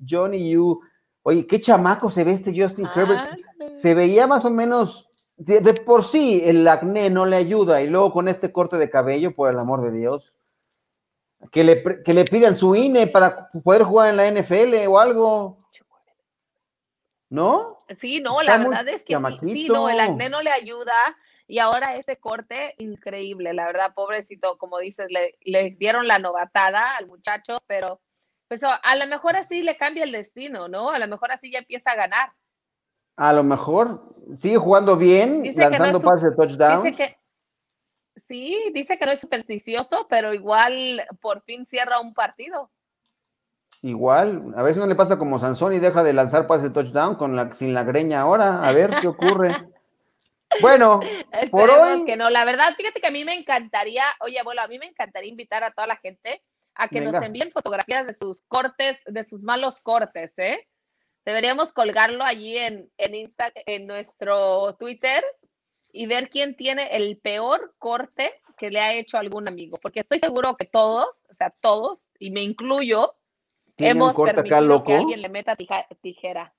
Johnny 0.07 0.57
U. 0.57 0.81
Oye, 1.23 1.47
qué 1.47 1.59
chamaco 1.59 2.09
se 2.09 2.23
ve 2.23 2.33
este 2.33 2.53
Justin 2.59 2.87
Herbert. 2.93 3.27
Se 3.73 3.93
veía 3.93 4.27
más 4.27 4.45
o 4.45 4.49
menos, 4.49 5.09
de, 5.37 5.61
por 5.73 6.03
sí 6.03 6.41
el 6.43 6.67
acné 6.67 7.09
no 7.09 7.25
le 7.25 7.37
ayuda, 7.37 7.81
y 7.81 7.87
luego 7.87 8.11
con 8.11 8.27
este 8.27 8.51
corte 8.51 8.77
de 8.77 8.89
cabello, 8.89 9.35
por 9.35 9.49
el 9.49 9.59
amor 9.59 9.81
de 9.81 9.97
Dios. 9.97 10.33
Que 11.51 11.63
le, 11.63 12.01
que 12.03 12.13
le 12.13 12.25
pidan 12.25 12.55
su 12.55 12.75
INE 12.75 13.07
para 13.07 13.47
poder 13.63 13.83
jugar 13.83 14.09
en 14.09 14.17
la 14.17 14.29
NFL 14.29 14.87
o 14.87 14.99
algo. 14.99 15.57
¿No? 17.29 17.76
Sí, 17.99 18.19
no, 18.19 18.41
la 18.41 18.57
verdad 18.57 18.87
es 18.89 19.03
que 19.03 19.17
sí, 19.41 19.67
no, 19.69 19.89
el 19.89 19.99
acné 19.99 20.29
no 20.29 20.41
le 20.41 20.51
ayuda 20.51 20.93
y 21.47 21.59
ahora 21.59 21.95
ese 21.95 22.17
corte, 22.17 22.75
increíble, 22.77 23.53
la 23.53 23.65
verdad, 23.65 23.93
pobrecito, 23.95 24.57
como 24.57 24.79
dices, 24.79 25.07
le, 25.09 25.37
le 25.41 25.71
dieron 25.71 26.07
la 26.07 26.19
novatada 26.19 26.97
al 26.97 27.07
muchacho, 27.07 27.63
pero 27.67 28.01
pues 28.49 28.61
a 28.63 28.95
lo 28.95 29.07
mejor 29.07 29.35
así 29.35 29.61
le 29.61 29.77
cambia 29.77 30.03
el 30.03 30.11
destino, 30.11 30.67
¿no? 30.67 30.89
A 30.89 30.99
lo 30.99 31.07
mejor 31.07 31.31
así 31.31 31.51
ya 31.51 31.59
empieza 31.59 31.91
a 31.91 31.95
ganar. 31.95 32.33
A 33.17 33.33
lo 33.33 33.43
mejor 33.43 34.13
sigue 34.33 34.57
jugando 34.57 34.95
bien, 34.95 35.43
lanzando 35.55 35.99
pases 36.01 36.31
de 36.31 36.35
touchdown. 36.35 36.93
sí, 38.27 38.71
dice 38.73 38.97
que 38.97 39.05
no 39.05 39.11
es 39.11 39.19
supersticioso, 39.19 40.07
pero 40.09 40.33
igual 40.33 41.05
por 41.19 41.41
fin 41.41 41.65
cierra 41.65 41.99
un 41.99 42.13
partido. 42.13 42.71
Igual, 43.81 44.53
a 44.55 44.63
veces 44.63 44.77
no 44.77 44.87
le 44.87 44.95
pasa 44.95 45.17
como 45.17 45.39
Sansón 45.39 45.73
y 45.73 45.79
deja 45.79 46.03
de 46.03 46.13
lanzar 46.13 46.47
pases 46.47 46.63
de 46.63 46.69
touchdown 46.71 47.15
con 47.15 47.35
la, 47.35 47.53
sin 47.53 47.73
la 47.73 47.83
greña 47.83 48.21
ahora. 48.21 48.67
A 48.67 48.71
ver 48.71 48.91
qué 49.01 49.07
ocurre. 49.07 49.51
Bueno, 50.61 51.01
por 51.51 51.69
hoy. 51.69 52.05
que 52.05 52.15
no, 52.15 52.29
la 52.29 52.45
verdad, 52.45 52.73
fíjate 52.77 53.01
que 53.01 53.07
a 53.07 53.11
mí 53.11 53.25
me 53.25 53.33
encantaría, 53.33 54.05
oye, 54.21 54.39
abuelo, 54.39 54.61
a 54.61 54.67
mí 54.69 54.79
me 54.79 54.85
encantaría 54.85 55.29
invitar 55.29 55.61
a 55.63 55.71
toda 55.71 55.87
la 55.87 55.97
gente 55.97 56.41
a 56.73 56.87
que 56.87 57.01
nos 57.01 57.15
envíen 57.15 57.51
fotografías 57.51 58.07
de 58.07 58.13
sus 58.13 58.43
cortes, 58.43 58.97
de 59.05 59.23
sus 59.25 59.43
malos 59.43 59.81
cortes, 59.81 60.33
¿eh? 60.37 60.65
Deberíamos 61.25 61.73
colgarlo 61.73 62.23
allí 62.23 62.57
en, 62.57 62.89
en, 62.97 63.15
Insta, 63.15 63.51
en 63.65 63.87
nuestro 63.87 64.75
Twitter 64.75 65.21
y 65.91 66.05
ver 66.05 66.29
quién 66.29 66.55
tiene 66.55 66.95
el 66.95 67.17
peor 67.17 67.75
corte 67.77 68.31
que 68.57 68.69
le 68.69 68.79
ha 68.79 68.93
hecho 68.93 69.17
algún 69.17 69.47
amigo, 69.47 69.77
porque 69.81 69.99
estoy 69.99 70.19
seguro 70.19 70.55
que 70.55 70.65
todos, 70.65 71.23
o 71.29 71.33
sea, 71.33 71.49
todos, 71.61 72.05
y 72.19 72.31
me 72.31 72.43
incluyo, 72.43 73.15
Hemos 73.77 74.15
permitido 74.15 74.83
que 74.83 74.95
alguien 74.95 75.21
le 75.21 75.29
meta 75.29 75.55
tijera. 76.01 76.53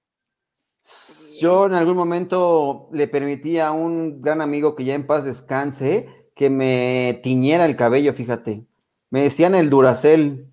Yo 1.40 1.66
en 1.66 1.74
algún 1.74 1.96
momento 1.96 2.88
le 2.92 3.08
permití 3.08 3.58
a 3.58 3.72
un 3.72 4.22
gran 4.22 4.40
amigo 4.40 4.74
que 4.74 4.84
ya 4.84 4.94
en 4.94 5.06
paz 5.06 5.24
descanse 5.24 6.08
que 6.34 6.50
me 6.50 7.20
tiñera 7.22 7.66
el 7.66 7.76
cabello, 7.76 8.12
fíjate. 8.12 8.64
Me 9.10 9.22
decían 9.22 9.54
el 9.54 9.70
Duracel, 9.70 10.52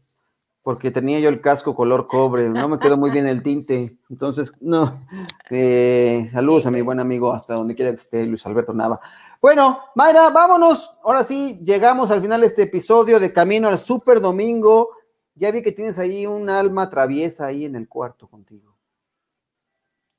porque 0.64 0.90
tenía 0.90 1.20
yo 1.20 1.30
el 1.30 1.42
casco 1.42 1.76
color 1.76 2.08
cobre, 2.08 2.50
no 2.50 2.68
me 2.68 2.80
quedó 2.80 2.98
muy 2.98 3.12
bien 3.12 3.28
el 3.28 3.44
tinte. 3.44 4.00
Entonces, 4.10 4.52
no. 4.62 5.06
Eh, 5.52 6.28
saludos 6.32 6.66
a 6.66 6.72
mi 6.72 6.82
buen 6.82 7.00
amigo 7.00 7.32
hasta 7.32 7.54
donde 7.54 7.76
quiera 7.76 7.92
que 7.92 8.02
esté 8.02 8.26
Luis 8.26 8.44
Alberto 8.48 8.74
Nava. 8.74 9.00
Bueno, 9.40 9.80
Mayra, 9.94 10.32
vámonos. 10.32 10.90
Ahora 11.04 11.24
sí, 11.24 11.60
llegamos 11.64 12.10
al 12.10 12.20
final 12.20 12.42
de 12.42 12.48
este 12.48 12.64
episodio 12.64 13.20
de 13.20 13.32
Camino 13.32 13.68
al 13.68 13.78
Super 13.78 14.20
Domingo 14.20 14.90
Ya 15.36 15.52
vi 15.52 15.62
que 15.62 15.72
tienes 15.72 16.00
ahí 16.00 16.26
un 16.26 16.50
alma 16.50 16.90
traviesa 16.90 17.48
ahí 17.48 17.66
en 17.66 17.76
el 17.76 17.88
cuarto 17.88 18.28
contigo. 18.28 18.78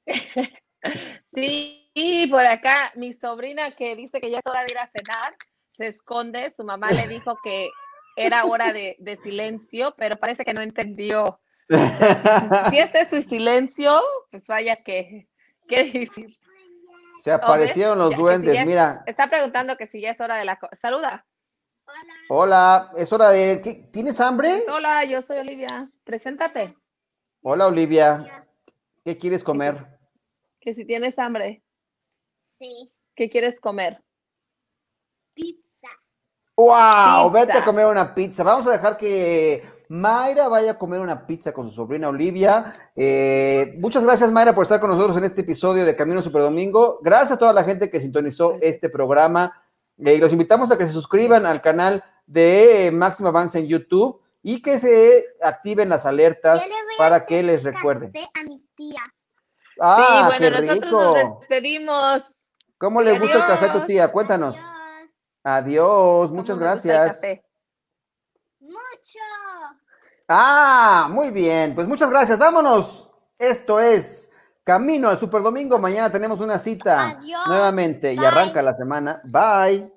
Sí, 1.35 2.29
por 2.31 2.47
acá 2.47 2.93
mi 2.95 3.13
sobrina 3.13 3.75
que 3.75 3.97
dice 3.97 4.21
que 4.21 4.31
ya 4.31 4.39
es 4.39 4.47
hora 4.47 4.61
de 4.61 4.69
ir 4.71 4.79
a 4.79 4.87
cenar, 4.87 5.35
se 5.77 5.89
esconde, 5.89 6.51
su 6.51 6.65
mamá 6.65 6.91
le 6.91 7.09
dijo 7.09 7.37
que 7.43 7.69
era 8.17 8.45
hora 8.47 8.73
de, 8.73 9.19
silencio, 9.23 9.95
pero 9.99 10.17
parece 10.17 10.45
que 10.45 10.55
no 10.55 10.63
entendió. 10.63 11.41
si 12.71 12.79
este 12.79 13.01
es 13.01 13.11
su 13.11 13.21
silencio, 13.23 14.01
pues 14.31 14.47
vaya 14.47 14.77
que, 14.77 15.29
¿qué 15.69 15.85
decir? 15.85 16.39
Se 17.23 17.33
aparecieron 17.33 17.99
los 17.99 18.17
duendes, 18.17 18.65
mira. 18.65 19.03
Está 19.07 19.29
preguntando 19.29 19.77
que 19.77 19.87
si 19.87 20.01
ya 20.01 20.11
es 20.11 20.21
hora 20.21 20.37
de 20.37 20.45
la... 20.45 20.59
Saluda. 20.73 21.27
Hola. 21.87 22.13
Hola, 22.29 22.93
es 22.97 23.13
hora 23.13 23.31
de... 23.31 23.89
¿Tienes 23.93 24.21
hambre? 24.21 24.65
Hola, 24.69 25.05
yo 25.05 25.23
soy 25.23 25.39
Olivia. 25.39 25.89
Preséntate. 26.05 26.77
Hola, 27.43 27.69
Olivia. 27.69 28.45
¿Qué 29.05 29.17
quieres 29.17 29.45
comer? 29.45 29.87
Que 30.61 30.75
si 30.75 30.85
tienes 30.85 31.19
hambre. 31.19 31.63
Sí. 32.59 32.93
¿Qué 33.15 33.31
quieres 33.31 33.61
comer? 33.61 34.03
Pizza. 35.33 35.89
¡Wow! 36.57 37.31
Vete 37.31 37.53
a 37.53 37.65
comer 37.65 37.87
una 37.87 38.15
pizza. 38.15 38.43
Vamos 38.43 38.67
a 38.67 38.73
dejar 38.73 38.97
que 38.97 39.63
Mayra 39.89 40.49
vaya 40.49 40.73
a 40.73 40.79
comer 40.79 40.99
una 40.99 41.25
pizza 41.25 41.53
con 41.53 41.69
su 41.69 41.75
sobrina 41.75 42.09
Olivia. 42.09 42.91
Eh, 42.97 43.77
muchas 43.79 44.03
gracias, 44.03 44.33
Mayra, 44.33 44.55
por 44.55 44.65
estar 44.65 44.81
con 44.81 44.91
nosotros 44.91 45.17
en 45.17 45.25
este 45.25 45.43
episodio 45.43 45.85
de 45.85 45.95
Camino 45.95 46.21
Super 46.21 46.43
Domingo. 46.43 46.99
Gracias 47.03 47.33
a 47.33 47.39
toda 47.39 47.53
la 47.53 47.63
gente 47.63 47.89
que 47.89 48.01
sintonizó 48.01 48.57
este 48.61 48.91
programa. 48.91 49.63
Eh, 49.99 50.15
y 50.15 50.19
los 50.19 50.33
invitamos 50.33 50.71
a 50.71 50.79
que 50.79 50.87
se 50.87 50.93
suscriban 50.93 51.47
al 51.47 51.63
canal 51.63 52.05
de 52.27 52.91
Máximo 52.93 53.29
Avance 53.29 53.59
en 53.59 53.67
YouTube 53.67 54.21
y 54.43 54.63
que 54.63 54.79
se 54.79 55.25
activen 55.43 55.89
las 55.89 56.07
alertas 56.07 56.67
para 56.99 57.27
que 57.27 57.43
les 57.43 57.65
recuerden. 57.65 58.13
A 58.35 58.43
mi 58.45 58.63
tía. 58.77 59.03
Ah, 59.81 60.31
sí, 60.31 60.39
bueno, 60.39 60.61
nosotros 60.61 60.93
nos 60.93 61.41
despedimos. 61.41 62.25
¿Cómo 62.79 63.03
le 63.03 63.19
gusta 63.19 63.37
el 63.37 63.47
café 63.47 63.67
a 63.67 63.73
tu 63.73 63.87
tía? 63.87 64.09
Cuéntanos. 64.13 64.59
Adiós, 65.43 66.31
muchas 66.31 66.59
gracias. 66.59 67.21
Mucho. 68.61 69.19
Ah, 70.29 71.09
muy 71.11 71.31
bien. 71.31 71.75
Pues 71.75 71.87
muchas 71.87 72.11
gracias. 72.11 72.39
Vámonos. 72.39 73.11
Esto 73.39 73.81
es 73.81 74.33
Camino 74.67 75.09
al 75.09 75.17
Super 75.17 75.43
Domingo. 75.43 75.79
Mañana 75.79 76.11
tenemos 76.11 76.41
una 76.41 76.59
cita 76.59 77.21
nuevamente 77.47 78.13
y 78.13 78.19
arranca 78.19 78.61
la 78.63 78.77
semana. 78.77 79.21
Bye. 79.23 79.96